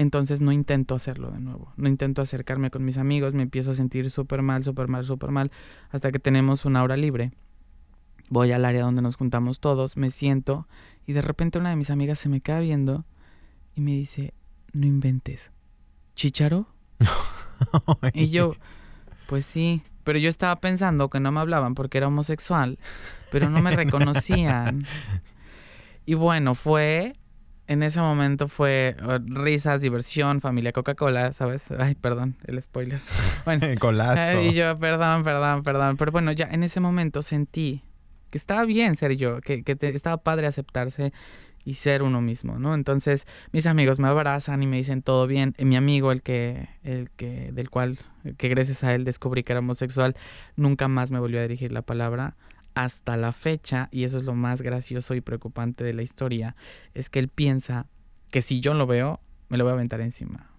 Entonces 0.00 0.40
no 0.40 0.50
intento 0.50 0.94
hacerlo 0.94 1.30
de 1.30 1.40
nuevo. 1.40 1.74
No 1.76 1.86
intento 1.86 2.22
acercarme 2.22 2.70
con 2.70 2.82
mis 2.82 2.96
amigos. 2.96 3.34
Me 3.34 3.42
empiezo 3.42 3.72
a 3.72 3.74
sentir 3.74 4.08
súper 4.08 4.40
mal, 4.40 4.64
súper 4.64 4.88
mal, 4.88 5.04
súper 5.04 5.30
mal. 5.30 5.52
Hasta 5.90 6.10
que 6.10 6.18
tenemos 6.18 6.64
una 6.64 6.82
hora 6.82 6.96
libre. 6.96 7.32
Voy 8.30 8.50
al 8.52 8.64
área 8.64 8.80
donde 8.80 9.02
nos 9.02 9.16
juntamos 9.16 9.60
todos, 9.60 9.98
me 9.98 10.10
siento 10.10 10.66
y 11.06 11.12
de 11.12 11.20
repente 11.20 11.58
una 11.58 11.68
de 11.68 11.76
mis 11.76 11.90
amigas 11.90 12.18
se 12.18 12.30
me 12.30 12.40
queda 12.40 12.60
viendo 12.60 13.04
y 13.74 13.82
me 13.82 13.90
dice, 13.90 14.32
no 14.72 14.86
inventes. 14.86 15.52
¿Chicharo? 16.14 16.66
y 18.14 18.30
yo, 18.30 18.54
pues 19.26 19.44
sí, 19.44 19.82
pero 20.02 20.18
yo 20.18 20.30
estaba 20.30 20.58
pensando 20.60 21.10
que 21.10 21.20
no 21.20 21.30
me 21.30 21.40
hablaban 21.40 21.74
porque 21.74 21.98
era 21.98 22.08
homosexual, 22.08 22.78
pero 23.30 23.50
no 23.50 23.60
me 23.60 23.76
reconocían. 23.76 24.86
Y 26.06 26.14
bueno, 26.14 26.56
fue 26.56 27.19
en 27.70 27.84
ese 27.84 28.00
momento 28.00 28.48
fue 28.48 28.96
uh, 29.00 29.18
risas, 29.32 29.80
diversión, 29.80 30.40
familia 30.40 30.72
Coca-Cola, 30.72 31.32
¿sabes? 31.32 31.70
Ay, 31.78 31.94
perdón, 31.94 32.36
el 32.44 32.60
spoiler. 32.60 33.00
Bueno, 33.44 33.68
Golazo. 33.80 34.42
y 34.42 34.52
yo, 34.54 34.76
perdón, 34.78 35.22
perdón, 35.22 35.62
perdón. 35.62 35.96
Pero 35.96 36.10
bueno, 36.10 36.32
ya 36.32 36.48
en 36.50 36.64
ese 36.64 36.80
momento 36.80 37.22
sentí 37.22 37.84
que 38.30 38.38
estaba 38.38 38.64
bien 38.64 38.96
ser 38.96 39.16
yo, 39.16 39.40
que, 39.40 39.62
que 39.62 39.76
estaba 39.80 40.16
padre 40.16 40.48
aceptarse 40.48 41.12
y 41.64 41.74
ser 41.74 42.02
uno 42.02 42.20
mismo, 42.20 42.58
¿no? 42.58 42.74
Entonces, 42.74 43.24
mis 43.52 43.66
amigos 43.66 44.00
me 44.00 44.08
abrazan 44.08 44.62
y 44.64 44.66
me 44.66 44.76
dicen 44.76 45.00
todo 45.00 45.28
bien. 45.28 45.54
mi 45.58 45.76
amigo, 45.76 46.10
el 46.10 46.22
que, 46.22 46.68
el 46.82 47.10
que, 47.12 47.52
del 47.52 47.70
cual, 47.70 47.96
que 48.36 48.48
gracias 48.48 48.82
a 48.82 48.94
él 48.94 49.04
descubrí 49.04 49.44
que 49.44 49.52
era 49.52 49.60
homosexual, 49.60 50.16
nunca 50.56 50.88
más 50.88 51.12
me 51.12 51.20
volvió 51.20 51.38
a 51.38 51.42
dirigir 51.42 51.70
la 51.70 51.82
palabra 51.82 52.36
hasta 52.84 53.18
la 53.18 53.32
fecha, 53.32 53.88
y 53.92 54.04
eso 54.04 54.16
es 54.16 54.24
lo 54.24 54.34
más 54.34 54.62
gracioso 54.62 55.14
y 55.14 55.20
preocupante 55.20 55.84
de 55.84 55.92
la 55.92 56.02
historia, 56.02 56.56
es 56.94 57.10
que 57.10 57.18
él 57.18 57.28
piensa 57.28 57.86
que 58.30 58.40
si 58.40 58.60
yo 58.60 58.72
lo 58.72 58.86
veo, 58.86 59.20
me 59.50 59.58
lo 59.58 59.64
voy 59.64 59.72
a 59.72 59.74
aventar 59.74 60.00
encima. 60.00 60.50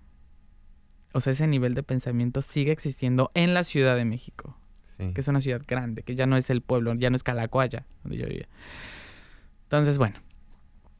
O 1.13 1.19
sea, 1.19 1.33
ese 1.33 1.47
nivel 1.47 1.73
de 1.73 1.81
pensamiento 1.81 2.43
sigue 2.43 2.71
existiendo 2.71 3.31
en 3.33 3.55
la 3.55 3.63
Ciudad 3.63 3.95
de 3.95 4.05
México, 4.05 4.55
que 4.97 5.19
es 5.19 5.27
una 5.27 5.41
ciudad 5.41 5.63
grande, 5.67 6.03
que 6.03 6.13
ya 6.13 6.27
no 6.27 6.37
es 6.37 6.51
el 6.51 6.61
pueblo, 6.61 6.93
ya 6.93 7.09
no 7.09 7.15
es 7.15 7.23
Calacuaya, 7.23 7.87
donde 8.03 8.19
yo 8.19 8.27
vivía. 8.27 8.47
Entonces, 9.63 9.97
bueno, 9.97 10.17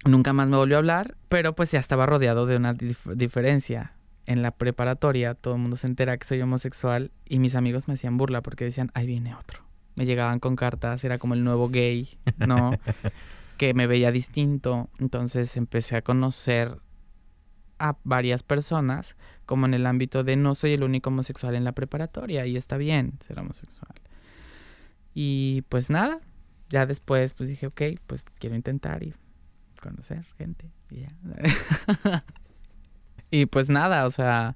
nunca 0.06 0.34
más 0.34 0.48
me 0.48 0.58
volvió 0.58 0.78
a 0.78 0.80
hablar, 0.80 1.18
pero 1.30 1.54
pues 1.54 1.72
ya 1.72 1.80
estaba 1.80 2.08
rodeado 2.08 2.48
de 2.48 2.58
una 2.58 2.74
diferencia. 2.74 3.94
En 4.26 4.42
la 4.42 4.50
preparatoria 4.50 5.36
todo 5.36 5.54
el 5.54 5.62
mundo 5.62 5.78
se 5.78 5.86
entera 5.86 6.18
que 6.18 6.26
soy 6.26 6.42
homosexual 6.42 7.12
y 7.26 7.38
mis 7.38 7.54
amigos 7.54 7.88
me 7.88 7.94
hacían 7.94 8.18
burla 8.18 8.42
porque 8.42 8.66
decían, 8.66 8.90
ahí 8.96 9.06
viene 9.06 9.36
otro 9.36 9.71
me 9.96 10.06
llegaban 10.06 10.40
con 10.40 10.56
cartas, 10.56 11.04
era 11.04 11.18
como 11.18 11.34
el 11.34 11.44
nuevo 11.44 11.70
gay, 11.70 12.10
¿no? 12.38 12.72
que 13.58 13.74
me 13.74 13.88
veía 13.88 14.12
distinto. 14.12 14.90
Entonces 15.00 15.56
empecé 15.58 15.96
a 15.96 16.02
conocer 16.02 16.80
a 17.80 17.98
varias 18.04 18.44
personas, 18.44 19.18
como 19.46 19.66
en 19.66 19.74
el 19.74 19.86
ámbito 19.86 20.24
de 20.24 20.36
no 20.36 20.56
soy 20.56 20.74
el 20.74 20.84
único 20.84 21.10
homosexual 21.10 21.56
en 21.56 21.64
la 21.64 21.72
preparatoria 21.72 22.46
y 22.46 22.56
está 22.56 22.78
bien 22.78 23.14
ser 23.20 23.40
homosexual. 23.40 23.94
Y 25.14 25.64
pues 25.64 25.90
nada, 25.90 26.20
ya 26.70 26.86
después 26.86 27.34
pues 27.34 27.50
dije, 27.50 27.68
ok, 27.68 27.82
pues 28.08 28.24
quiero 28.40 28.56
intentar 28.56 29.04
y 29.04 29.14
conocer 29.82 30.26
gente. 30.38 30.72
Y, 30.90 31.06
y 33.32 33.46
pues 33.48 33.70
nada, 33.70 34.06
o 34.06 34.12
sea, 34.12 34.56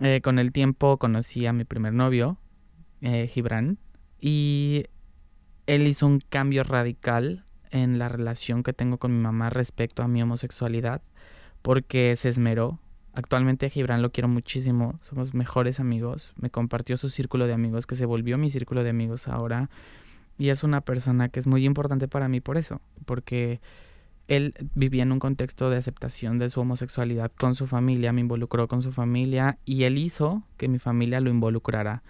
eh, 0.00 0.20
con 0.20 0.38
el 0.38 0.52
tiempo 0.52 0.98
conocí 0.98 1.46
a 1.46 1.52
mi 1.52 1.64
primer 1.64 1.92
novio, 1.92 2.38
eh, 3.00 3.26
Gibran, 3.26 3.78
y 4.22 4.84
él 5.66 5.86
hizo 5.88 6.06
un 6.06 6.20
cambio 6.20 6.62
radical 6.62 7.44
en 7.72 7.98
la 7.98 8.08
relación 8.08 8.62
que 8.62 8.72
tengo 8.72 8.98
con 8.98 9.12
mi 9.12 9.20
mamá 9.20 9.50
respecto 9.50 10.02
a 10.04 10.08
mi 10.08 10.22
homosexualidad, 10.22 11.02
porque 11.60 12.14
se 12.16 12.28
esmeró. 12.28 12.78
Actualmente 13.14 13.66
a 13.66 13.68
Gibran 13.68 14.00
lo 14.00 14.12
quiero 14.12 14.28
muchísimo, 14.28 14.98
somos 15.02 15.34
mejores 15.34 15.80
amigos, 15.80 16.32
me 16.36 16.50
compartió 16.50 16.96
su 16.96 17.10
círculo 17.10 17.46
de 17.46 17.52
amigos, 17.52 17.86
que 17.86 17.96
se 17.96 18.06
volvió 18.06 18.38
mi 18.38 18.48
círculo 18.48 18.84
de 18.84 18.90
amigos 18.90 19.26
ahora, 19.26 19.68
y 20.38 20.48
es 20.48 20.62
una 20.62 20.80
persona 20.80 21.28
que 21.28 21.40
es 21.40 21.46
muy 21.48 21.66
importante 21.66 22.06
para 22.06 22.28
mí 22.28 22.40
por 22.40 22.56
eso, 22.56 22.80
porque 23.04 23.60
él 24.28 24.54
vivía 24.74 25.02
en 25.02 25.12
un 25.12 25.18
contexto 25.18 25.68
de 25.68 25.78
aceptación 25.78 26.38
de 26.38 26.48
su 26.48 26.60
homosexualidad 26.60 27.32
con 27.36 27.54
su 27.54 27.66
familia, 27.66 28.12
me 28.12 28.20
involucró 28.20 28.68
con 28.68 28.82
su 28.82 28.92
familia, 28.92 29.58
y 29.64 29.82
él 29.82 29.98
hizo 29.98 30.44
que 30.56 30.68
mi 30.68 30.78
familia 30.78 31.20
lo 31.20 31.28
involucrara 31.28 32.02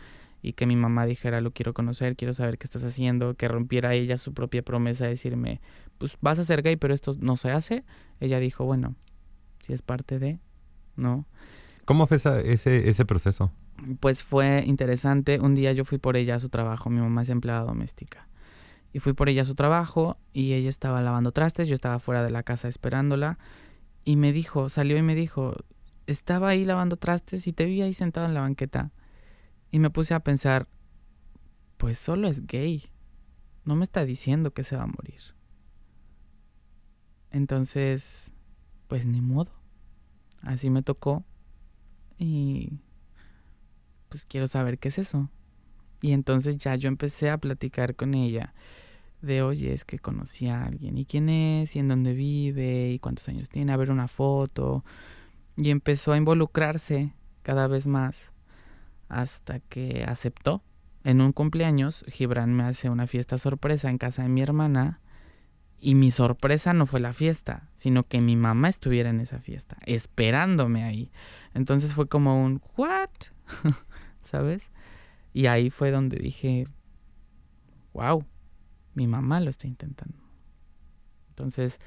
y 0.43 0.55
que 0.55 0.67
mi 0.67 0.75
mamá 0.75 1.07
dijera, 1.07 1.41
lo 1.41 1.53
quiero 1.53 1.73
conocer, 1.73 2.17
quiero 2.17 2.35
saber 2.35 2.59
qué 2.59 2.65
estás 2.65 2.83
haciendo, 2.83 3.35
que 3.35 3.47
rompiera 3.47 3.95
ella 3.95 4.19
su 4.19 4.35
propia 4.35 4.63
promesa 4.63 5.05
de 5.05 5.11
decirme, 5.11 5.61
pues 5.99 6.19
vas 6.21 6.41
a 6.41 6.45
ser 6.45 6.63
gay, 6.63 6.77
pero 6.77 6.93
esto 6.93 7.13
no 7.21 7.37
se 7.37 7.53
hace, 7.53 7.85
ella 8.19 8.41
dijo, 8.41 8.65
bueno, 8.65 8.97
si 9.61 9.73
es 9.73 9.83
parte 9.83 10.19
de, 10.19 10.41
¿no? 10.97 11.27
¿Cómo 11.85 12.09
fue 12.09 12.17
ese, 12.17 12.89
ese 12.89 13.05
proceso? 13.05 13.53
Pues 14.01 14.23
fue 14.23 14.63
interesante. 14.67 15.41
Un 15.41 15.55
día 15.55 15.73
yo 15.73 15.85
fui 15.85 15.99
por 15.99 16.17
ella 16.17 16.37
a 16.37 16.41
su 16.41 16.49
trabajo, 16.49 16.91
mi 16.91 17.01
mamá 17.01 17.23
es 17.23 17.29
empleada 17.29 17.63
doméstica. 17.63 18.29
Y 18.93 18.99
fui 18.99 19.15
por 19.15 19.29
ella 19.29 19.43
a 19.43 19.47
su 19.47 19.55
trabajo 19.55 20.19
y 20.33 20.53
ella 20.53 20.69
estaba 20.69 21.01
lavando 21.03 21.33
trastes, 21.33 21.67
yo 21.67 21.75
estaba 21.75 21.99
fuera 21.99 22.23
de 22.23 22.31
la 22.31 22.43
casa 22.43 22.69
esperándola 22.69 23.39
y 24.05 24.17
me 24.17 24.33
dijo, 24.33 24.69
salió 24.69 24.99
y 24.99 25.03
me 25.03 25.15
dijo, 25.15 25.55
estaba 26.07 26.49
ahí 26.49 26.65
lavando 26.65 26.97
trastes 26.97 27.47
y 27.47 27.53
te 27.53 27.65
vi 27.65 27.81
ahí 27.81 27.95
sentado 27.95 28.27
en 28.27 28.35
la 28.35 28.41
banqueta 28.41 28.93
y 29.73 29.79
me 29.79 29.91
puse 29.91 30.13
a 30.15 30.21
pensar, 30.21 30.69
pues 31.79 31.99
solo 31.99 32.29
es 32.29 32.47
gay. 32.47 32.85
No 33.65 33.75
me 33.75 33.85
está 33.85 34.05
diciendo 34.05 34.53
que 34.53 34.65
se 34.65 34.77
va 34.77 34.83
a 34.83 34.87
morir. 34.87 35.21
Entonces, 37.31 38.35
pues 38.87 39.07
ni 39.07 39.23
modo. 39.23 39.51
Así 40.43 40.69
me 40.69 40.83
tocó. 40.83 41.25
Y 42.19 42.81
pues 44.11 44.27
quiero 44.27 44.47
saber 44.47 44.79
qué 44.79 44.89
es 44.89 44.99
eso. 44.99 45.31
Y 46.03 46.13
entonces 46.13 46.59
ya 46.59 46.77
yo 46.77 46.89
empecé 46.89 47.31
a 47.31 47.39
platicar 47.39 47.97
con 47.97 48.13
ella 48.13 48.53
de, 49.23 49.41
oye, 49.41 49.73
es 49.73 49.87
que 49.87 49.99
conocí 49.99 50.49
a 50.49 50.65
alguien. 50.65 50.99
¿Y 50.99 51.07
quién 51.07 51.31
es? 51.31 51.75
¿Y 51.77 51.79
en 51.79 51.89
dónde 51.89 52.13
vive? 52.13 52.91
¿Y 52.91 52.99
cuántos 52.99 53.27
años 53.31 53.49
tiene? 53.49 53.73
A 53.73 53.79
ver 53.79 53.91
una 53.91 54.09
foto. 54.09 54.85
Y 55.57 55.71
empezó 55.71 56.13
a 56.13 56.19
involucrarse 56.19 57.15
cada 57.43 57.69
vez 57.69 57.87
más 57.87 58.32
hasta 59.13 59.61
que 59.61 60.05
aceptó. 60.09 60.63
En 61.05 61.21
un 61.21 61.33
cumpleaños, 61.33 62.05
Gibran 62.09 62.55
me 62.55 62.65
hace 62.65 62.89
una 62.89 63.07
fiesta 63.07 63.37
sorpresa 63.39 63.91
en 63.91 63.99
casa 63.99 64.23
de 64.23 64.29
mi 64.29 64.41
hermana 64.41 65.01
y 65.81 65.95
mi 65.95 66.11
sorpresa 66.11 66.73
no 66.73 66.87
fue 66.87 67.01
la 67.01 67.13
fiesta, 67.13 67.69
sino 67.75 68.07
que 68.07 68.21
mi 68.21 68.37
mamá 68.37 68.69
estuviera 68.69 69.11
en 69.11 69.21
esa 69.21 69.41
fiesta, 69.41 69.77
esperándome 69.85 70.85
ahí. 70.85 71.11
Entonces 71.55 71.93
fue 71.93 72.09
como 72.09 72.43
un 72.43 72.63
¿what? 72.77 73.11
¿Sabes? 74.21 74.71
Y 75.33 75.47
ahí 75.47 75.71
fue 75.71 75.91
donde 75.91 76.19
dije, 76.19 76.67
wow, 77.93 78.25
mi 78.95 79.07
mamá 79.07 79.41
lo 79.41 79.51
está 79.51 79.67
intentando. 79.67 80.19
Entonces, 81.31 81.81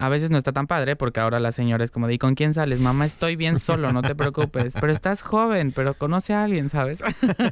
a 0.00 0.08
veces 0.08 0.30
no 0.30 0.38
está 0.38 0.52
tan 0.52 0.66
padre 0.66 0.96
porque 0.96 1.20
ahora 1.20 1.38
la 1.40 1.52
señora 1.52 1.84
es 1.84 1.90
como 1.90 2.08
de, 2.08 2.14
¿y 2.14 2.18
con 2.18 2.34
quién 2.34 2.54
sales? 2.54 2.80
Mamá, 2.80 3.04
estoy 3.04 3.36
bien 3.36 3.58
solo, 3.58 3.92
no 3.92 4.00
te 4.00 4.14
preocupes. 4.14 4.74
Pero 4.80 4.92
estás 4.92 5.20
joven, 5.20 5.72
pero 5.72 5.92
conoce 5.92 6.32
a 6.32 6.42
alguien, 6.42 6.70
¿sabes? 6.70 7.02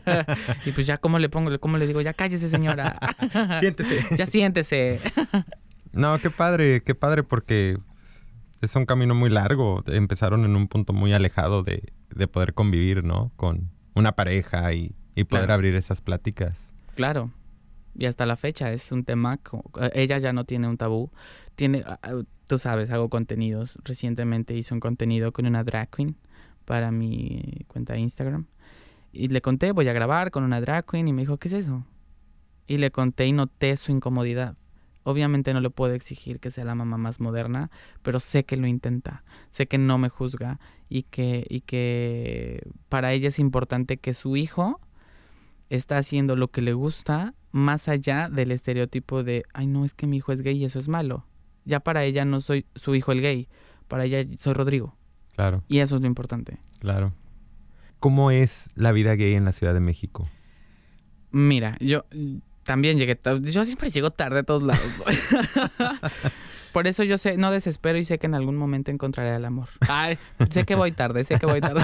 y 0.64 0.72
pues 0.72 0.86
ya, 0.86 0.96
¿cómo 0.96 1.18
le 1.18 1.28
pongo? 1.28 1.56
¿Cómo 1.60 1.76
le 1.76 1.86
digo? 1.86 2.00
Ya 2.00 2.14
cállese, 2.14 2.48
señora. 2.48 2.98
siéntese. 3.60 4.16
ya 4.16 4.26
siéntese. 4.26 4.98
no, 5.92 6.18
qué 6.18 6.30
padre, 6.30 6.82
qué 6.82 6.94
padre 6.94 7.22
porque 7.22 7.76
es 8.62 8.74
un 8.74 8.86
camino 8.86 9.14
muy 9.14 9.28
largo. 9.28 9.84
Empezaron 9.86 10.46
en 10.46 10.56
un 10.56 10.68
punto 10.68 10.94
muy 10.94 11.12
alejado 11.12 11.62
de, 11.62 11.92
de 12.08 12.28
poder 12.28 12.54
convivir, 12.54 13.04
¿no? 13.04 13.30
Con 13.36 13.70
una 13.94 14.12
pareja 14.12 14.72
y, 14.72 14.96
y 15.14 15.24
poder 15.24 15.50
abrir 15.50 15.74
esas 15.74 16.00
pláticas. 16.00 16.74
Claro 16.94 17.30
y 17.98 18.06
hasta 18.06 18.24
la 18.26 18.36
fecha 18.36 18.72
es 18.72 18.92
un 18.92 19.04
tema, 19.04 19.40
ella 19.92 20.18
ya 20.18 20.32
no 20.32 20.44
tiene 20.44 20.68
un 20.68 20.76
tabú, 20.76 21.10
tiene, 21.56 21.84
tú 22.48 22.58
sabes, 22.58 22.90
hago 22.90 23.08
contenidos, 23.08 23.78
recientemente 23.84 24.54
hice 24.54 24.74
un 24.74 24.80
contenido 24.80 25.32
con 25.32 25.46
una 25.46 25.62
drag 25.62 25.90
queen 25.90 26.16
para 26.64 26.90
mi 26.90 27.64
cuenta 27.68 27.92
de 27.92 28.00
Instagram 28.00 28.46
y 29.12 29.28
le 29.28 29.40
conté, 29.40 29.72
voy 29.72 29.88
a 29.88 29.92
grabar 29.92 30.30
con 30.30 30.44
una 30.44 30.60
drag 30.60 30.84
queen 30.86 31.08
y 31.08 31.12
me 31.12 31.22
dijo, 31.22 31.36
¿qué 31.36 31.48
es 31.48 31.54
eso? 31.54 31.84
Y 32.66 32.78
le 32.78 32.90
conté 32.90 33.26
y 33.26 33.32
noté 33.32 33.76
su 33.76 33.92
incomodidad. 33.92 34.56
Obviamente 35.04 35.54
no 35.54 35.60
le 35.60 35.70
puedo 35.70 35.94
exigir 35.94 36.40
que 36.40 36.50
sea 36.50 36.64
la 36.64 36.74
mamá 36.74 36.98
más 36.98 37.20
moderna, 37.20 37.70
pero 38.02 38.20
sé 38.20 38.44
que 38.44 38.56
lo 38.56 38.66
intenta, 38.66 39.24
sé 39.50 39.66
que 39.66 39.78
no 39.78 39.96
me 39.96 40.08
juzga 40.08 40.60
y 40.88 41.04
que, 41.04 41.46
y 41.48 41.60
que 41.60 42.62
para 42.88 43.12
ella 43.12 43.28
es 43.28 43.38
importante 43.38 43.96
que 43.96 44.12
su 44.12 44.36
hijo 44.36 44.80
está 45.70 45.98
haciendo 45.98 46.36
lo 46.36 46.48
que 46.48 46.62
le 46.62 46.72
gusta 46.72 47.34
más 47.52 47.88
allá 47.88 48.28
del 48.28 48.52
estereotipo 48.52 49.22
de, 49.22 49.44
ay 49.54 49.66
no, 49.66 49.84
es 49.84 49.94
que 49.94 50.06
mi 50.06 50.18
hijo 50.18 50.32
es 50.32 50.42
gay 50.42 50.56
y 50.56 50.64
eso 50.64 50.78
es 50.78 50.88
malo. 50.88 51.24
Ya 51.68 51.80
para 51.80 52.02
ella 52.04 52.24
no 52.24 52.40
soy 52.40 52.64
su 52.74 52.94
hijo 52.94 53.12
el 53.12 53.20
gay, 53.20 53.46
para 53.88 54.04
ella 54.04 54.24
soy 54.38 54.54
Rodrigo. 54.54 54.96
Claro. 55.36 55.62
Y 55.68 55.78
eso 55.80 55.96
es 55.96 56.00
lo 56.00 56.06
importante. 56.06 56.58
Claro. 56.80 57.12
¿Cómo 58.00 58.30
es 58.30 58.70
la 58.74 58.90
vida 58.90 59.14
gay 59.14 59.34
en 59.34 59.44
la 59.44 59.52
Ciudad 59.52 59.74
de 59.74 59.80
México? 59.80 60.28
Mira, 61.30 61.76
yo 61.78 62.06
también 62.62 62.98
llegué, 62.98 63.20
yo 63.42 63.64
siempre 63.64 63.90
llego 63.90 64.10
tarde 64.10 64.40
a 64.40 64.42
todos 64.44 64.62
lados. 64.62 65.04
Por 66.72 66.86
eso 66.86 67.02
yo 67.02 67.18
sé, 67.18 67.36
no 67.36 67.50
desespero 67.50 67.98
y 67.98 68.04
sé 68.04 68.18
que 68.18 68.26
en 68.26 68.34
algún 68.34 68.56
momento 68.56 68.90
encontraré 68.90 69.36
el 69.36 69.44
amor. 69.44 69.68
Ay, 69.88 70.18
sé 70.48 70.64
que 70.64 70.74
voy 70.74 70.92
tarde, 70.92 71.24
sé 71.24 71.38
que 71.38 71.46
voy 71.46 71.60
tarde. 71.60 71.82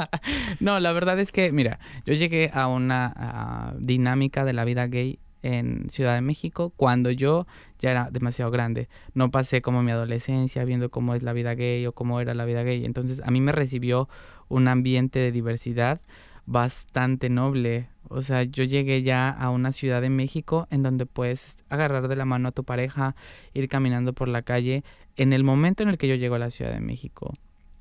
no, 0.60 0.80
la 0.80 0.92
verdad 0.92 1.18
es 1.18 1.32
que, 1.32 1.52
mira, 1.52 1.80
yo 2.06 2.14
llegué 2.14 2.50
a 2.54 2.66
una 2.66 3.74
dinámica 3.78 4.44
de 4.44 4.52
la 4.54 4.64
vida 4.64 4.86
gay 4.86 5.18
en 5.42 5.88
Ciudad 5.90 6.14
de 6.14 6.20
México 6.20 6.72
cuando 6.76 7.10
yo 7.10 7.46
ya 7.78 7.90
era 7.90 8.08
demasiado 8.10 8.50
grande. 8.50 8.88
No 9.14 9.30
pasé 9.30 9.62
como 9.62 9.82
mi 9.82 9.90
adolescencia 9.90 10.64
viendo 10.64 10.90
cómo 10.90 11.14
es 11.14 11.22
la 11.22 11.32
vida 11.32 11.54
gay 11.54 11.86
o 11.86 11.92
cómo 11.92 12.20
era 12.20 12.34
la 12.34 12.44
vida 12.44 12.62
gay. 12.62 12.84
Entonces 12.84 13.22
a 13.24 13.30
mí 13.30 13.40
me 13.40 13.52
recibió 13.52 14.08
un 14.48 14.68
ambiente 14.68 15.18
de 15.18 15.32
diversidad 15.32 16.00
bastante 16.46 17.28
noble. 17.28 17.88
O 18.08 18.22
sea, 18.22 18.42
yo 18.42 18.64
llegué 18.64 19.02
ya 19.02 19.28
a 19.28 19.50
una 19.50 19.70
ciudad 19.70 20.00
de 20.00 20.08
México 20.08 20.66
en 20.70 20.82
donde 20.82 21.04
puedes 21.04 21.56
agarrar 21.68 22.08
de 22.08 22.16
la 22.16 22.24
mano 22.24 22.48
a 22.48 22.52
tu 22.52 22.64
pareja, 22.64 23.14
ir 23.52 23.68
caminando 23.68 24.14
por 24.14 24.28
la 24.28 24.42
calle. 24.42 24.82
En 25.16 25.34
el 25.34 25.44
momento 25.44 25.82
en 25.82 25.90
el 25.90 25.98
que 25.98 26.08
yo 26.08 26.14
llego 26.14 26.36
a 26.36 26.38
la 26.38 26.50
Ciudad 26.50 26.72
de 26.72 26.80
México 26.80 27.34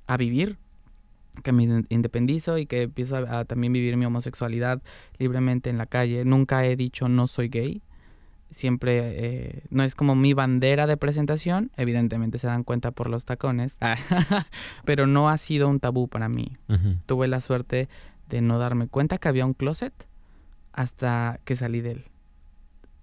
a 0.06 0.18
vivir, 0.18 0.58
que 1.44 1.52
me 1.52 1.84
independizo 1.90 2.58
y 2.58 2.66
que 2.66 2.84
empiezo 2.84 3.18
a, 3.18 3.46
también 3.46 3.74
vivir 3.74 3.98
mi 3.98 4.06
homosexualidad 4.06 4.82
libremente 5.18 5.70
en 5.70 5.78
la 5.78 5.86
calle. 5.86 6.26
Nunca 6.26 6.66
he 6.66 6.76
dicho 6.76 7.08
no 7.10 7.28
soy 7.28 7.50
gay. 7.50 7.82
Siempre 8.50 9.02
eh, 9.02 9.64
no 9.70 9.84
es 9.84 9.94
como 9.94 10.16
mi 10.16 10.34
bandera 10.34 10.88
de 10.88 10.96
presentación. 10.98 11.72
Evidentemente 11.76 12.38
se 12.38 12.48
dan 12.48 12.64
cuenta 12.64 12.92
por 12.92 13.10
los 13.10 13.26
tacones. 13.26 13.78
pero 14.86 15.06
no 15.06 15.30
ha 15.30 15.38
sido 15.38 15.68
un 15.68 15.80
tabú 15.80 16.08
para 16.08 16.30
mí. 16.30 16.54
Tuve 17.06 17.28
la 17.28 17.42
suerte 17.42 17.90
de 18.30 18.42
no 18.42 18.58
darme 18.60 18.88
cuenta 18.88 19.18
que 19.18 19.28
había 19.28 19.46
un 19.46 19.54
closet 19.54 19.94
hasta 20.72 21.40
que 21.44 21.56
salí 21.56 21.82
de 21.82 21.92
él. 21.92 22.04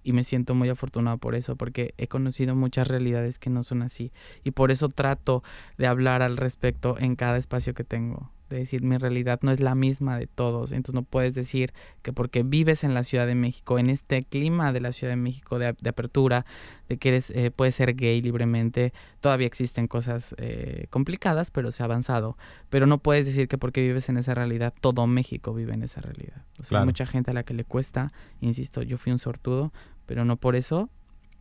Y 0.05 0.13
me 0.13 0.23
siento 0.23 0.53
muy 0.53 0.69
afortunado 0.69 1.17
por 1.17 1.33
eso, 1.33 1.55
porque 1.55 1.95
he 1.97 2.07
conocido 2.07 2.55
muchas 2.55 2.87
realidades 2.87 3.39
que 3.39 3.49
no 3.49 3.63
son 3.63 3.81
así. 3.81 4.11
Y 4.43 4.51
por 4.51 4.69
eso 4.71 4.87
trato 4.89 5.43
de 5.77 5.87
hablar 5.87 6.21
al 6.21 6.37
respecto 6.37 6.95
en 6.99 7.15
cada 7.15 7.37
espacio 7.37 7.73
que 7.73 7.83
tengo 7.83 8.31
de 8.49 8.57
decir 8.57 8.83
mi 8.83 8.97
realidad 8.97 9.39
no 9.41 9.51
es 9.51 9.59
la 9.59 9.75
misma 9.75 10.17
de 10.17 10.27
todos. 10.27 10.71
Entonces 10.71 10.95
no 10.95 11.03
puedes 11.03 11.33
decir 11.33 11.73
que 12.01 12.13
porque 12.13 12.43
vives 12.43 12.83
en 12.83 12.93
la 12.93 13.03
Ciudad 13.03 13.25
de 13.25 13.35
México, 13.35 13.79
en 13.79 13.89
este 13.89 14.21
clima 14.23 14.71
de 14.71 14.81
la 14.81 14.91
Ciudad 14.91 15.13
de 15.13 15.17
México 15.17 15.57
de, 15.59 15.67
apertura, 15.67 16.45
de 16.87 16.97
que 16.97 17.09
eres, 17.09 17.31
eh, 17.31 17.51
puedes 17.51 17.75
ser 17.75 17.95
gay 17.95 18.21
libremente, 18.21 18.93
todavía 19.19 19.47
existen 19.47 19.87
cosas 19.87 20.35
eh, 20.37 20.87
complicadas, 20.89 21.51
pero 21.51 21.71
se 21.71 21.83
ha 21.83 21.85
avanzado. 21.85 22.37
Pero 22.69 22.85
no 22.85 22.99
puedes 22.99 23.25
decir 23.25 23.47
que 23.47 23.57
porque 23.57 23.81
vives 23.81 24.09
en 24.09 24.17
esa 24.17 24.33
realidad, 24.33 24.73
todo 24.79 25.07
México 25.07 25.53
vive 25.53 25.73
en 25.73 25.83
esa 25.83 26.01
realidad. 26.01 26.43
O 26.59 26.63
sea, 26.63 26.79
hay 26.79 26.85
mucha 26.85 27.05
gente 27.05 27.31
a 27.31 27.33
la 27.33 27.43
que 27.43 27.53
le 27.53 27.63
cuesta, 27.63 28.07
insisto, 28.41 28.81
yo 28.83 28.97
fui 28.97 29.11
un 29.11 29.19
sortudo, 29.19 29.73
pero 30.05 30.25
no 30.25 30.37
por 30.37 30.55
eso 30.55 30.89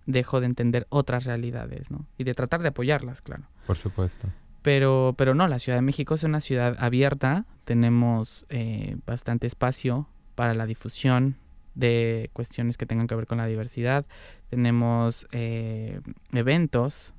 dejo 0.06 0.40
de 0.40 0.46
entender 0.46 0.86
otras 0.90 1.24
realidades, 1.24 1.90
¿no? 1.90 2.06
Y 2.18 2.24
de 2.24 2.34
tratar 2.34 2.62
de 2.62 2.68
apoyarlas, 2.68 3.22
claro. 3.22 3.44
Por 3.66 3.76
supuesto. 3.76 4.28
Pero, 4.62 5.14
pero 5.16 5.34
no, 5.34 5.46
la 5.48 5.58
Ciudad 5.58 5.78
de 5.78 5.82
México 5.82 6.14
es 6.14 6.22
una 6.22 6.40
ciudad 6.40 6.76
abierta, 6.78 7.44
tenemos 7.64 8.46
eh, 8.48 8.96
bastante 9.06 9.46
espacio 9.46 10.08
para 10.34 10.54
la 10.54 10.66
difusión 10.66 11.36
de 11.74 12.30
cuestiones 12.32 12.76
que 12.76 12.86
tengan 12.86 13.06
que 13.06 13.14
ver 13.14 13.26
con 13.26 13.38
la 13.38 13.46
diversidad, 13.46 14.06
tenemos 14.48 15.26
eh, 15.32 16.00
eventos, 16.32 17.14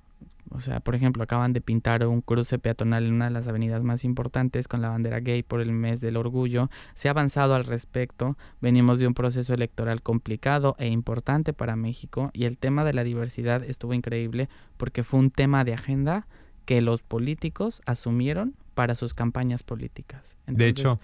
o 0.52 0.60
sea, 0.60 0.80
por 0.80 0.96
ejemplo, 0.96 1.24
acaban 1.24 1.54
de 1.54 1.62
pintar 1.62 2.06
un 2.06 2.22
cruce 2.22 2.60
peatonal 2.60 3.06
en 3.06 3.14
una 3.14 3.26
de 3.26 3.32
las 3.32 3.48
avenidas 3.48 3.84
más 3.84 4.04
importantes 4.06 4.68
con 4.68 4.82
la 4.82 4.90
bandera 4.90 5.20
gay 5.20 5.44
por 5.44 5.60
el 5.60 5.72
mes 5.72 6.02
del 6.02 6.18
orgullo. 6.18 6.70
Se 6.94 7.08
ha 7.08 7.12
avanzado 7.12 7.56
al 7.56 7.66
respecto. 7.66 8.38
Venimos 8.62 9.00
de 9.00 9.08
un 9.08 9.14
proceso 9.14 9.54
electoral 9.54 10.02
complicado 10.02 10.76
e 10.80 10.88
importante 10.88 11.52
para 11.52 11.76
México 11.76 12.30
y 12.34 12.46
el 12.46 12.58
tema 12.58 12.84
de 12.84 12.94
la 12.94 13.04
diversidad 13.04 13.64
estuvo 13.64 13.94
increíble 13.94 14.48
porque 14.78 15.04
fue 15.04 15.20
un 15.20 15.32
tema 15.32 15.64
de 15.64 15.74
agenda 15.74 16.28
que 16.66 16.82
los 16.82 17.02
políticos 17.02 17.82
asumieron 17.86 18.56
para 18.76 18.96
sus 18.96 19.14
campañas 19.14 19.64
políticas. 19.64 20.38
de 20.48 20.68
hecho, 20.68 21.00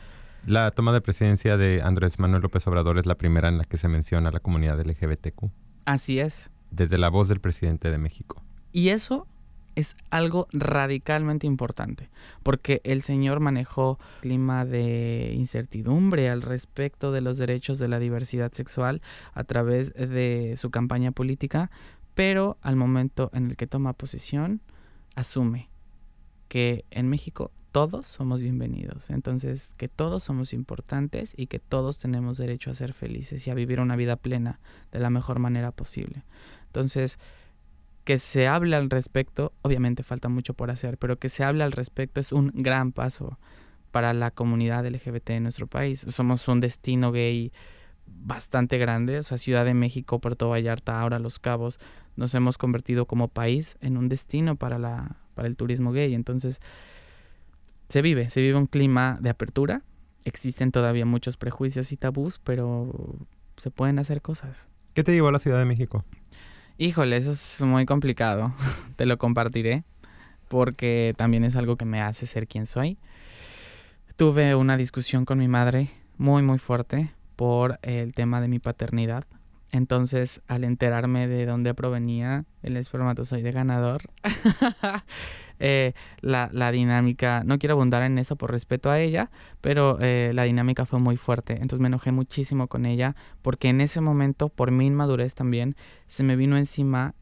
la 0.45 0.71
toma 0.71 0.91
de 0.91 1.01
presidencia 1.01 1.55
de 1.55 1.81
Andrés 1.83 2.19
Manuel 2.19 2.41
López 2.41 2.65
Obrador 2.67 2.97
es 2.97 3.05
la 3.05 3.15
primera 3.15 3.47
en 3.47 3.57
la 3.57 3.65
que 3.65 3.77
se 3.77 3.87
menciona 3.87 4.29
a 4.29 4.31
la 4.31 4.39
comunidad 4.39 4.79
LGBTQ. 4.79 5.51
Así 5.85 6.19
es. 6.19 6.49
Desde 6.71 6.97
la 6.97 7.09
voz 7.09 7.27
del 7.27 7.39
presidente 7.39 7.91
de 7.91 7.97
México. 7.97 8.41
Y 8.71 8.89
eso 8.89 9.27
es 9.75 9.95
algo 10.09 10.47
radicalmente 10.51 11.47
importante, 11.47 12.09
porque 12.43 12.81
el 12.83 13.01
señor 13.01 13.39
manejó 13.39 13.99
clima 14.21 14.65
de 14.65 15.33
incertidumbre 15.35 16.29
al 16.29 16.41
respecto 16.41 17.11
de 17.11 17.21
los 17.21 17.37
derechos 17.37 17.79
de 17.79 17.87
la 17.87 17.99
diversidad 17.99 18.51
sexual 18.51 19.01
a 19.33 19.43
través 19.43 19.93
de 19.93 20.55
su 20.57 20.71
campaña 20.71 21.11
política, 21.11 21.71
pero 22.13 22.57
al 22.61 22.75
momento 22.75 23.29
en 23.33 23.47
el 23.47 23.55
que 23.55 23.67
toma 23.67 23.93
posición, 23.93 24.61
asume 25.15 25.69
que 26.49 26.83
en 26.91 27.07
México 27.07 27.51
todos 27.71 28.05
somos 28.05 28.41
bienvenidos, 28.41 29.09
entonces 29.09 29.73
que 29.77 29.87
todos 29.87 30.23
somos 30.23 30.51
importantes 30.51 31.33
y 31.37 31.47
que 31.47 31.59
todos 31.59 31.99
tenemos 31.99 32.37
derecho 32.37 32.69
a 32.69 32.73
ser 32.73 32.91
felices 32.91 33.47
y 33.47 33.49
a 33.49 33.53
vivir 33.53 33.79
una 33.79 33.95
vida 33.95 34.17
plena 34.17 34.59
de 34.91 34.99
la 34.99 35.09
mejor 35.09 35.39
manera 35.39 35.71
posible. 35.71 36.25
Entonces, 36.65 37.17
que 38.03 38.19
se 38.19 38.47
hable 38.47 38.75
al 38.75 38.89
respecto, 38.89 39.53
obviamente 39.61 40.03
falta 40.03 40.29
mucho 40.29 40.53
por 40.53 40.71
hacer, 40.71 40.97
pero 40.97 41.17
que 41.17 41.29
se 41.29 41.43
hable 41.43 41.63
al 41.63 41.71
respecto 41.71 42.19
es 42.19 42.31
un 42.31 42.51
gran 42.53 42.91
paso 42.91 43.37
para 43.91 44.13
la 44.13 44.31
comunidad 44.31 44.85
LGBT 44.85 45.31
en 45.31 45.43
nuestro 45.43 45.67
país. 45.67 46.05
Somos 46.09 46.47
un 46.47 46.61
destino 46.61 47.11
gay 47.11 47.51
bastante 48.05 48.77
grande, 48.77 49.19
o 49.19 49.23
sea, 49.23 49.37
Ciudad 49.37 49.65
de 49.65 49.73
México, 49.73 50.19
Puerto 50.19 50.49
Vallarta, 50.49 50.99
ahora 50.99 51.19
Los 51.19 51.39
Cabos, 51.39 51.79
nos 52.15 52.33
hemos 52.35 52.57
convertido 52.57 53.05
como 53.05 53.27
país 53.27 53.77
en 53.81 53.97
un 53.97 54.09
destino 54.09 54.55
para, 54.55 54.79
la, 54.79 55.17
para 55.33 55.47
el 55.47 55.55
turismo 55.55 55.91
gay. 55.91 56.13
Entonces, 56.13 56.59
se 57.87 58.01
vive, 58.01 58.29
se 58.29 58.41
vive 58.41 58.57
un 58.57 58.67
clima 58.67 59.17
de 59.21 59.29
apertura. 59.29 59.83
Existen 60.23 60.71
todavía 60.71 61.05
muchos 61.05 61.37
prejuicios 61.37 61.91
y 61.91 61.97
tabús, 61.97 62.39
pero 62.43 63.17
se 63.57 63.71
pueden 63.71 63.99
hacer 63.99 64.21
cosas. 64.21 64.69
¿Qué 64.93 65.03
te 65.03 65.13
llevó 65.13 65.29
a 65.29 65.31
la 65.31 65.39
Ciudad 65.39 65.57
de 65.57 65.65
México? 65.65 66.05
Híjole, 66.81 67.15
eso 67.15 67.29
es 67.29 67.61
muy 67.61 67.85
complicado. 67.85 68.55
te 68.95 69.05
lo 69.05 69.19
compartiré 69.19 69.83
porque 70.47 71.13
también 71.15 71.43
es 71.43 71.55
algo 71.55 71.75
que 71.75 71.85
me 71.85 72.01
hace 72.01 72.25
ser 72.25 72.47
quien 72.47 72.65
soy. 72.65 72.97
Tuve 74.15 74.55
una 74.55 74.77
discusión 74.77 75.23
con 75.23 75.37
mi 75.37 75.47
madre 75.47 75.91
muy, 76.17 76.41
muy 76.41 76.57
fuerte 76.57 77.13
por 77.35 77.77
el 77.83 78.15
tema 78.15 78.41
de 78.41 78.47
mi 78.47 78.57
paternidad. 78.57 79.25
Entonces, 79.71 80.41
al 80.47 80.63
enterarme 80.63 81.27
de 81.27 81.45
dónde 81.45 81.75
provenía 81.75 82.45
el 82.63 82.75
espermatozoide 82.77 83.51
ganador, 83.51 84.01
eh, 85.63 85.93
la, 86.21 86.49
la, 86.51 86.71
dinámica, 86.71 87.43
no 87.45 87.59
quiero 87.59 87.73
abundar 87.73 88.01
en 88.01 88.17
eso 88.17 88.35
por 88.35 88.49
respeto 88.49 88.89
a 88.89 88.99
ella, 88.99 89.29
pero 89.61 89.99
eh, 90.01 90.31
la 90.33 90.43
dinámica 90.43 90.85
fue 90.85 90.99
muy 90.99 91.17
fuerte. 91.17 91.53
Entonces 91.53 91.79
me 91.79 91.87
enojé 91.87 92.11
muchísimo 92.11 92.67
con 92.67 92.87
ella 92.87 93.15
porque 93.43 93.69
en 93.69 93.79
ese 93.79 94.01
momento, 94.01 94.49
por 94.49 94.71
mi 94.71 94.87
inmadurez 94.87 95.35
también, 95.35 95.75
se 96.07 96.23
me 96.23 96.35
vino 96.35 96.57
encima 96.57 97.13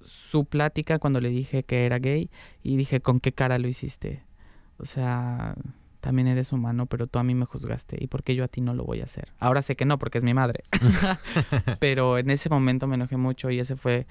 su 0.00 0.46
plática 0.46 0.98
cuando 0.98 1.20
le 1.20 1.28
dije 1.28 1.62
que 1.64 1.84
era 1.84 1.98
gay 1.98 2.30
y 2.62 2.76
dije, 2.76 3.00
¿con 3.00 3.20
qué 3.20 3.32
cara 3.32 3.58
lo 3.58 3.68
hiciste? 3.68 4.22
O 4.78 4.86
sea, 4.86 5.54
también 6.00 6.28
eres 6.28 6.50
humano, 6.52 6.86
pero 6.86 7.06
tú 7.06 7.18
a 7.18 7.24
mí 7.24 7.34
me 7.34 7.44
juzgaste 7.44 7.96
y 8.02 8.06
por 8.06 8.22
qué 8.22 8.34
yo 8.34 8.44
a 8.44 8.48
ti 8.48 8.62
no 8.62 8.72
lo 8.72 8.84
voy 8.84 9.00
a 9.00 9.04
hacer. 9.04 9.32
Ahora 9.38 9.60
sé 9.60 9.76
que 9.76 9.84
no, 9.84 9.98
porque 9.98 10.18
es 10.18 10.24
mi 10.24 10.34
madre. 10.34 10.64
pero 11.78 12.16
en 12.16 12.30
ese 12.30 12.48
momento 12.48 12.86
me 12.86 12.94
enojé 12.94 13.16
mucho 13.18 13.50
y 13.50 13.60
ese 13.60 13.76
fue 13.76 14.06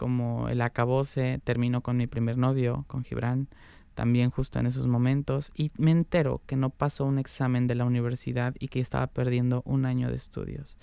como 0.00 0.48
el 0.48 0.62
acabose. 0.62 1.42
Termino 1.44 1.82
con 1.82 1.98
mi 1.98 2.06
primer 2.06 2.38
novio, 2.38 2.86
con 2.86 3.04
Gibran, 3.04 3.48
también 3.94 4.30
justo 4.30 4.58
en 4.58 4.64
esos 4.64 4.86
momentos 4.86 5.50
y 5.54 5.72
me 5.76 5.90
entero 5.90 6.40
que 6.46 6.56
no 6.56 6.70
pasó 6.70 7.04
un 7.04 7.18
examen 7.18 7.66
de 7.66 7.74
la 7.74 7.84
universidad 7.84 8.54
y 8.58 8.68
que 8.68 8.80
estaba 8.80 9.08
perdiendo 9.08 9.60
un 9.66 9.84
año 9.84 10.08
de 10.08 10.14
estudios. 10.14 10.78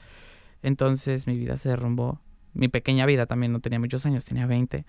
Entonces 0.62 1.26
mi 1.26 1.36
vida 1.36 1.58
se 1.58 1.70
derrumbó. 1.70 2.22
Mi 2.54 2.68
pequeña 2.68 3.08
vida 3.08 3.26
también 3.26 3.52
no 3.52 3.60
tenía 3.60 3.80
muchos 3.80 4.06
años, 4.06 4.24
tenía 4.24 4.46
20 4.46 4.86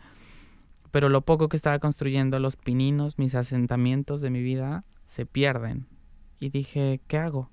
pero 0.91 1.09
lo 1.09 1.23
poco 1.23 1.49
que 1.49 1.57
estaba 1.57 1.79
construyendo, 1.79 2.39
los 2.39 2.57
pininos, 2.57 3.19
mis 3.19 3.35
asentamientos 3.35 4.21
de 4.21 4.31
mi 4.31 4.41
vida, 4.41 4.85
se 5.05 5.27
pierden. 5.27 5.87
Y 6.41 6.49
dije, 6.49 7.01
¿qué 7.07 7.19
hago? 7.19 7.51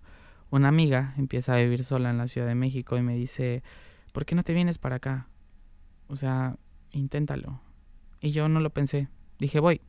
Una 0.51 0.69
amiga 0.69 1.13
empieza 1.17 1.53
a 1.53 1.57
vivir 1.57 1.83
sola 1.83 2.11
en 2.11 2.17
la 2.17 2.27
Ciudad 2.27 2.47
de 2.47 2.55
México 2.55 2.97
y 2.97 3.01
me 3.01 3.15
dice, 3.15 3.61
¿por 4.13 4.25
qué 4.25 4.35
no 4.35 4.43
te 4.43 4.53
vienes 4.53 4.77
para 4.77 4.97
acá? 4.97 5.27
O 6.07 6.15
sea, 6.15 6.55
inténtalo. 6.97 7.61
Y 8.19 8.31
yo 8.31 8.49
no 8.49 8.59
lo 8.59 8.71
pensé. 8.71 9.09
Dije, 9.39 9.59
voy. 9.59 9.81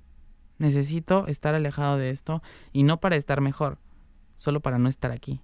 Necesito 0.58 1.26
estar 1.26 1.54
alejado 1.54 1.98
de 1.98 2.10
esto 2.10 2.42
y 2.72 2.82
no 2.82 2.98
para 2.98 3.16
estar 3.16 3.40
mejor, 3.40 3.78
solo 4.36 4.60
para 4.60 4.78
no 4.78 4.88
estar 4.88 5.12
aquí. 5.12 5.42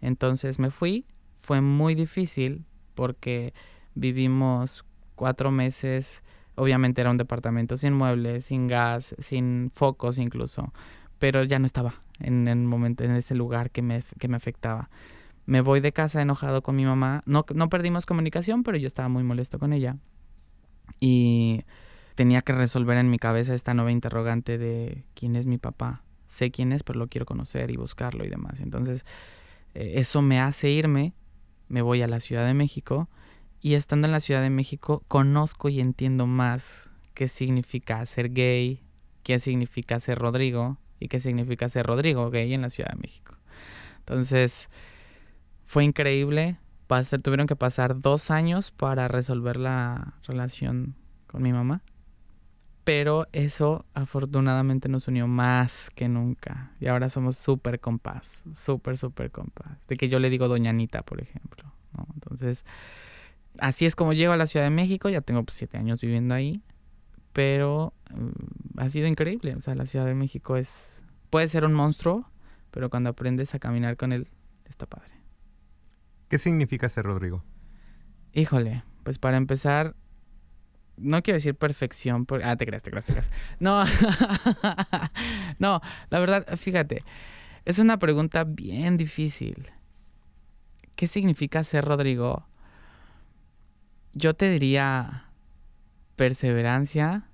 Entonces 0.00 0.58
me 0.58 0.70
fui. 0.70 1.06
Fue 1.36 1.60
muy 1.60 1.94
difícil 1.94 2.64
porque 2.94 3.54
vivimos 3.94 4.84
cuatro 5.14 5.52
meses 5.52 6.24
Obviamente 6.58 7.00
era 7.00 7.12
un 7.12 7.16
departamento 7.16 7.76
sin 7.76 7.94
muebles, 7.94 8.46
sin 8.46 8.66
gas, 8.66 9.14
sin 9.20 9.70
focos 9.72 10.18
incluso, 10.18 10.72
pero 11.20 11.44
ya 11.44 11.60
no 11.60 11.66
estaba 11.66 12.02
en 12.18 12.48
el 12.48 12.58
momento, 12.58 13.04
en 13.04 13.12
ese 13.12 13.36
lugar 13.36 13.70
que 13.70 13.80
me, 13.80 14.02
que 14.18 14.26
me 14.26 14.36
afectaba. 14.36 14.90
Me 15.46 15.60
voy 15.60 15.78
de 15.78 15.92
casa 15.92 16.20
enojado 16.20 16.62
con 16.62 16.74
mi 16.74 16.84
mamá. 16.84 17.22
No, 17.26 17.46
no 17.54 17.68
perdimos 17.68 18.06
comunicación, 18.06 18.64
pero 18.64 18.76
yo 18.76 18.88
estaba 18.88 19.08
muy 19.08 19.22
molesto 19.22 19.60
con 19.60 19.72
ella. 19.72 19.98
Y 21.00 21.62
tenía 22.14 22.42
que 22.42 22.52
resolver 22.52 22.98
en 22.98 23.10
mi 23.10 23.18
cabeza 23.18 23.54
esta 23.54 23.74
nueva 23.74 23.92
interrogante 23.92 24.58
de 24.58 25.04
quién 25.14 25.36
es 25.36 25.46
mi 25.46 25.58
papá. 25.58 26.02
Sé 26.26 26.50
quién 26.50 26.72
es, 26.72 26.82
pero 26.82 26.98
lo 26.98 27.08
quiero 27.08 27.26
conocer 27.26 27.70
y 27.70 27.76
buscarlo 27.76 28.24
y 28.24 28.28
demás. 28.28 28.60
Entonces, 28.60 29.06
eh, 29.74 29.94
eso 29.96 30.20
me 30.20 30.40
hace 30.40 30.70
irme, 30.70 31.14
me 31.68 31.82
voy 31.82 32.02
a 32.02 32.08
la 32.08 32.20
Ciudad 32.20 32.46
de 32.46 32.54
México 32.54 33.08
y 33.60 33.74
estando 33.74 34.06
en 34.06 34.12
la 34.12 34.20
Ciudad 34.20 34.42
de 34.42 34.50
México 34.50 35.02
conozco 35.08 35.68
y 35.68 35.80
entiendo 35.80 36.26
más 36.26 36.90
qué 37.14 37.28
significa 37.28 38.04
ser 38.06 38.32
gay, 38.32 38.82
qué 39.22 39.38
significa 39.38 39.98
ser 40.00 40.18
Rodrigo 40.18 40.78
y 41.00 41.08
qué 41.08 41.20
significa 41.20 41.68
ser 41.68 41.86
Rodrigo 41.86 42.30
gay 42.30 42.54
en 42.54 42.62
la 42.62 42.70
Ciudad 42.70 42.90
de 42.90 43.00
México. 43.00 43.36
Entonces, 44.00 44.68
fue 45.64 45.84
increíble. 45.84 46.58
Tuvieron 47.22 47.46
que 47.46 47.56
pasar 47.56 47.98
dos 47.98 48.30
años 48.30 48.70
para 48.70 49.08
resolver 49.08 49.56
la 49.56 50.14
relación 50.26 50.94
con 51.26 51.42
mi 51.42 51.52
mamá. 51.52 51.82
Pero 52.84 53.26
eso 53.32 53.84
afortunadamente 53.92 54.88
nos 54.88 55.08
unió 55.08 55.26
más 55.26 55.90
que 55.94 56.08
nunca. 56.08 56.72
Y 56.80 56.86
ahora 56.86 57.10
somos 57.10 57.36
súper 57.36 57.80
compás, 57.80 58.44
súper, 58.54 58.96
súper 58.96 59.30
compás. 59.30 59.86
De 59.88 59.96
que 59.96 60.08
yo 60.08 60.18
le 60.18 60.30
digo 60.30 60.48
Doña 60.48 60.70
Anita, 60.70 61.02
por 61.02 61.20
ejemplo. 61.20 61.70
Entonces, 62.14 62.64
así 63.58 63.84
es 63.84 63.94
como 63.94 64.14
llego 64.14 64.32
a 64.32 64.38
la 64.38 64.46
Ciudad 64.46 64.64
de 64.64 64.70
México. 64.70 65.10
Ya 65.10 65.20
tengo 65.20 65.42
pues, 65.42 65.58
siete 65.58 65.76
años 65.76 66.00
viviendo 66.00 66.34
ahí. 66.34 66.62
Pero 67.34 67.92
mm, 68.10 68.80
ha 68.80 68.88
sido 68.88 69.06
increíble. 69.06 69.54
O 69.54 69.60
sea, 69.60 69.74
la 69.74 69.84
Ciudad 69.84 70.06
de 70.06 70.14
México 70.14 70.56
es... 70.56 71.02
Puede 71.28 71.48
ser 71.48 71.66
un 71.66 71.74
monstruo, 71.74 72.30
pero 72.70 72.88
cuando 72.88 73.10
aprendes 73.10 73.54
a 73.54 73.58
caminar 73.58 73.98
con 73.98 74.12
él, 74.12 74.28
está 74.64 74.86
padre. 74.86 75.17
¿Qué 76.28 76.38
significa 76.38 76.88
ser 76.88 77.04
Rodrigo? 77.06 77.44
Híjole, 78.32 78.84
pues 79.02 79.18
para 79.18 79.36
empezar, 79.36 79.96
no 80.96 81.22
quiero 81.22 81.36
decir 81.36 81.54
perfección, 81.54 82.26
porque, 82.26 82.44
ah, 82.44 82.56
te 82.56 82.66
creas, 82.66 82.82
te 82.82 82.90
creas, 82.90 83.06
te 83.06 83.12
creas. 83.12 83.30
No, 83.60 83.84
no, 85.58 85.80
la 86.10 86.20
verdad, 86.20 86.46
fíjate, 86.56 87.02
es 87.64 87.78
una 87.78 87.98
pregunta 87.98 88.44
bien 88.44 88.96
difícil. 88.96 89.70
¿Qué 90.94 91.06
significa 91.06 91.64
ser 91.64 91.84
Rodrigo? 91.84 92.46
Yo 94.12 94.34
te 94.34 94.50
diría 94.50 95.30
perseverancia, 96.16 97.28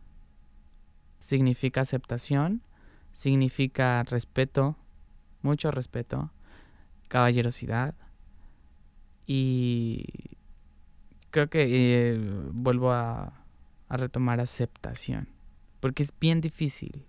significa 1.19 1.81
aceptación, 1.81 2.63
significa 3.13 4.03
respeto, 4.03 4.77
mucho 5.41 5.71
respeto, 5.71 6.31
caballerosidad, 7.09 7.95
y 9.27 10.07
creo 11.31 11.49
que 11.49 11.67
eh, 11.69 12.19
vuelvo 12.53 12.93
a, 12.93 13.41
retomar 13.89 14.41
aceptación, 14.41 15.29
porque 15.79 16.03
es 16.03 16.13
bien 16.21 16.41
difícil. 16.41 17.07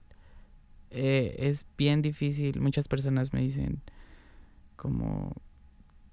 Eh, 0.92 1.36
es 1.40 1.66
bien 1.78 2.04
difícil. 2.04 2.62
Muchas 2.62 2.88
personas 2.88 3.34
me 3.34 3.42
dicen 3.42 3.82
como 4.76 5.34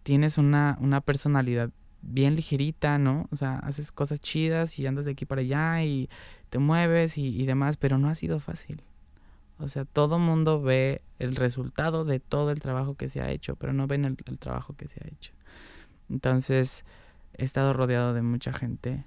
tienes 0.02 0.38
una, 0.38 0.78
una 0.80 1.02
personalidad 1.02 1.70
bien 2.02 2.34
ligerita, 2.34 2.98
¿no? 2.98 3.28
O 3.30 3.36
sea, 3.36 3.58
haces 3.58 3.92
cosas 3.92 4.20
chidas 4.20 4.78
y 4.78 4.86
andas 4.86 5.04
de 5.04 5.12
aquí 5.12 5.24
para 5.24 5.40
allá 5.40 5.84
y 5.84 6.08
te 6.50 6.58
mueves 6.58 7.16
y, 7.16 7.46
demás, 7.46 7.76
pero 7.76 7.98
no 7.98 8.08
ha 8.08 8.14
sido 8.14 8.40
fácil. 8.40 8.82
O 9.58 9.68
sea, 9.68 9.84
todo 9.84 10.18
mundo 10.18 10.60
ve 10.60 11.02
el 11.18 11.36
resultado 11.36 12.04
de 12.04 12.18
todo 12.18 12.50
el 12.50 12.60
trabajo 12.60 12.96
que 12.96 13.08
se 13.08 13.20
ha 13.20 13.30
hecho, 13.30 13.56
pero 13.56 13.72
no 13.72 13.86
ven 13.86 14.04
el 14.04 14.38
trabajo 14.38 14.74
que 14.74 14.88
se 14.88 15.00
ha 15.04 15.08
hecho. 15.08 15.32
Entonces, 16.12 16.84
he 17.32 17.42
estado 17.42 17.72
rodeado 17.72 18.12
de 18.12 18.20
mucha 18.20 18.52
gente. 18.52 19.06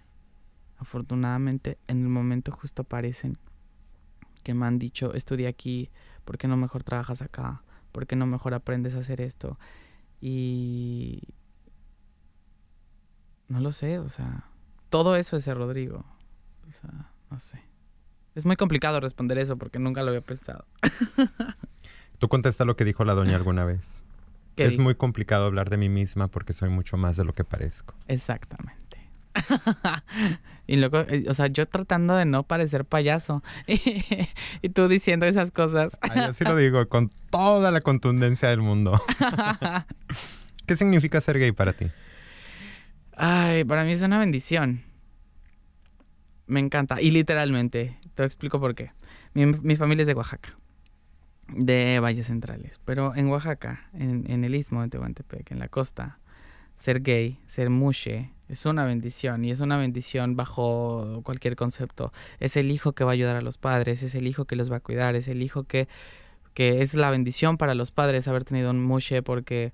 Afortunadamente, 0.78 1.78
en 1.88 2.02
el 2.02 2.10
momento 2.10 2.52
justo 2.52 2.82
aparecen 2.82 3.38
que 4.44 4.56
me 4.56 4.66
han 4.66 4.80
dicho, 4.80 5.14
estudia 5.14 5.50
aquí, 5.50 5.92
¿por 6.26 6.40
qué 6.40 6.48
no 6.48 6.58
mejor 6.58 6.84
trabajas 6.84 7.22
acá? 7.22 7.62
¿Por 7.92 8.08
qué 8.08 8.16
no 8.16 8.26
mejor 8.26 8.56
aprendes 8.56 8.96
a 8.96 9.00
hacer 9.00 9.22
esto? 9.22 9.60
Y... 10.20 11.22
No 13.48 13.60
lo 13.60 13.72
sé, 13.72 14.00
o 14.00 14.10
sea, 14.10 14.50
todo 14.90 15.16
eso 15.16 15.38
es 15.38 15.48
el 15.48 15.58
Rodrigo. 15.58 16.04
O 16.68 16.74
sea, 16.74 17.12
no 17.30 17.40
sé. 17.40 17.62
Es 18.34 18.46
muy 18.48 18.56
complicado 18.56 19.00
responder 19.00 19.38
eso 19.38 19.58
porque 19.58 19.78
nunca 19.78 20.02
lo 20.02 20.10
había 20.10 20.22
pensado. 20.22 20.66
Tú 22.18 22.28
contesta 22.28 22.66
lo 22.66 22.76
que 22.76 22.84
dijo 22.84 23.06
la 23.06 23.14
doña 23.14 23.36
alguna 23.36 23.64
vez. 23.66 24.04
Es 24.58 24.78
muy 24.78 24.96
complicado 24.96 25.46
hablar 25.46 25.70
de 25.70 25.78
mí 25.78 25.90
misma 25.90 26.28
porque 26.28 26.54
soy 26.54 26.70
mucho 26.70 26.98
más 26.98 27.18
de 27.18 27.26
lo 27.26 27.34
que 27.34 27.44
parezco. 27.44 27.96
Exactamente. 28.08 29.10
y 30.68 30.78
luego, 30.78 31.00
eh, 31.02 31.26
o 31.28 31.34
sea, 31.34 31.48
yo 31.48 31.66
tratando 31.66 32.16
de 32.16 32.26
no 32.26 32.44
parecer 32.44 32.86
payaso 32.86 33.44
y, 33.68 34.70
tú 34.70 34.88
diciendo 34.88 35.26
esas 35.26 35.52
cosas. 35.52 35.98
yo 36.16 36.34
sí 36.34 36.46
lo 36.46 36.56
digo 36.56 36.88
con 36.88 37.12
toda 37.30 37.72
la 37.72 37.82
contundencia 37.82 38.50
del 38.50 38.62
mundo. 38.62 39.02
¿Qué 40.66 40.76
significa 40.76 41.22
ser 41.22 41.38
gay 41.38 41.52
para 41.52 41.74
ti? 41.74 41.88
Ay, 43.18 43.64
para 43.66 43.84
mí 43.84 43.92
es 43.92 44.02
una 44.02 44.20
bendición. 44.20 44.84
Me 46.48 46.60
encanta. 46.60 47.02
Y 47.02 47.12
literalmente, 47.12 47.98
te 48.14 48.24
explico 48.24 48.60
por 48.60 48.76
qué. 48.76 48.92
mi 49.34 49.76
familia 49.76 50.04
es 50.04 50.08
de 50.08 50.14
Oaxaca 50.14 50.56
de 51.48 52.00
valles 52.00 52.28
centrales. 52.28 52.80
Pero 52.86 53.16
en 53.16 53.28
Oaxaca, 53.28 53.90
en, 53.94 54.44
el 54.44 54.56
istmo 54.56 54.82
de 54.82 54.90
Tehuantepec, 54.90 55.52
en 55.52 55.60
la 55.60 55.68
costa, 55.68 56.20
ser 56.76 57.02
gay, 57.02 57.40
ser 57.48 57.70
mushe, 57.70 58.32
es 58.48 58.66
una 58.66 58.86
bendición 58.86 59.44
y 59.44 59.52
es 59.52 59.60
una 59.60 59.78
bendición 59.78 60.36
bajo 60.36 61.22
cualquier 61.24 61.56
concepto. 61.56 62.12
Es 62.40 62.58
el 62.58 62.72
hijo 62.72 62.94
que 62.94 63.04
va 63.04 63.12
a 63.12 63.14
ayudar 63.14 63.36
a 63.36 63.42
los 63.42 63.58
padres, 63.58 64.04
es 64.04 64.16
el 64.16 64.28
hijo 64.28 64.46
que 64.46 64.56
los 64.56 64.72
va 64.72 64.78
a 64.78 64.82
cuidar, 64.82 65.16
es 65.16 65.28
el 65.28 65.42
hijo 65.42 65.64
que, 65.64 65.88
que 66.54 66.82
es 66.82 66.94
la 66.94 67.10
bendición 67.10 67.58
para 67.58 67.74
los 67.74 67.92
padres 67.92 68.28
haber 68.28 68.44
tenido 68.44 68.70
un 68.70 68.84
mushe 68.84 69.24
porque 69.24 69.72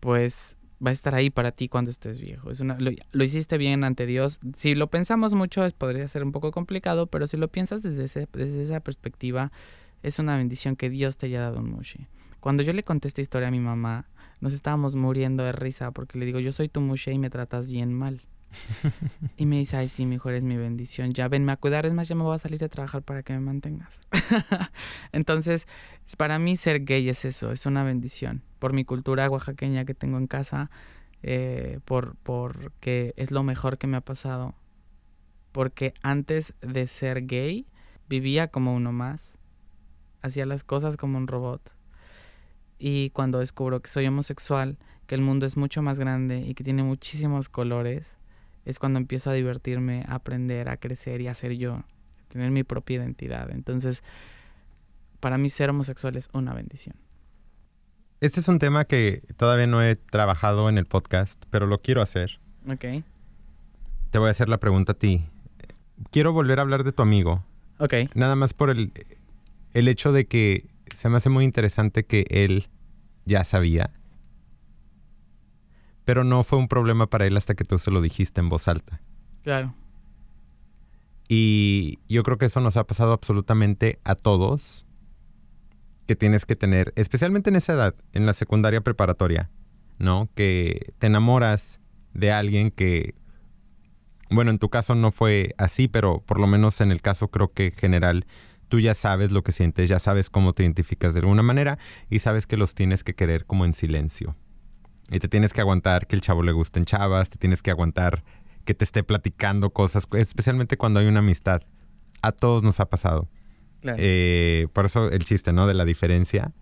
pues 0.00 0.56
va 0.84 0.90
a 0.90 0.92
estar 0.92 1.14
ahí 1.14 1.30
para 1.30 1.52
ti 1.52 1.68
cuando 1.68 1.90
estés 1.90 2.18
viejo. 2.20 2.50
Es 2.50 2.60
una, 2.60 2.76
lo, 2.78 3.24
hiciste 3.24 3.58
bien 3.58 3.84
ante 3.84 4.06
Dios. 4.06 4.40
Si 4.54 4.74
lo 4.74 4.88
pensamos 4.88 5.34
mucho, 5.34 5.66
podría 5.76 6.06
ser 6.08 6.24
un 6.24 6.32
poco 6.32 6.52
complicado, 6.52 7.06
pero 7.06 7.26
si 7.26 7.36
lo 7.36 7.48
piensas 7.48 7.82
desde, 7.82 8.26
desde 8.32 8.62
esa 8.62 8.80
perspectiva, 8.80 9.52
es 10.02 10.18
una 10.18 10.36
bendición 10.36 10.76
que 10.76 10.90
Dios 10.90 11.18
te 11.18 11.26
haya 11.26 11.40
dado 11.40 11.60
un 11.60 11.70
mushi. 11.70 12.06
Cuando 12.40 12.62
yo 12.62 12.72
le 12.72 12.84
conté 12.84 13.08
esta 13.08 13.20
historia 13.20 13.48
a 13.48 13.50
mi 13.50 13.60
mamá, 13.60 14.08
nos 14.40 14.52
estábamos 14.52 14.94
muriendo 14.94 15.42
de 15.42 15.52
risa 15.52 15.90
porque 15.90 16.18
le 16.18 16.26
digo, 16.26 16.38
yo 16.38 16.52
soy 16.52 16.68
tu 16.68 16.80
mushe 16.80 17.12
y 17.12 17.18
me 17.18 17.30
tratas 17.30 17.70
bien 17.70 17.92
mal. 17.92 18.22
y 19.36 19.46
me 19.46 19.58
dice, 19.58 19.76
ay, 19.76 19.88
sí, 19.88 20.06
mejor 20.06 20.34
es 20.34 20.44
mi 20.44 20.56
bendición. 20.56 21.12
Ya 21.12 21.28
venme 21.28 21.52
a 21.52 21.56
cuidar, 21.56 21.86
es 21.86 21.92
más, 21.92 22.08
ya 22.08 22.14
me 22.14 22.22
voy 22.22 22.34
a 22.34 22.38
salir 22.38 22.62
a 22.64 22.68
trabajar 22.68 23.02
para 23.02 23.22
que 23.22 23.32
me 23.32 23.40
mantengas. 23.40 24.00
Entonces, 25.12 25.66
para 26.16 26.38
mí 26.38 26.56
ser 26.56 26.84
gay 26.84 27.08
es 27.08 27.24
eso, 27.24 27.52
es 27.52 27.66
una 27.66 27.84
bendición. 27.84 28.42
Por 28.58 28.72
mi 28.72 28.84
cultura 28.84 29.28
oaxaqueña 29.28 29.84
que 29.84 29.94
tengo 29.94 30.18
en 30.18 30.26
casa, 30.26 30.70
eh, 31.22 31.80
por 31.84 32.16
porque 32.22 33.12
es 33.16 33.30
lo 33.30 33.42
mejor 33.42 33.78
que 33.78 33.86
me 33.86 33.96
ha 33.96 34.02
pasado. 34.02 34.54
Porque 35.52 35.92
antes 36.02 36.54
de 36.60 36.86
ser 36.86 37.26
gay, 37.26 37.66
vivía 38.08 38.48
como 38.48 38.74
uno 38.74 38.92
más 38.92 39.38
hacía 40.22 40.46
las 40.46 40.64
cosas 40.64 40.96
como 40.96 41.18
un 41.18 41.26
robot. 41.26 41.76
Y 42.78 43.10
cuando 43.10 43.40
descubro 43.40 43.80
que 43.80 43.90
soy 43.90 44.06
homosexual, 44.06 44.78
que 45.06 45.14
el 45.14 45.20
mundo 45.20 45.46
es 45.46 45.56
mucho 45.56 45.82
más 45.82 45.98
grande 45.98 46.40
y 46.40 46.54
que 46.54 46.64
tiene 46.64 46.84
muchísimos 46.84 47.48
colores, 47.48 48.18
es 48.64 48.78
cuando 48.78 48.98
empiezo 48.98 49.30
a 49.30 49.32
divertirme, 49.32 50.04
a 50.06 50.16
aprender, 50.16 50.68
a 50.68 50.76
crecer 50.76 51.20
y 51.20 51.28
a 51.28 51.34
ser 51.34 51.52
yo, 51.56 51.74
a 51.74 51.84
tener 52.28 52.50
mi 52.50 52.62
propia 52.62 52.98
identidad. 52.98 53.50
Entonces, 53.50 54.02
para 55.20 55.38
mí 55.38 55.50
ser 55.50 55.70
homosexual 55.70 56.16
es 56.16 56.28
una 56.32 56.52
bendición. 56.52 56.94
Este 58.20 58.40
es 58.40 58.48
un 58.48 58.58
tema 58.58 58.84
que 58.84 59.22
todavía 59.36 59.66
no 59.66 59.82
he 59.82 59.96
trabajado 59.96 60.68
en 60.68 60.76
el 60.76 60.86
podcast, 60.86 61.44
pero 61.50 61.66
lo 61.66 61.80
quiero 61.80 62.02
hacer. 62.02 62.40
Ok. 62.68 63.02
Te 64.10 64.18
voy 64.18 64.28
a 64.28 64.30
hacer 64.30 64.48
la 64.48 64.58
pregunta 64.58 64.92
a 64.92 64.94
ti. 64.96 65.24
Quiero 66.10 66.32
volver 66.32 66.58
a 66.58 66.62
hablar 66.62 66.84
de 66.84 66.92
tu 66.92 67.02
amigo. 67.02 67.44
Ok. 67.78 67.94
Nada 68.14 68.34
más 68.34 68.54
por 68.54 68.70
el, 68.70 68.92
el 69.72 69.88
hecho 69.88 70.12
de 70.12 70.26
que 70.26 70.68
se 70.94 71.08
me 71.08 71.16
hace 71.16 71.30
muy 71.30 71.44
interesante 71.44 72.04
que 72.04 72.24
él 72.30 72.68
ya 73.24 73.44
sabía, 73.44 73.92
pero 76.04 76.24
no 76.24 76.42
fue 76.44 76.58
un 76.58 76.68
problema 76.68 77.08
para 77.08 77.26
él 77.26 77.36
hasta 77.36 77.54
que 77.54 77.64
tú 77.64 77.78
se 77.78 77.90
lo 77.90 78.00
dijiste 78.00 78.40
en 78.40 78.48
voz 78.48 78.68
alta. 78.68 79.00
Claro. 79.42 79.74
Y 81.28 81.98
yo 82.08 82.22
creo 82.22 82.38
que 82.38 82.46
eso 82.46 82.60
nos 82.60 82.76
ha 82.78 82.84
pasado 82.84 83.12
absolutamente 83.12 83.98
a 84.04 84.14
todos, 84.14 84.86
que 86.06 86.16
tienes 86.16 86.46
que 86.46 86.56
tener, 86.56 86.94
especialmente 86.96 87.50
en 87.50 87.56
esa 87.56 87.74
edad, 87.74 87.94
en 88.14 88.24
la 88.24 88.32
secundaria 88.32 88.80
preparatoria, 88.80 89.50
¿no? 89.98 90.30
Que 90.34 90.94
te 90.98 91.08
enamoras 91.08 91.80
de 92.14 92.32
alguien 92.32 92.70
que 92.70 93.14
bueno, 94.30 94.50
en 94.50 94.58
tu 94.58 94.68
caso 94.68 94.94
no 94.94 95.10
fue 95.10 95.54
así, 95.58 95.88
pero 95.88 96.20
por 96.20 96.38
lo 96.38 96.46
menos 96.46 96.80
en 96.80 96.92
el 96.92 97.00
caso 97.00 97.28
creo 97.28 97.52
que 97.52 97.70
general, 97.70 98.26
tú 98.68 98.80
ya 98.80 98.94
sabes 98.94 99.32
lo 99.32 99.42
que 99.42 99.52
sientes, 99.52 99.88
ya 99.88 99.98
sabes 99.98 100.30
cómo 100.30 100.52
te 100.52 100.62
identificas 100.62 101.14
de 101.14 101.20
alguna 101.20 101.42
manera 101.42 101.78
y 102.08 102.20
sabes 102.20 102.46
que 102.46 102.56
los 102.56 102.74
tienes 102.74 103.04
que 103.04 103.14
querer 103.14 103.44
como 103.46 103.64
en 103.64 103.74
silencio. 103.74 104.36
Y 105.10 105.20
te 105.20 105.28
tienes 105.28 105.52
que 105.52 105.60
aguantar 105.60 106.06
que 106.06 106.16
el 106.16 106.20
chavo 106.20 106.42
le 106.42 106.52
gusten 106.52 106.84
chavas, 106.84 107.30
te 107.30 107.38
tienes 107.38 107.62
que 107.62 107.70
aguantar 107.70 108.22
que 108.64 108.74
te 108.74 108.84
esté 108.84 109.02
platicando 109.02 109.70
cosas, 109.70 110.06
especialmente 110.12 110.76
cuando 110.76 111.00
hay 111.00 111.06
una 111.06 111.20
amistad. 111.20 111.62
A 112.20 112.32
todos 112.32 112.62
nos 112.62 112.80
ha 112.80 112.90
pasado. 112.90 113.28
Eh, 113.82 114.66
por 114.74 114.84
eso 114.84 115.10
el 115.10 115.24
chiste, 115.24 115.54
¿no? 115.54 115.66
De 115.66 115.72
la 115.72 115.86
diferencia. 115.86 116.52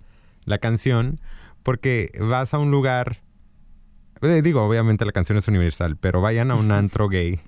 La 0.44 0.58
canción, 0.58 1.20
porque 1.64 2.12
vas 2.20 2.54
a 2.54 2.58
un 2.58 2.70
lugar, 2.70 3.22
digo, 4.42 4.64
obviamente 4.64 5.04
la 5.04 5.12
canción 5.12 5.38
es 5.38 5.48
universal, 5.48 5.96
pero 5.96 6.20
vayan 6.20 6.50
a 6.50 6.54
un 6.54 6.70
antro 6.72 7.08
gay 7.08 7.40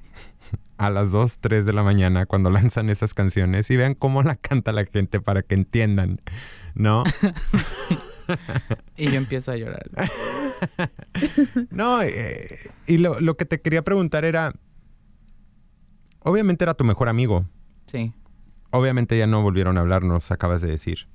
a 0.78 0.90
las 0.90 1.10
2, 1.10 1.38
3 1.40 1.66
de 1.66 1.72
la 1.72 1.82
mañana 1.82 2.26
cuando 2.26 2.50
lanzan 2.50 2.88
esas 2.90 3.14
canciones 3.14 3.70
y 3.70 3.76
vean 3.76 3.94
cómo 3.94 4.22
la 4.22 4.36
canta 4.36 4.72
la 4.72 4.84
gente 4.84 5.20
para 5.20 5.42
que 5.42 5.54
entiendan, 5.54 6.20
¿no? 6.74 7.04
y 8.96 9.10
yo 9.10 9.16
empiezo 9.16 9.52
a 9.52 9.56
llorar. 9.56 9.90
no, 11.70 12.02
eh, 12.02 12.58
y 12.86 12.98
lo, 12.98 13.20
lo 13.20 13.36
que 13.36 13.44
te 13.44 13.60
quería 13.60 13.82
preguntar 13.82 14.24
era, 14.24 14.54
obviamente 16.20 16.64
era 16.64 16.74
tu 16.74 16.84
mejor 16.84 17.08
amigo. 17.08 17.46
Sí. 17.86 18.12
Obviamente 18.70 19.16
ya 19.16 19.26
no 19.26 19.42
volvieron 19.42 19.78
a 19.78 19.80
hablarnos, 19.80 20.30
acabas 20.30 20.60
de 20.60 20.68
decir. 20.68 21.08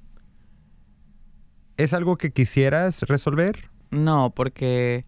¿Es 1.78 1.94
algo 1.94 2.18
que 2.18 2.32
quisieras 2.32 3.04
resolver? 3.04 3.70
No, 3.92 4.34
porque 4.36 5.06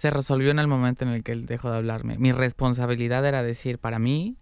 se 0.00 0.08
resolvió 0.08 0.50
en 0.50 0.58
el 0.58 0.66
momento 0.66 1.04
en 1.04 1.10
el 1.10 1.22
que 1.22 1.32
él 1.32 1.44
dejó 1.44 1.70
de 1.70 1.76
hablarme. 1.76 2.16
Mi 2.16 2.32
responsabilidad 2.32 3.26
era 3.26 3.42
decir, 3.42 3.76
para 3.76 3.98
mí, 3.98 4.38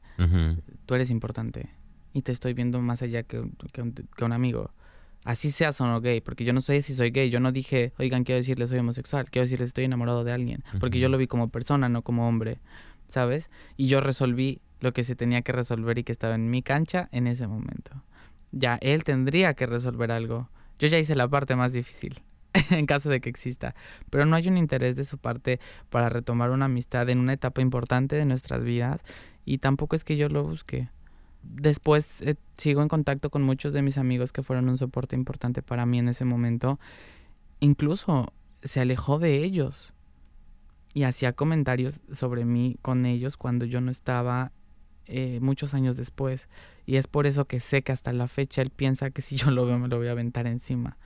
tú 0.87 0.95
eres 0.95 1.11
importante 1.11 1.69
y 2.13 2.23
te 2.23 2.31
estoy 2.31 2.55
viendo 2.55 2.81
más 2.81 3.03
allá 3.03 3.25
que, 3.25 3.41
un, 3.41 4.33
amigo. 4.33 4.71
Así 5.25 5.51
seas 5.51 5.81
o 5.81 5.87
no 5.89 6.01
gay, 6.01 6.21
porque 6.21 6.45
yo 6.45 6.53
no 6.53 6.61
sé 6.61 6.81
si 6.83 6.95
soy 6.95 7.11
gay. 7.11 7.29
Yo 7.29 7.41
no 7.41 7.51
dije, 7.51 7.93
oigan, 7.99 8.23
quiero 8.23 8.37
decirles 8.37 8.69
soy 8.69 8.79
homosexual, 8.79 9.29
quiero 9.33 9.47
decirles 9.47 9.67
estoy 9.67 9.83
enamorado 9.83 10.23
de 10.23 10.31
alguien, 10.31 10.63
porque 10.79 11.01
yo 11.01 11.09
lo 11.09 11.19
vi 11.19 11.27
como 11.27 11.49
persona, 11.49 11.89
no 11.89 12.03
como 12.03 12.29
hombre, 12.29 12.61
¿sabes? 13.09 13.51
Y 13.77 13.89
yo 13.89 14.01
resolví 14.01 14.61
lo 14.79 14.93
que 14.93 15.03
se 15.03 15.17
tenía 15.17 15.43
que 15.43 15.51
resolver 15.51 15.99
y 15.99 16.05
que 16.05 16.13
estaba 16.13 16.37
en 16.37 16.51
mi 16.51 16.63
cancha 16.63 17.09
en 17.11 17.27
ese 17.27 17.49
momento. 17.49 18.05
Ya 18.53 18.79
él 18.81 19.03
tendría 19.03 19.55
que 19.55 19.67
resolver 19.67 20.13
algo. 20.13 20.51
Yo 20.79 20.87
ya 20.87 21.01
hice 21.01 21.17
la 21.17 21.27
parte 21.27 21.57
más 21.57 21.73
difícil, 21.73 22.23
en 22.71 22.87
caso 22.87 23.09
de 23.11 23.21
que 23.21 23.29
exista, 23.29 23.75
pero 24.11 24.27
no 24.27 24.37
hay 24.37 24.49
un 24.49 24.57
interés 24.57 24.97
de 24.97 25.05
su 25.05 25.19
parte 25.19 25.61
para 25.91 26.09
retomar 26.09 26.51
una 26.51 26.67
amistad 26.67 27.09
en 27.09 27.19
una 27.19 27.33
etapa 27.33 27.61
importante 27.61 28.17
de 28.17 28.25
nuestras 28.25 28.65
vidas 28.65 29.03
y 29.45 29.59
tampoco 29.59 29.97
es 29.97 30.05
que 30.05 30.17
yo 30.17 30.29
lo 30.29 30.45
busque. 30.45 30.89
Después 31.43 32.21
eh, 32.23 32.37
sigo 32.57 32.83
en 32.83 32.89
contacto 32.89 33.31
con 33.31 33.43
muchos 33.43 33.73
de 33.73 33.83
mis 33.83 33.99
amigos 33.99 34.33
que 34.33 34.43
fueron 34.43 34.69
un 34.69 34.77
soporte 34.77 35.17
importante 35.17 35.63
para 35.63 35.87
mí 35.87 35.99
en 35.99 36.09
ese 36.09 36.25
momento. 36.25 36.79
Incluso 37.61 38.33
se 38.63 38.81
alejó 38.81 39.19
de 39.19 39.45
ellos 39.45 39.95
y 40.95 41.05
hacía 41.05 41.33
comentarios 41.33 42.01
sobre 42.11 42.45
mí 42.45 42.77
con 42.83 43.07
ellos 43.07 43.37
cuando 43.37 43.65
yo 43.65 43.81
no 43.81 43.91
estaba 43.91 44.53
eh, 45.07 45.39
muchos 45.41 45.75
años 45.75 45.97
después. 45.97 46.49
Y 46.87 46.97
es 46.97 47.07
por 47.07 47.27
eso 47.27 47.47
que 47.47 47.61
sé 47.61 47.83
que 47.83 47.93
hasta 47.93 48.13
la 48.13 48.29
fecha 48.29 48.63
él 48.63 48.71
piensa 48.71 49.11
que 49.11 49.23
si 49.23 49.37
yo 49.37 49.51
lo 49.51 49.65
veo 49.65 49.79
me 49.79 49.89
lo 49.89 49.99
voy 49.99 50.09
a 50.09 50.13
aventar 50.13 50.47
encima. 50.47 50.99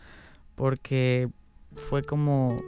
Porque 0.55 1.29
fue 1.75 2.03
como... 2.03 2.63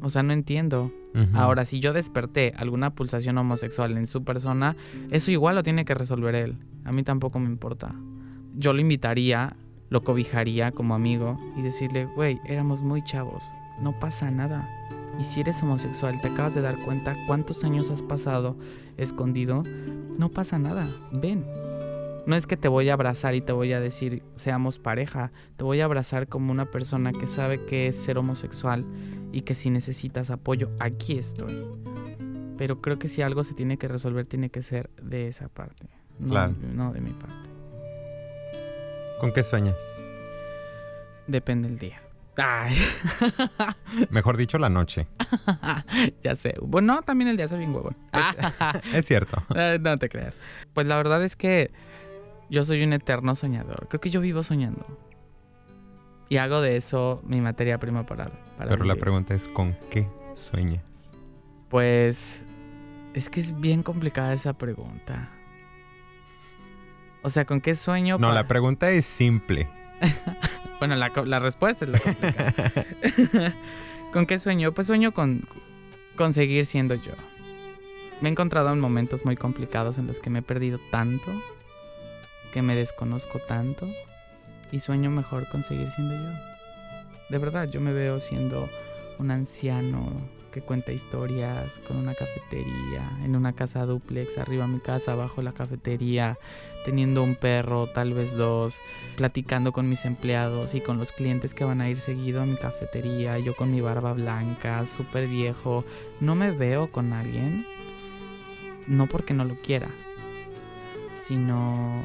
O 0.00 0.08
sea, 0.08 0.22
no 0.22 0.32
entiendo. 0.32 0.92
Ahora, 1.32 1.64
si 1.64 1.80
yo 1.80 1.94
desperté 1.94 2.52
alguna 2.58 2.94
pulsación 2.94 3.38
homosexual 3.38 3.96
en 3.96 4.06
su 4.06 4.22
persona, 4.22 4.76
eso 5.10 5.30
igual 5.30 5.54
lo 5.54 5.62
tiene 5.62 5.86
que 5.86 5.94
resolver 5.94 6.34
él. 6.34 6.58
A 6.84 6.92
mí 6.92 7.02
tampoco 7.02 7.38
me 7.38 7.46
importa. 7.46 7.94
Yo 8.54 8.74
lo 8.74 8.82
invitaría, 8.82 9.56
lo 9.88 10.04
cobijaría 10.04 10.72
como 10.72 10.94
amigo 10.94 11.38
y 11.56 11.62
decirle, 11.62 12.04
güey, 12.04 12.38
éramos 12.44 12.82
muy 12.82 13.02
chavos, 13.02 13.44
no 13.80 13.98
pasa 13.98 14.30
nada. 14.30 14.68
Y 15.18 15.24
si 15.24 15.40
eres 15.40 15.62
homosexual, 15.62 16.20
te 16.20 16.28
acabas 16.28 16.54
de 16.54 16.60
dar 16.60 16.78
cuenta 16.84 17.16
cuántos 17.26 17.64
años 17.64 17.90
has 17.90 18.02
pasado 18.02 18.58
escondido, 18.98 19.62
no 20.18 20.28
pasa 20.28 20.58
nada, 20.58 20.86
ven. 21.12 21.46
No 22.26 22.34
es 22.34 22.46
que 22.46 22.56
te 22.56 22.68
voy 22.68 22.88
a 22.88 22.94
abrazar 22.94 23.34
y 23.34 23.40
te 23.40 23.52
voy 23.52 23.72
a 23.72 23.80
decir 23.80 24.22
seamos 24.36 24.78
pareja, 24.78 25.30
te 25.56 25.64
voy 25.64 25.80
a 25.80 25.84
abrazar 25.84 26.26
como 26.26 26.50
una 26.50 26.70
persona 26.70 27.12
que 27.12 27.26
sabe 27.26 27.64
que 27.64 27.86
es 27.86 27.96
ser 27.96 28.18
homosexual 28.18 28.84
y 29.32 29.42
que 29.42 29.54
si 29.54 29.70
necesitas 29.70 30.30
apoyo, 30.30 30.70
aquí 30.80 31.18
estoy. 31.18 31.64
Pero 32.58 32.80
creo 32.80 32.98
que 32.98 33.08
si 33.08 33.22
algo 33.22 33.44
se 33.44 33.54
tiene 33.54 33.78
que 33.78 33.86
resolver, 33.86 34.26
tiene 34.26 34.50
que 34.50 34.62
ser 34.62 34.90
de 35.00 35.28
esa 35.28 35.48
parte, 35.48 35.86
no, 36.18 36.48
no 36.48 36.92
de 36.92 37.00
mi 37.00 37.12
parte. 37.12 37.50
¿Con 39.20 39.32
qué 39.32 39.42
sueñas? 39.42 40.02
Depende 41.26 41.68
del 41.68 41.78
día. 41.78 42.02
Mejor 44.10 44.36
dicho, 44.36 44.58
la 44.58 44.68
noche. 44.68 45.06
ya 46.22 46.36
sé. 46.36 46.54
Bueno, 46.60 47.02
también 47.02 47.28
el 47.28 47.36
día 47.36 47.48
se 47.48 47.56
bien 47.56 47.74
huevón. 47.74 47.96
es, 48.92 49.06
cierto. 49.06 49.42
No 49.80 49.96
te 49.96 50.08
creas. 50.08 50.36
Pues 50.74 50.86
la 50.86 50.96
verdad 50.96 51.24
es 51.24 51.36
que 51.36 51.70
yo 52.50 52.64
soy 52.64 52.82
un 52.82 52.92
eterno 52.92 53.34
soñador. 53.34 53.88
Creo 53.88 54.00
que 54.00 54.10
yo 54.10 54.20
vivo 54.20 54.42
soñando. 54.42 54.86
Y 56.28 56.38
hago 56.38 56.60
de 56.60 56.76
eso 56.76 57.22
mi 57.24 57.40
materia 57.40 57.78
prima 57.78 58.04
para. 58.04 58.30
Pero 58.58 58.84
la 58.84 58.96
pregunta 58.96 59.34
es: 59.34 59.48
¿con 59.48 59.76
qué 59.90 60.08
sueñas? 60.34 61.16
Pues. 61.68 62.44
Es 63.14 63.30
que 63.30 63.40
es 63.40 63.58
bien 63.58 63.82
complicada 63.82 64.34
esa 64.34 64.52
pregunta. 64.52 65.30
O 67.22 67.30
sea, 67.30 67.46
¿con 67.46 67.60
qué 67.60 67.74
sueño? 67.74 68.18
No, 68.18 68.30
la 68.30 68.46
pregunta 68.46 68.90
es 68.90 69.04
simple. 69.04 69.68
Bueno, 70.78 70.94
la, 70.94 71.10
la 71.24 71.38
respuesta 71.38 71.86
es 71.86 71.90
la 71.90 71.98
complicada. 71.98 72.84
¿Con 74.12 74.26
qué 74.26 74.38
sueño? 74.38 74.72
Pues 74.72 74.86
sueño 74.86 75.14
con, 75.14 75.48
con 76.16 76.34
seguir 76.34 76.66
siendo 76.66 76.94
yo. 76.96 77.12
Me 78.20 78.28
he 78.28 78.32
encontrado 78.32 78.70
en 78.72 78.80
momentos 78.80 79.24
muy 79.24 79.36
complicados 79.36 79.96
en 79.96 80.06
los 80.06 80.20
que 80.20 80.28
me 80.28 80.40
he 80.40 80.42
perdido 80.42 80.78
tanto, 80.90 81.30
que 82.52 82.62
me 82.62 82.74
desconozco 82.74 83.38
tanto, 83.38 83.88
y 84.72 84.80
sueño 84.80 85.10
mejor 85.10 85.48
con 85.48 85.62
seguir 85.62 85.90
siendo 85.90 86.14
yo. 86.14 86.30
De 87.28 87.38
verdad, 87.38 87.68
yo 87.68 87.80
me 87.80 87.92
veo 87.92 88.20
siendo 88.20 88.68
un 89.18 89.30
anciano 89.30 90.12
que 90.56 90.62
cuenta 90.62 90.90
historias 90.90 91.80
con 91.86 91.98
una 91.98 92.14
cafetería, 92.14 93.10
en 93.22 93.36
una 93.36 93.52
casa 93.52 93.84
duplex, 93.84 94.38
arriba 94.38 94.66
mi 94.66 94.80
casa, 94.80 95.12
abajo 95.12 95.42
la 95.42 95.52
cafetería, 95.52 96.38
teniendo 96.86 97.22
un 97.22 97.34
perro, 97.34 97.88
tal 97.88 98.14
vez 98.14 98.34
dos, 98.34 98.76
platicando 99.16 99.72
con 99.72 99.86
mis 99.86 100.06
empleados 100.06 100.74
y 100.74 100.80
con 100.80 100.96
los 100.96 101.12
clientes 101.12 101.52
que 101.52 101.64
van 101.64 101.82
a 101.82 101.90
ir 101.90 101.98
seguido 101.98 102.40
a 102.40 102.46
mi 102.46 102.56
cafetería, 102.56 103.38
yo 103.38 103.54
con 103.54 103.70
mi 103.70 103.82
barba 103.82 104.14
blanca, 104.14 104.86
súper 104.86 105.28
viejo. 105.28 105.84
No 106.20 106.34
me 106.34 106.52
veo 106.52 106.90
con 106.90 107.12
alguien, 107.12 107.66
no 108.86 109.08
porque 109.08 109.34
no 109.34 109.44
lo 109.44 109.56
quiera, 109.56 109.90
sino 111.10 112.02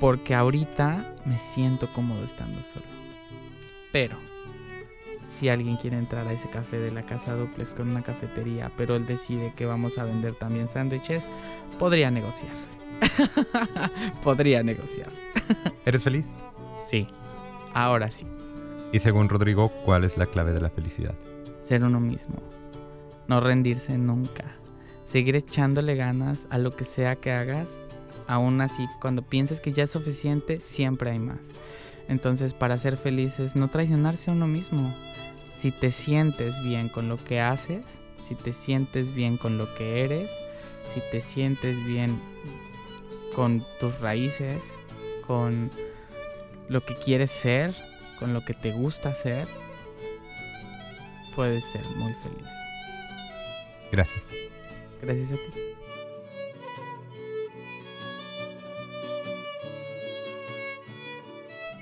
porque 0.00 0.34
ahorita 0.34 1.14
me 1.24 1.38
siento 1.38 1.88
cómodo 1.92 2.24
estando 2.24 2.62
solo. 2.62 2.86
Pero 3.92 4.16
si 5.28 5.48
alguien 5.48 5.76
quiere 5.76 5.98
entrar 5.98 6.26
a 6.26 6.32
ese 6.32 6.48
café 6.48 6.78
de 6.78 6.90
la 6.90 7.02
casa 7.02 7.34
duplex 7.34 7.74
con 7.74 7.90
una 7.90 8.02
cafetería, 8.02 8.72
pero 8.76 8.96
él 8.96 9.06
decide 9.06 9.52
que 9.54 9.66
vamos 9.66 9.98
a 9.98 10.04
vender 10.04 10.32
también 10.32 10.68
sándwiches, 10.68 11.26
podría 11.78 12.10
negociar. 12.10 12.52
podría 14.24 14.62
negociar. 14.62 15.08
¿Eres 15.84 16.04
feliz? 16.04 16.40
Sí, 16.78 17.06
ahora 17.74 18.10
sí. 18.10 18.26
Y 18.92 19.00
según 19.00 19.28
Rodrigo, 19.28 19.68
¿cuál 19.84 20.04
es 20.04 20.16
la 20.16 20.26
clave 20.26 20.52
de 20.52 20.60
la 20.60 20.70
felicidad? 20.70 21.14
Ser 21.60 21.84
uno 21.84 22.00
mismo. 22.00 22.36
No 23.26 23.40
rendirse 23.40 23.98
nunca. 23.98 24.44
Seguir 25.04 25.36
echándole 25.36 25.94
ganas 25.94 26.46
a 26.48 26.56
lo 26.56 26.74
que 26.74 26.84
sea 26.84 27.16
que 27.16 27.32
hagas. 27.32 27.82
Aún 28.28 28.60
así, 28.60 28.86
cuando 29.00 29.22
pienses 29.22 29.60
que 29.60 29.72
ya 29.72 29.84
es 29.84 29.90
suficiente, 29.90 30.60
siempre 30.60 31.10
hay 31.10 31.18
más. 31.18 31.48
Entonces, 32.08 32.54
para 32.54 32.78
ser 32.78 32.96
felices, 32.96 33.56
no 33.56 33.68
traicionarse 33.68 34.30
a 34.30 34.34
uno 34.34 34.46
mismo. 34.46 34.94
Si 35.56 35.72
te 35.72 35.90
sientes 35.90 36.62
bien 36.62 36.90
con 36.90 37.08
lo 37.08 37.16
que 37.16 37.40
haces, 37.40 37.98
si 38.22 38.34
te 38.34 38.52
sientes 38.52 39.12
bien 39.12 39.38
con 39.38 39.56
lo 39.56 39.74
que 39.74 40.04
eres, 40.04 40.30
si 40.92 41.00
te 41.10 41.22
sientes 41.22 41.82
bien 41.86 42.20
con 43.34 43.64
tus 43.80 44.00
raíces, 44.00 44.74
con 45.26 45.70
lo 46.68 46.84
que 46.84 46.94
quieres 46.94 47.30
ser, 47.30 47.74
con 48.18 48.34
lo 48.34 48.44
que 48.44 48.52
te 48.52 48.72
gusta 48.72 49.14
ser, 49.14 49.48
puedes 51.34 51.64
ser 51.64 51.84
muy 51.96 52.12
feliz. 52.12 52.48
Gracias. 53.90 54.32
Gracias 55.00 55.32
a 55.32 55.36
ti. 55.36 55.60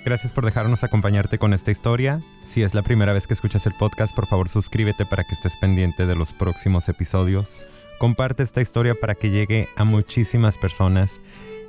Gracias 0.07 0.33
por 0.33 0.45
dejarnos 0.45 0.85
acompañarte 0.85 1.37
con 1.37 1.53
esta 1.53 1.73
historia. 1.73 2.23
Si 2.45 2.63
es 2.63 2.75
la 2.75 2.83
primera 2.83 3.13
vez 3.13 3.27
que 3.27 3.35
escuchas 3.35 3.67
el 3.67 3.73
podcast, 3.73 4.15
por 4.15 4.29
favor 4.29 4.49
suscríbete 4.49 5.05
para 5.05 5.25
que 5.25 5.35
estés 5.35 5.57
pendiente 5.57 6.07
de 6.07 6.15
los 6.15 6.33
próximos 6.33 6.89
episodios. 6.89 7.61
comparte 7.99 8.45
esta 8.45 8.61
historia 8.61 8.95
para 8.95 9.17
que 9.17 9.31
llegue 9.31 9.69
a 9.75 9.83
muchísimas 9.83 10.59
personas. 10.59 11.21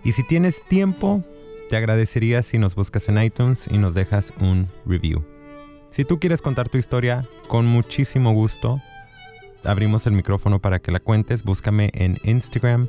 Y 0.03 0.11
si 0.11 0.21
tienes 0.21 0.63
tiempo, 0.67 1.23
te 1.67 1.77
agradecería 1.77 2.43
si 2.43 2.59
nos 2.59 2.75
buscas 2.75 3.09
en 3.09 3.19
iTunes 3.19 3.67
y 3.71 3.79
nos 3.79 3.95
dejas 3.95 4.31
un 4.39 4.67
review. 4.85 5.25
Si 5.89 6.05
tú 6.05 6.19
quieres 6.19 6.43
contar 6.43 6.69
tu 6.69 6.77
historia, 6.77 7.25
con 7.47 7.65
muchísimo 7.65 8.33
gusto, 8.33 8.79
abrimos 9.63 10.05
el 10.05 10.13
micrófono 10.13 10.59
para 10.59 10.77
que 10.77 10.91
la 10.91 10.99
cuentes. 10.99 11.41
Búscame 11.41 11.89
en 11.95 12.19
Instagram, 12.23 12.87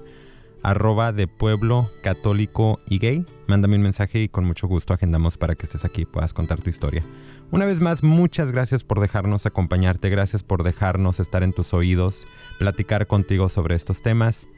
arroba 0.63 1.13
de 1.13 1.27
pueblo 1.27 1.91
católico 2.03 2.81
y 2.89 2.99
gay. 2.99 3.27
Mándame 3.47 3.77
un 3.77 3.83
mensaje 3.83 4.23
y 4.23 4.29
con 4.29 4.45
mucho 4.45 4.67
gusto 4.67 4.95
agendamos 4.95 5.39
para 5.39 5.55
que 5.55 5.67
estés 5.67 5.85
aquí 5.85 6.03
y 6.03 6.07
puedas 6.07 6.35
contar 6.35 6.61
tu 6.61 6.71
historia. 6.71 7.03
Una 7.51 7.65
vez 7.65 7.81
más, 7.81 8.03
muchas 8.03 8.53
gracias 8.53 8.85
por 8.85 9.01
dejarnos 9.01 9.47
acompañarte, 9.47 10.11
gracias 10.11 10.43
por 10.43 10.63
dejarnos 10.63 11.21
estar 11.21 11.43
en 11.43 11.53
tus 11.53 11.73
oídos, 11.73 12.27
platicar 12.59 13.07
contigo 13.07 13.49
sobre 13.49 13.75
estos 13.75 14.03
temas. 14.03 14.49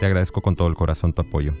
Te 0.00 0.06
agradezco 0.06 0.42
con 0.42 0.56
todo 0.56 0.68
el 0.68 0.74
corazón 0.74 1.12
tu 1.12 1.22
apoyo. 1.22 1.54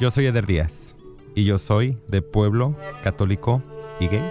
Yo 0.00 0.10
soy 0.10 0.26
Eder 0.26 0.46
Díaz 0.46 0.96
y 1.34 1.44
yo 1.44 1.58
soy 1.58 1.98
de 2.08 2.22
pueblo 2.22 2.76
católico 3.02 3.62
y 4.00 4.06
gay. 4.06 4.22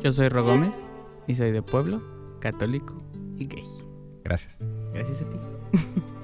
Yo 0.00 0.12
soy 0.12 0.28
Ro 0.28 0.44
Gómez 0.44 0.84
y 1.26 1.34
soy 1.34 1.50
de 1.52 1.62
pueblo 1.62 2.02
católico 2.40 2.94
y 3.38 3.46
gay. 3.46 3.64
Gracias. 4.24 4.58
Gracias 4.92 5.22
a 5.22 5.30
ti. 5.30 5.38